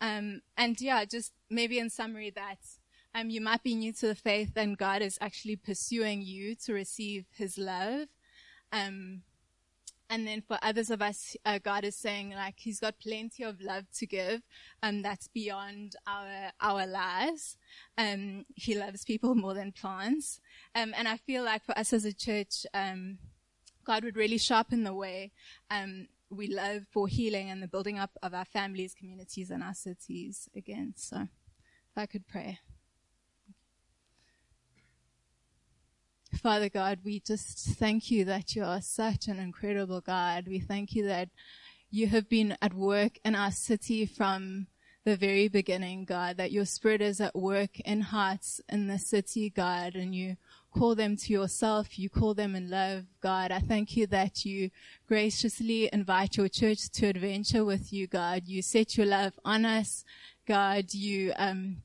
Um, 0.00 0.42
and 0.56 0.78
yeah, 0.80 1.04
just 1.04 1.32
maybe 1.50 1.78
in 1.78 1.88
summary 1.88 2.30
that 2.30 2.58
um, 3.14 3.30
you 3.30 3.40
might 3.40 3.62
be 3.62 3.74
new 3.74 3.92
to 3.94 4.08
the 4.08 4.14
faith 4.14 4.52
and 4.56 4.76
God 4.76 5.00
is 5.00 5.18
actually 5.20 5.56
pursuing 5.56 6.20
you 6.22 6.54
to 6.66 6.74
receive 6.74 7.26
His 7.32 7.56
love. 7.56 8.08
And 10.10 10.26
then 10.26 10.42
for 10.42 10.58
others 10.62 10.90
of 10.90 11.00
us, 11.00 11.36
uh, 11.46 11.58
God 11.58 11.84
is 11.84 11.96
saying 11.96 12.30
like 12.30 12.56
He's 12.58 12.80
got 12.80 13.00
plenty 13.00 13.42
of 13.42 13.60
love 13.60 13.84
to 13.98 14.06
give, 14.06 14.42
and 14.82 14.96
um, 14.96 15.02
that's 15.02 15.28
beyond 15.28 15.96
our 16.06 16.52
our 16.60 16.86
lives. 16.86 17.56
Um, 17.96 18.44
he 18.54 18.74
loves 18.74 19.04
people 19.04 19.34
more 19.34 19.54
than 19.54 19.72
plants, 19.72 20.40
um, 20.74 20.92
and 20.96 21.08
I 21.08 21.16
feel 21.16 21.42
like 21.42 21.64
for 21.64 21.76
us 21.78 21.92
as 21.92 22.04
a 22.04 22.12
church, 22.12 22.66
um, 22.74 23.18
God 23.84 24.04
would 24.04 24.16
really 24.16 24.38
sharpen 24.38 24.84
the 24.84 24.94
way 24.94 25.32
um, 25.70 26.08
we 26.30 26.48
love 26.48 26.82
for 26.90 27.08
healing 27.08 27.50
and 27.50 27.62
the 27.62 27.68
building 27.68 27.98
up 27.98 28.10
of 28.22 28.34
our 28.34 28.44
families, 28.44 28.94
communities, 28.94 29.50
and 29.50 29.62
our 29.62 29.74
cities 29.74 30.48
again. 30.54 30.94
So, 30.96 31.16
if 31.22 31.96
I 31.96 32.06
could 32.06 32.26
pray. 32.26 32.58
Father 36.44 36.68
God, 36.68 36.98
we 37.02 37.20
just 37.20 37.56
thank 37.78 38.10
you 38.10 38.26
that 38.26 38.54
you 38.54 38.64
are 38.64 38.82
such 38.82 39.28
an 39.28 39.38
incredible 39.38 40.02
God. 40.02 40.46
We 40.46 40.58
thank 40.58 40.94
you 40.94 41.06
that 41.06 41.30
you 41.90 42.06
have 42.08 42.28
been 42.28 42.58
at 42.60 42.74
work 42.74 43.12
in 43.24 43.34
our 43.34 43.50
city 43.50 44.04
from 44.04 44.66
the 45.06 45.16
very 45.16 45.48
beginning, 45.48 46.04
God, 46.04 46.36
that 46.36 46.52
your 46.52 46.66
spirit 46.66 47.00
is 47.00 47.18
at 47.18 47.34
work 47.34 47.80
in 47.80 48.02
hearts 48.02 48.60
in 48.68 48.88
the 48.88 48.98
city, 48.98 49.48
God, 49.48 49.94
and 49.94 50.14
you 50.14 50.36
call 50.70 50.94
them 50.94 51.16
to 51.16 51.32
yourself. 51.32 51.98
You 51.98 52.10
call 52.10 52.34
them 52.34 52.54
in 52.54 52.68
love, 52.68 53.04
God. 53.22 53.50
I 53.50 53.60
thank 53.60 53.96
you 53.96 54.06
that 54.08 54.44
you 54.44 54.70
graciously 55.08 55.88
invite 55.94 56.36
your 56.36 56.48
church 56.48 56.90
to 56.90 57.06
adventure 57.06 57.64
with 57.64 57.90
you, 57.90 58.06
God. 58.06 58.42
You 58.44 58.60
set 58.60 58.98
your 58.98 59.06
love 59.06 59.32
on 59.46 59.64
us, 59.64 60.04
God. 60.46 60.92
You, 60.92 61.32
um, 61.36 61.78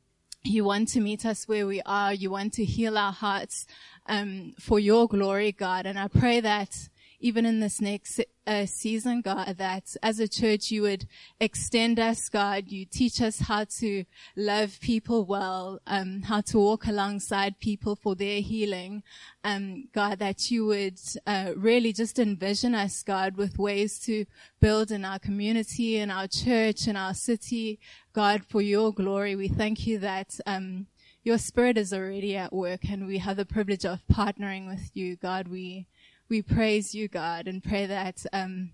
you 0.44 0.64
want 0.64 0.88
to 0.90 1.02
meet 1.02 1.26
us 1.26 1.48
where 1.48 1.68
we 1.68 1.82
are. 1.86 2.14
You 2.14 2.32
want 2.32 2.54
to 2.54 2.66
heal 2.66 2.98
our 2.98 3.12
hearts 3.12 3.66
um, 4.10 4.56
for 4.60 4.80
your 4.80 5.08
glory, 5.08 5.54
God. 5.54 5.86
And 5.86 5.98
I 5.98 6.10
pray 6.10 6.42
that 6.42 6.90
even 7.22 7.46
in 7.46 7.60
this 7.60 7.82
next 7.82 8.22
uh, 8.48 8.66
season, 8.66 9.22
God, 9.22 9.58
that 9.58 9.96
as 10.02 10.20
a 10.20 10.28
church 10.28 10.72
you 10.72 10.84
would 10.84 11.06
extend 11.40 12.00
us, 12.00 12.30
God. 12.30 12.70
You 12.70 12.86
teach 12.86 13.22
us 13.22 13.40
how 13.40 13.66
to 13.80 14.06
love 14.38 14.80
people 14.80 15.26
well, 15.26 15.82
um, 15.86 16.22
how 16.24 16.42
to 16.42 16.58
walk 16.58 16.88
alongside 16.88 17.60
people 17.60 17.96
for 17.96 18.16
their 18.16 18.40
healing. 18.40 19.04
Um, 19.44 19.90
God, 19.94 20.20
that 20.20 20.50
you 20.50 20.66
would 20.66 21.00
uh, 21.28 21.52
really 21.58 21.92
just 21.92 22.20
envision 22.20 22.74
us, 22.74 23.04
God, 23.04 23.36
with 23.36 23.60
ways 23.60 24.00
to 24.06 24.26
build 24.62 24.90
in 24.90 25.04
our 25.04 25.20
community, 25.20 25.98
in 25.98 26.10
our 26.10 26.28
church, 26.28 26.88
in 26.88 26.96
our 26.96 27.14
city. 27.14 27.80
God, 28.14 28.46
for 28.46 28.62
your 28.62 28.94
glory, 28.94 29.36
we 29.36 29.50
thank 29.50 29.86
you 29.86 30.00
that. 30.00 30.40
Um, 30.46 30.88
your 31.30 31.38
spirit 31.38 31.78
is 31.78 31.94
already 31.94 32.36
at 32.36 32.52
work 32.52 32.90
and 32.90 33.06
we 33.06 33.20
have 33.20 33.38
the 33.38 33.46
privilege 33.46 33.86
of 33.86 34.00
partnering 34.12 34.68
with 34.68 34.90
you, 34.96 35.16
God. 35.16 35.48
We, 35.48 35.86
we 36.28 36.42
praise 36.42 36.96
you, 36.96 37.08
God, 37.08 37.48
and 37.48 37.64
pray 37.64 37.86
that, 37.86 38.26
um, 38.34 38.72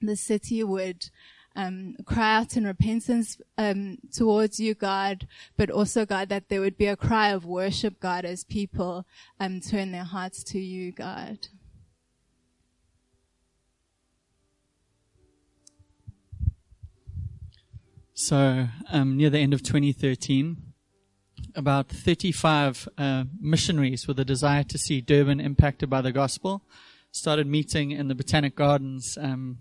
the 0.00 0.16
city 0.16 0.64
would, 0.64 1.10
um, 1.54 1.94
cry 2.04 2.38
out 2.38 2.56
in 2.56 2.66
repentance 2.66 3.40
um, 3.56 3.98
towards 4.12 4.58
you, 4.58 4.74
God, 4.74 5.28
but 5.56 5.70
also, 5.70 6.04
God, 6.04 6.28
that 6.28 6.48
there 6.48 6.60
would 6.60 6.76
be 6.76 6.88
a 6.88 6.96
cry 6.96 7.28
of 7.28 7.44
worship, 7.44 8.00
God, 8.00 8.24
as 8.24 8.42
people 8.42 9.06
um, 9.38 9.60
turn 9.60 9.92
their 9.92 10.02
hearts 10.02 10.42
to 10.42 10.58
you, 10.58 10.90
God. 10.90 11.46
So, 18.12 18.66
um, 18.90 19.16
near 19.16 19.30
the 19.30 19.38
end 19.38 19.54
of 19.54 19.62
2013, 19.62 20.71
about 21.54 21.88
35 21.88 22.88
uh, 22.98 23.24
missionaries 23.40 24.06
with 24.06 24.18
a 24.18 24.24
desire 24.24 24.64
to 24.64 24.78
see 24.78 25.00
Durban 25.00 25.40
impacted 25.40 25.88
by 25.90 26.00
the 26.00 26.12
gospel 26.12 26.62
started 27.12 27.46
meeting 27.46 27.90
in 27.90 28.08
the 28.08 28.14
Botanic 28.14 28.56
Gardens 28.56 29.18
um, 29.20 29.58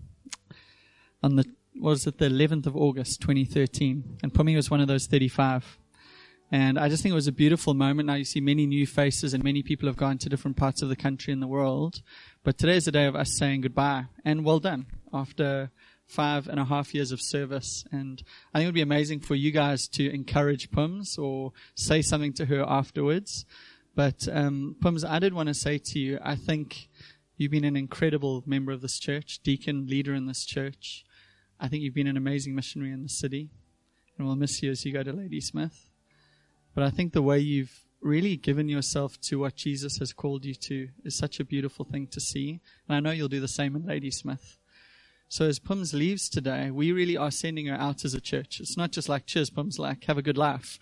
on 1.22 1.36
the 1.36 1.46
was 1.76 2.06
it 2.06 2.18
the 2.18 2.26
11th 2.26 2.66
of 2.66 2.76
August 2.76 3.22
2013, 3.22 4.18
and 4.24 4.34
Pumi 4.34 4.56
was 4.56 4.70
one 4.70 4.82
of 4.82 4.88
those 4.88 5.08
35. 5.08 5.78
And 6.54 6.78
I 6.78 6.89
just 6.89 7.02
think 7.02 7.12
it 7.12 7.16
was 7.16 7.28
a 7.28 7.32
beautiful 7.32 7.74
moment. 7.74 8.08
Now 8.08 8.16
you 8.16 8.26
see 8.26 8.42
many 8.42 8.68
new 8.68 8.86
faces 8.86 9.34
and 9.34 9.42
many 9.42 9.64
people 9.64 9.88
have 9.88 9.96
gone 9.96 10.18
to 10.18 10.28
different 10.28 10.58
parts 10.58 10.82
of 10.82 10.89
the 10.89 10.98
country 10.98 11.32
and 11.32 11.42
the 11.42 11.48
world. 11.48 12.02
But 12.44 12.58
today 12.58 12.76
is 12.76 12.86
the 12.86 12.92
day 12.92 13.06
of 13.06 13.16
us 13.16 13.38
saying 13.38 13.62
goodbye 13.62 14.08
and 14.26 14.44
well 14.44 14.60
done 14.60 14.88
after 15.14 15.72
five 16.12 16.47
and 16.47 16.59
a 16.59 16.66
half 16.66 16.93
years 16.93 17.12
of 17.12 17.22
service. 17.22 17.86
And 17.91 18.22
I 18.53 18.59
think 18.59 18.66
it 18.66 18.68
would 18.68 18.76
be 18.76 18.82
amazing 18.82 19.22
for 19.22 19.36
you 19.36 19.51
guys 19.51 19.88
to 19.89 20.14
encourage 20.14 20.72
Pums 20.72 21.18
or 21.18 21.53
say 21.76 22.01
something 22.01 22.34
to 22.34 22.45
her 22.45 22.64
afterwards. 22.68 23.45
But 23.95 24.28
um, 24.32 24.76
Pums, 24.82 25.03
I 25.03 25.20
did 25.20 25.34
want 25.34 25.47
to 25.47 25.53
say 25.53 25.78
to 25.78 25.99
you, 25.99 26.20
I 26.22 26.36
think 26.36 26.89
you've 27.38 27.51
been 27.51 27.66
an 27.66 27.76
incredible 27.76 28.43
member 28.45 28.72
of 28.72 28.82
this 28.82 28.99
church, 28.99 29.39
deacon, 29.43 29.88
leader 29.88 30.14
in 30.14 30.28
this 30.28 30.45
church. 30.45 31.05
I 31.59 31.68
think 31.68 31.84
you've 31.84 31.93
been 31.93 32.07
an 32.07 32.18
amazing 32.18 32.55
missionary 32.55 32.91
in 32.91 33.03
the 33.03 33.09
city, 33.09 33.49
and 34.18 34.28
we'll 34.28 34.36
miss 34.36 34.62
you 34.62 34.72
as 34.72 34.84
you 34.86 34.93
go 34.93 35.03
to 35.03 35.14
Ladysmith. 35.14 35.89
But 36.74 36.84
I 36.84 36.89
think 36.89 37.14
the 37.14 37.22
way 37.22 37.39
you've 37.39 37.82
really 38.01 38.36
given 38.36 38.68
yourself 38.68 39.20
to 39.22 39.39
what 39.39 39.55
Jesus 39.55 39.97
has 39.97 40.12
called 40.12 40.43
you 40.43 40.55
to 40.55 40.89
is 41.05 41.16
such 41.16 41.39
a 41.39 41.45
beautiful 41.45 41.86
thing 41.86 42.07
to 42.07 42.20
see. 42.20 42.59
And 42.88 42.95
I 42.95 42.99
know 42.99 43.12
you'll 43.12 43.28
do 43.28 43.39
the 43.39 43.47
same 43.47 43.76
in 43.76 43.86
Ladysmith. 43.86 44.57
So 45.32 45.46
as 45.46 45.60
Pums 45.60 45.94
leaves 45.94 46.28
today, 46.28 46.72
we 46.72 46.92
really 46.92 47.16
are 47.16 47.32
sending 47.32 47.68
her 47.68 47.76
out 47.78 48.04
as 48.04 48.14
a 48.14 48.20
church. 48.20 48.60
It's 48.60 48.76
not 48.76 48.92
just 48.92 49.08
like, 49.08 49.26
cheers, 49.26 49.50
Pums, 49.50 49.80
like, 49.80 50.04
have 50.04 50.18
a 50.18 50.22
good 50.22 50.38
life. 50.38 50.78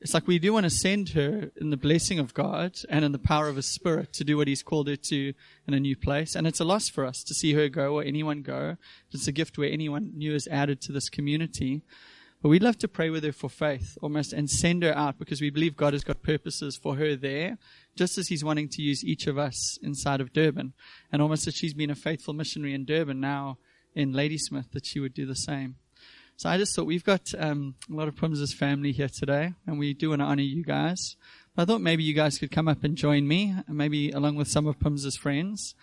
It's 0.00 0.12
like 0.12 0.26
we 0.26 0.40
do 0.40 0.52
want 0.52 0.64
to 0.64 0.70
send 0.70 1.10
her 1.10 1.52
in 1.60 1.70
the 1.70 1.76
blessing 1.76 2.18
of 2.18 2.34
God 2.34 2.74
and 2.88 3.04
in 3.04 3.12
the 3.12 3.20
power 3.20 3.46
of 3.46 3.54
His 3.54 3.66
Spirit 3.66 4.12
to 4.14 4.24
do 4.24 4.36
what 4.36 4.48
He's 4.48 4.64
called 4.64 4.88
her 4.88 4.96
to 4.96 5.34
in 5.68 5.74
a 5.74 5.78
new 5.78 5.94
place. 5.94 6.34
And 6.34 6.48
it's 6.48 6.58
a 6.58 6.64
loss 6.64 6.88
for 6.88 7.06
us 7.06 7.22
to 7.22 7.32
see 7.32 7.52
her 7.52 7.68
go 7.68 7.94
or 7.94 8.02
anyone 8.02 8.42
go. 8.42 8.76
It's 9.12 9.28
a 9.28 9.32
gift 9.32 9.56
where 9.56 9.70
anyone 9.70 10.10
new 10.16 10.34
is 10.34 10.48
added 10.48 10.80
to 10.80 10.90
this 10.90 11.08
community. 11.08 11.82
But 12.42 12.48
we'd 12.48 12.64
love 12.64 12.78
to 12.78 12.88
pray 12.88 13.08
with 13.08 13.22
her 13.22 13.30
for 13.30 13.48
faith 13.48 13.96
almost 14.02 14.32
and 14.32 14.50
send 14.50 14.82
her 14.82 14.92
out 14.98 15.16
because 15.16 15.40
we 15.40 15.50
believe 15.50 15.76
God 15.76 15.92
has 15.92 16.02
got 16.02 16.24
purposes 16.24 16.74
for 16.76 16.96
her 16.96 17.14
there, 17.14 17.56
just 17.94 18.18
as 18.18 18.26
He's 18.26 18.42
wanting 18.42 18.68
to 18.70 18.82
use 18.82 19.04
each 19.04 19.28
of 19.28 19.38
us 19.38 19.78
inside 19.80 20.20
of 20.20 20.32
Durban. 20.32 20.72
And 21.12 21.22
almost 21.22 21.46
as 21.46 21.54
she's 21.54 21.72
been 21.72 21.90
a 21.90 21.94
faithful 21.94 22.34
missionary 22.34 22.74
in 22.74 22.84
Durban 22.84 23.20
now, 23.20 23.58
in 23.94 24.12
Ladysmith 24.12 24.72
that 24.72 24.86
she 24.86 25.00
would 25.00 25.14
do 25.14 25.26
the 25.26 25.36
same. 25.36 25.76
So 26.36 26.48
I 26.48 26.58
just 26.58 26.74
thought 26.74 26.86
we've 26.86 27.04
got 27.04 27.32
um, 27.38 27.76
a 27.90 27.94
lot 27.94 28.08
of 28.08 28.16
Pums's 28.16 28.52
family 28.52 28.92
here 28.92 29.08
today, 29.08 29.52
and 29.66 29.78
we 29.78 29.94
do 29.94 30.10
want 30.10 30.22
to 30.22 30.26
honor 30.26 30.42
you 30.42 30.64
guys. 30.64 31.16
But 31.54 31.62
I 31.62 31.64
thought 31.66 31.80
maybe 31.82 32.02
you 32.02 32.14
guys 32.14 32.38
could 32.38 32.50
come 32.50 32.68
up 32.68 32.82
and 32.82 32.96
join 32.96 33.28
me, 33.28 33.54
maybe 33.68 34.10
along 34.10 34.36
with 34.36 34.48
some 34.48 34.66
of 34.66 34.80
Pums's 34.80 35.16
friends, 35.16 35.74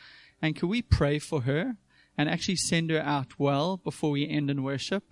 and 0.42 0.56
could 0.56 0.68
we 0.68 0.82
pray 0.82 1.20
for 1.20 1.42
her 1.42 1.78
and 2.18 2.28
actually 2.28 2.58
send 2.58 2.90
her 2.90 3.00
out 3.00 3.40
well 3.40 3.78
before 3.78 4.12
we 4.12 4.28
end 4.28 4.50
in 4.50 4.64
worship, 4.64 5.04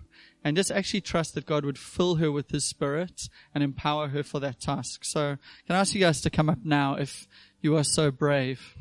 and 0.44 0.56
just 0.56 0.70
actually 0.70 1.00
trust 1.00 1.34
that 1.34 1.46
God 1.46 1.64
would 1.64 1.78
fill 1.78 2.16
her 2.16 2.30
with 2.30 2.50
His 2.50 2.68
Spirit 2.68 3.30
and 3.54 3.64
empower 3.64 4.08
her 4.08 4.22
for 4.22 4.40
that 4.40 4.60
task. 4.60 5.04
So 5.04 5.38
can 5.66 5.76
I 5.76 5.80
ask 5.80 5.94
you 5.94 6.00
guys 6.00 6.20
to 6.20 6.30
come 6.30 6.50
up 6.50 6.58
now 6.64 6.96
if 6.96 7.26
you 7.62 7.76
are 7.76 7.84
so 7.84 8.10
brave? 8.10 8.74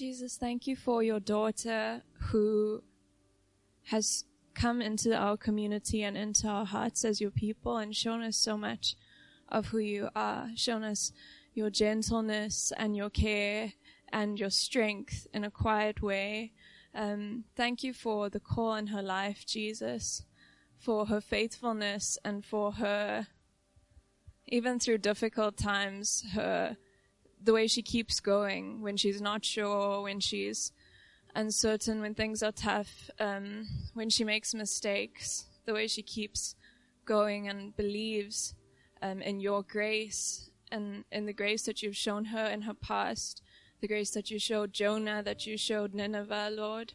Jesus, 0.00 0.38
thank 0.38 0.66
you 0.66 0.76
for 0.76 1.02
your 1.02 1.20
daughter 1.20 2.00
who 2.30 2.82
has 3.88 4.24
come 4.54 4.80
into 4.80 5.14
our 5.14 5.36
community 5.36 6.02
and 6.02 6.16
into 6.16 6.48
our 6.48 6.64
hearts 6.64 7.04
as 7.04 7.20
your 7.20 7.30
people 7.30 7.76
and 7.76 7.94
shown 7.94 8.22
us 8.22 8.38
so 8.38 8.56
much 8.56 8.96
of 9.50 9.66
who 9.66 9.78
you 9.78 10.08
are, 10.16 10.48
shown 10.56 10.84
us 10.84 11.12
your 11.52 11.68
gentleness 11.68 12.72
and 12.78 12.96
your 12.96 13.10
care 13.10 13.74
and 14.10 14.40
your 14.40 14.48
strength 14.48 15.26
in 15.34 15.44
a 15.44 15.50
quiet 15.50 16.00
way. 16.00 16.54
Um, 16.94 17.44
thank 17.54 17.82
you 17.82 17.92
for 17.92 18.30
the 18.30 18.40
call 18.40 18.76
in 18.76 18.86
her 18.86 19.02
life, 19.02 19.44
Jesus, 19.46 20.24
for 20.78 21.04
her 21.08 21.20
faithfulness 21.20 22.16
and 22.24 22.42
for 22.42 22.72
her, 22.72 23.26
even 24.46 24.78
through 24.78 24.96
difficult 24.96 25.58
times, 25.58 26.24
her, 26.32 26.78
the 27.42 27.52
way 27.52 27.66
she 27.66 27.82
keeps 27.82 28.20
going 28.20 28.82
when 28.82 28.96
she's 28.96 29.20
not 29.20 29.44
sure, 29.44 30.02
when 30.02 30.20
she's 30.20 30.72
uncertain, 31.34 32.00
when 32.00 32.14
things 32.14 32.42
are 32.42 32.52
tough, 32.52 33.10
um, 33.18 33.66
when 33.94 34.10
she 34.10 34.24
makes 34.24 34.54
mistakes, 34.54 35.46
the 35.64 35.72
way 35.72 35.86
she 35.86 36.02
keeps 36.02 36.54
going 37.04 37.48
and 37.48 37.76
believes 37.76 38.54
um, 39.02 39.22
in 39.22 39.40
your 39.40 39.62
grace 39.62 40.50
and 40.70 41.04
in 41.10 41.26
the 41.26 41.32
grace 41.32 41.62
that 41.62 41.82
you've 41.82 41.96
shown 41.96 42.26
her 42.26 42.46
in 42.46 42.62
her 42.62 42.74
past 42.74 43.42
the 43.80 43.88
grace 43.88 44.10
that 44.10 44.30
you 44.30 44.38
showed 44.38 44.72
Jonah, 44.72 45.22
that 45.22 45.46
you 45.46 45.56
showed 45.56 45.94
Nineveh, 45.94 46.50
Lord. 46.52 46.92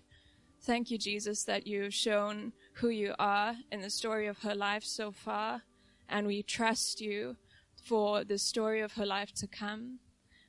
Thank 0.61 0.91
you, 0.91 0.97
Jesus, 0.97 1.43
that 1.43 1.67
you've 1.67 1.93
shown 1.93 2.53
who 2.73 2.89
you 2.89 3.13
are 3.17 3.55
in 3.71 3.81
the 3.81 3.89
story 3.89 4.27
of 4.27 4.39
her 4.39 4.55
life 4.55 4.83
so 4.83 5.11
far. 5.11 5.63
And 6.07 6.27
we 6.27 6.43
trust 6.43 7.01
you 7.01 7.37
for 7.75 8.23
the 8.23 8.37
story 8.37 8.81
of 8.81 8.93
her 8.93 9.05
life 9.05 9.33
to 9.33 9.47
come 9.47 9.99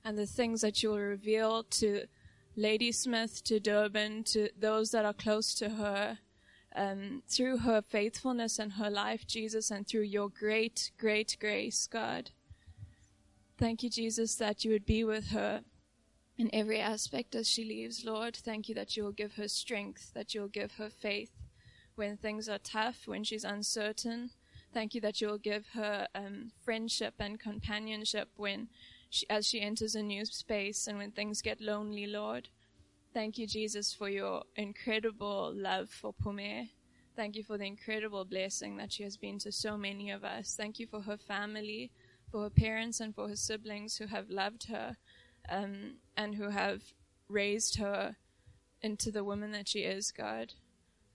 and 0.06 0.16
the 0.16 0.24
things 0.24 0.60
that 0.60 0.84
you 0.84 0.90
will 0.90 1.00
reveal 1.00 1.64
to 1.64 2.06
Ladysmith, 2.54 3.42
to 3.42 3.58
Durban, 3.58 4.22
to 4.24 4.48
those 4.56 4.92
that 4.92 5.04
are 5.04 5.12
close 5.12 5.52
to 5.56 5.68
her. 5.68 6.18
Um, 6.76 7.22
through 7.26 7.58
her 7.58 7.80
faithfulness 7.80 8.58
and 8.58 8.74
her 8.74 8.90
life, 8.90 9.26
Jesus, 9.26 9.70
and 9.70 9.88
through 9.88 10.02
your 10.02 10.28
great, 10.28 10.90
great 10.98 11.38
grace, 11.40 11.86
God. 11.86 12.32
Thank 13.56 13.82
you, 13.82 13.88
Jesus, 13.88 14.34
that 14.34 14.62
you 14.62 14.72
would 14.72 14.84
be 14.84 15.02
with 15.02 15.28
her 15.28 15.62
in 16.36 16.50
every 16.52 16.78
aspect 16.78 17.34
as 17.34 17.48
she 17.48 17.64
leaves, 17.64 18.04
Lord. 18.04 18.36
Thank 18.36 18.68
you 18.68 18.74
that 18.74 18.94
you 18.94 19.04
will 19.04 19.12
give 19.12 19.36
her 19.36 19.48
strength, 19.48 20.12
that 20.12 20.34
you 20.34 20.42
will 20.42 20.48
give 20.48 20.72
her 20.72 20.90
faith 20.90 21.30
when 21.94 22.18
things 22.18 22.46
are 22.46 22.58
tough, 22.58 23.06
when 23.06 23.24
she's 23.24 23.44
uncertain. 23.44 24.30
Thank 24.74 24.94
you 24.94 25.00
that 25.00 25.22
you 25.22 25.28
will 25.28 25.38
give 25.38 25.68
her 25.68 26.06
um, 26.14 26.52
friendship 26.62 27.14
and 27.18 27.40
companionship 27.40 28.28
when, 28.36 28.68
as 29.30 29.46
she 29.46 29.60
enters 29.60 29.94
a 29.94 30.02
new 30.02 30.24
space 30.24 30.86
and 30.86 30.98
when 30.98 31.10
things 31.10 31.42
get 31.42 31.60
lonely, 31.60 32.06
Lord. 32.06 32.48
Thank 33.14 33.38
you, 33.38 33.46
Jesus, 33.46 33.94
for 33.94 34.08
your 34.08 34.42
incredible 34.56 35.52
love 35.54 35.88
for 35.88 36.12
Pume. 36.12 36.68
Thank 37.16 37.36
you 37.36 37.42
for 37.42 37.56
the 37.56 37.64
incredible 37.64 38.26
blessing 38.26 38.76
that 38.76 38.92
she 38.92 39.02
has 39.02 39.16
been 39.16 39.38
to 39.38 39.50
so 39.50 39.78
many 39.78 40.10
of 40.10 40.22
us. 40.22 40.54
Thank 40.54 40.78
you 40.78 40.86
for 40.86 41.00
her 41.00 41.16
family, 41.16 41.90
for 42.30 42.42
her 42.42 42.50
parents, 42.50 43.00
and 43.00 43.14
for 43.14 43.28
her 43.28 43.36
siblings 43.36 43.96
who 43.96 44.06
have 44.06 44.28
loved 44.28 44.64
her 44.64 44.96
um, 45.48 45.94
and 46.16 46.34
who 46.34 46.50
have 46.50 46.82
raised 47.28 47.76
her 47.76 48.16
into 48.82 49.10
the 49.10 49.24
woman 49.24 49.52
that 49.52 49.68
she 49.68 49.80
is, 49.80 50.12
God. 50.12 50.52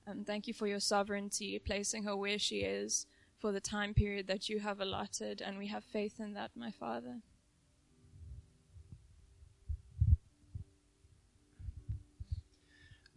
Um, 0.08 0.24
thank 0.26 0.48
you 0.48 0.54
for 0.54 0.66
your 0.66 0.80
sovereignty, 0.80 1.60
placing 1.60 2.04
her 2.06 2.16
where 2.16 2.40
she 2.40 2.62
is 2.62 3.06
for 3.40 3.52
the 3.52 3.62
time 3.62 3.94
period 3.94 4.28
that 4.28 4.50
you 4.50 4.60
have 4.60 4.80
allotted, 4.80 5.42
and 5.42 5.58
we 5.58 5.68
have 5.68 5.84
faith 5.84 6.20
in 6.20 6.34
that, 6.34 6.52
my 6.56 6.72
Father. 6.72 7.22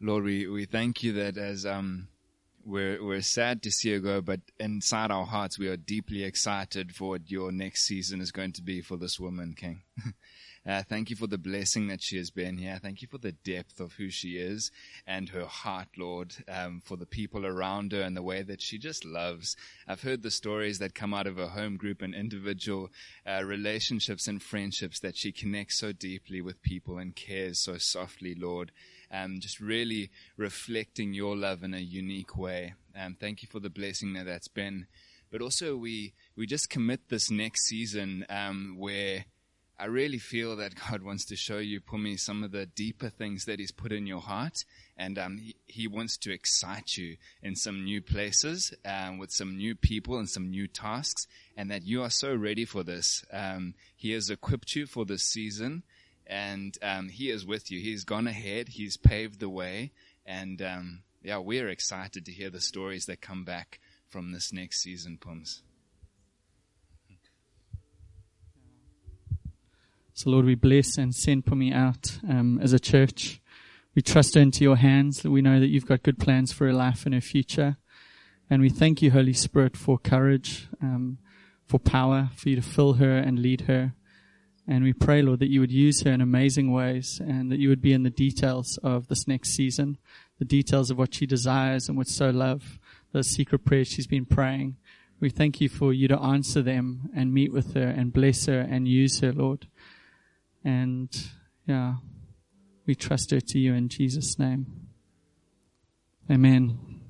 Lord, 0.05 0.25
we, 0.25 0.47
we 0.47 0.67
thank 0.67 1.03
you 1.03 1.15
that 1.15 1.39
as 1.39 1.65
um, 1.65 2.09
we're, 2.63 3.03
we're 3.03 3.23
sad 3.23 3.63
to 3.63 3.71
see 3.71 3.91
her 3.93 4.01
go, 4.01 4.21
but 4.21 4.41
inside 4.61 5.11
our 5.11 5.25
hearts, 5.25 5.59
we 5.59 5.67
are 5.69 5.79
deeply 5.79 6.25
excited 6.25 6.95
for 6.95 7.09
what 7.09 7.31
your 7.31 7.51
next 7.51 7.87
season 7.87 8.21
is 8.21 8.31
going 8.31 8.53
to 8.53 8.63
be 8.63 8.83
for 8.83 8.99
this 8.99 9.19
woman, 9.19 9.55
King. 9.57 9.81
Uh, 10.67 10.83
thank 10.83 11.11
you 11.11 11.17
for 11.17 11.27
the 11.27 11.37
blessing 11.37 11.89
that 11.89 12.01
she 12.01 12.17
has 12.17 12.31
been 12.31 12.57
here. 12.57 12.79
Thank 12.81 13.03
you 13.03 13.09
for 13.09 13.19
the 13.19 13.33
depth 13.33 13.81
of 13.81 13.93
who 13.93 14.09
she 14.09 14.39
is 14.39 14.71
and 15.07 15.29
her 15.29 15.45
heart, 15.45 15.89
Lord, 15.99 16.35
um, 16.49 16.81
for 16.83 16.97
the 16.97 17.05
people 17.05 17.45
around 17.45 17.93
her 17.93 18.01
and 18.01 18.17
the 18.17 18.23
way 18.23 18.41
that 18.41 18.63
she 18.63 18.79
just 18.79 19.05
loves. 19.05 19.57
I've 19.87 20.01
heard 20.01 20.23
the 20.23 20.31
stories 20.31 20.79
that 20.79 20.95
come 20.95 21.13
out 21.13 21.27
of 21.27 21.37
her 21.37 21.49
home 21.49 21.77
group 21.77 22.01
and 22.01 22.15
individual 22.15 22.91
uh, 23.27 23.45
relationships 23.45 24.27
and 24.27 24.43
friendships 24.43 25.01
that 25.01 25.19
she 25.19 25.33
connects 25.33 25.77
so 25.77 25.93
deeply 25.93 26.41
with 26.41 26.63
people 26.63 26.97
and 26.97 27.15
cares 27.15 27.59
so 27.59 27.77
softly, 27.77 28.35
Lord. 28.35 28.73
Um, 29.11 29.41
just 29.41 29.61
really 29.61 30.11
reflecting 30.37 31.15
your 31.15 31.37
love 31.37 31.63
in 31.63 31.75
a 31.75 31.79
unique 31.79 32.37
way. 32.37 32.75
Um, 32.99 33.17
thank 33.19 33.43
you 33.43 33.49
for 33.51 33.61
the 33.61 33.71
blessing 33.71 34.13
that 34.15 34.27
that's 34.27 34.49
been. 34.49 34.87
But 35.31 35.43
also, 35.43 35.77
we 35.77 36.15
we 36.37 36.47
just 36.47 36.71
commit 36.71 37.09
this 37.09 37.31
next 37.31 37.67
season 37.67 38.25
um, 38.29 38.77
where 38.79 39.25
I 39.79 39.87
really 39.87 40.19
feel 40.19 40.57
that 40.57 40.75
God 40.91 41.03
wants 41.03 41.25
to 41.27 41.37
show 41.37 41.59
you, 41.59 41.81
Pumi, 41.81 42.19
some 42.19 42.45
of 42.45 42.53
the 42.53 42.67
deeper 42.67 43.09
things 43.09 43.45
that 43.45 43.59
He's 43.59 43.73
put 43.73 43.93
in 43.93 44.07
your 44.07 44.21
heart. 44.21 44.65
And 44.97 45.19
um, 45.19 45.39
he, 45.39 45.57
he, 45.67 45.89
wants 45.89 46.17
to 46.19 46.33
excite 46.33 46.97
you 46.97 47.17
in 47.43 47.57
some 47.57 47.83
new 47.83 48.01
places 48.01 48.73
um, 48.85 49.19
with 49.19 49.33
some 49.33 49.57
new 49.57 49.75
people 49.75 50.19
and 50.19 50.29
some 50.29 50.51
new 50.51 50.69
tasks. 50.69 51.27
And 51.57 51.71
that 51.71 51.85
you 51.85 52.03
are 52.03 52.11
so 52.11 52.35
ready 52.35 52.65
for 52.65 52.85
this. 52.85 53.25
Um, 53.33 53.75
he 53.97 54.13
has 54.13 54.31
equipped 54.31 54.77
you 54.77 54.87
for 54.87 55.05
this 55.05 55.25
season. 55.25 55.83
And 56.27 56.77
um, 56.83 57.09
He 57.09 57.31
is 57.31 57.45
with 57.45 57.71
you. 57.71 57.81
He's 57.81 58.05
gone 58.05 58.27
ahead. 58.27 58.69
He's 58.69 58.97
paved 58.97 59.41
the 59.41 59.49
way. 59.49 59.93
And 60.27 60.61
um, 60.63 61.03
yeah, 61.23 61.39
we're 61.39 61.69
excited 61.69 62.25
to 62.27 62.33
hear 62.33 62.51
the 62.51 62.61
stories 62.61 63.07
that 63.07 63.21
come 63.21 63.45
back 63.45 63.81
from 64.09 64.33
this 64.33 64.53
next 64.53 64.83
season, 64.83 65.19
Pums. 65.21 65.63
So, 70.17 70.31
Lord, 70.31 70.45
we 70.45 70.55
bless 70.55 70.97
and 70.97 71.13
send 71.13 71.45
Pumi 71.45 71.75
out 71.75 72.21
um, 72.29 72.61
as 72.63 72.73
a 72.73 72.79
church. 72.79 73.41
We 73.97 74.03
trust 74.03 74.37
her 74.37 74.41
into 74.41 74.63
your 74.63 74.77
hands. 74.77 75.25
We 75.25 75.43
know 75.43 75.59
that 75.59 75.69
you've 75.69 75.87
got 75.87 76.05
good 76.05 76.21
plans 76.21 76.53
for 76.53 76.67
her 76.67 76.73
life 76.73 77.05
and 77.05 77.15
her 77.15 77.21
future. 77.21 77.79
And 78.49 78.63
we 78.63 78.69
thank 78.69 79.03
you, 79.03 79.11
Holy 79.11 79.33
Spirit, 79.33 79.77
for 79.77 79.99
courage, 79.99 80.69
um, 80.81 81.19
for 81.67 81.81
power, 81.81 82.31
for 82.37 82.49
you 82.49 82.57
to 82.57 82.63
fill 82.63 82.95
her 82.95 83.17
and 83.17 83.41
lead 83.41 83.63
her. 83.63 83.95
And 84.67 84.83
we 84.83 84.95
pray, 84.95 85.21
Lord, 85.21 85.41
that 85.41 85.51
you 85.51 85.61
would 85.61 85.73
use 85.73 86.03
her 86.03 86.11
in 86.11 86.21
amazing 86.21 86.73
ways 86.73 87.21
and 87.21 87.53
that 87.53 87.59
you 87.59 87.69
would 87.69 87.83
be 87.83 87.93
in 87.93 88.03
the 88.03 88.11
details 88.11 88.79
of 88.83 89.09
this 89.09 89.29
next 89.29 89.51
season, 89.51 89.99
the 90.39 90.45
details 90.45 90.91
of 90.91 90.97
what 90.97 91.15
she 91.15 91.27
desires 91.27 91.89
and 91.89 91.99
would 91.99 92.09
so 92.09 92.31
love, 92.31 92.79
the 93.13 93.23
secret 93.23 93.65
prayers 93.65 93.89
she's 93.89 94.07
been 94.07 94.25
praying. 94.25 94.77
We 95.21 95.29
thank 95.29 95.61
you 95.61 95.69
for 95.69 95.93
you 95.93 96.09
to 96.09 96.19
answer 96.19 96.63
them 96.63 97.11
and 97.15 97.33
meet 97.33 97.53
with 97.53 97.75
her 97.75 97.89
and 97.89 98.13
bless 98.13 98.47
her 98.47 98.61
and 98.61 98.89
use 98.89 99.21
her, 99.21 99.33
Lord. 99.33 99.67
And 100.65 101.15
yeah, 101.67 101.97
we 102.87 102.95
trust 102.95 103.31
her 103.33 103.41
to 103.41 103.59
you 103.59 103.75
in 103.75 103.89
Jesus' 103.89 104.39
name. 104.39 104.89
Amen. 106.31 107.04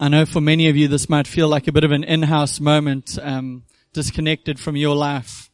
I 0.00 0.08
know 0.08 0.26
for 0.26 0.40
many 0.40 0.68
of 0.68 0.76
you 0.76 0.88
this 0.88 1.08
might 1.08 1.26
feel 1.26 1.48
like 1.48 1.66
a 1.66 1.72
bit 1.72 1.84
of 1.84 1.90
an 1.90 2.04
in-house 2.04 2.60
moment, 2.60 3.18
um, 3.20 3.64
disconnected 3.92 4.60
from 4.60 4.76
your 4.76 4.94
life. 4.94 5.50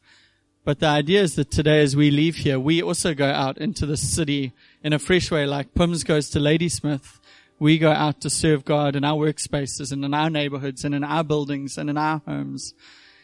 But 0.63 0.79
the 0.79 0.87
idea 0.87 1.21
is 1.21 1.35
that 1.35 1.51
today 1.51 1.81
as 1.81 1.95
we 1.95 2.11
leave 2.11 2.35
here, 2.37 2.59
we 2.59 2.81
also 2.81 3.13
go 3.13 3.29
out 3.29 3.57
into 3.57 3.85
the 3.85 3.97
city 3.97 4.53
in 4.83 4.93
a 4.93 4.99
fresh 4.99 5.31
way, 5.31 5.45
like 5.45 5.73
Pims 5.73 6.05
goes 6.05 6.29
to 6.31 6.39
Ladysmith 6.39 7.19
we 7.59 7.77
go 7.77 7.91
out 7.91 8.21
to 8.21 8.29
serve 8.29 8.65
God 8.65 8.95
in 8.95 9.03
our 9.03 9.17
workspaces 9.17 9.91
and 9.91 10.03
in 10.03 10.13
our 10.13 10.29
neighborhoods 10.29 10.83
and 10.83 10.93
in 10.93 11.03
our 11.03 11.23
buildings 11.23 11.77
and 11.77 11.89
in 11.89 11.97
our 11.97 12.21
homes. 12.25 12.73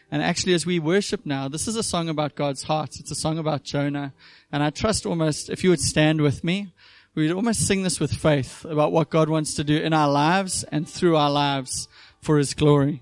And 0.09 0.22
actually, 0.22 0.53
as 0.53 0.65
we 0.65 0.80
worship 0.80 1.26
now, 1.26 1.47
this 1.47 1.67
is 1.67 1.76
a 1.76 1.84
song 1.84 2.09
about 2.09 2.36
God's 2.36 2.63
heart. 2.63 2.99
It's 2.99 3.11
a 3.11 3.15
song 3.15 3.38
about 3.38 3.63
Jonah. 3.63 4.13
And 4.51 4.61
I 4.61 4.69
trust 4.69 5.05
almost, 5.05 5.49
if 5.49 5.63
you 5.63 5.69
would 5.69 5.80
stand 5.80 6.22
with 6.22 6.43
me, 6.43 6.74
we 7.14 7.32
almost 7.32 7.68
sing 7.68 7.84
this 7.84 7.99
with 7.99 8.14
faith 8.14 8.64
about 8.64 8.93
what 8.93 9.09
God 9.09 9.28
wants 9.28 9.55
to 9.55 9.66
do 9.66 9.76
in 9.76 9.91
our 9.91 10.09
lives 10.09 10.64
and 10.64 10.88
through 10.88 11.18
our 11.18 11.30
lives 11.30 11.89
for 12.22 12.38
His 12.38 12.53
glory. 12.53 13.01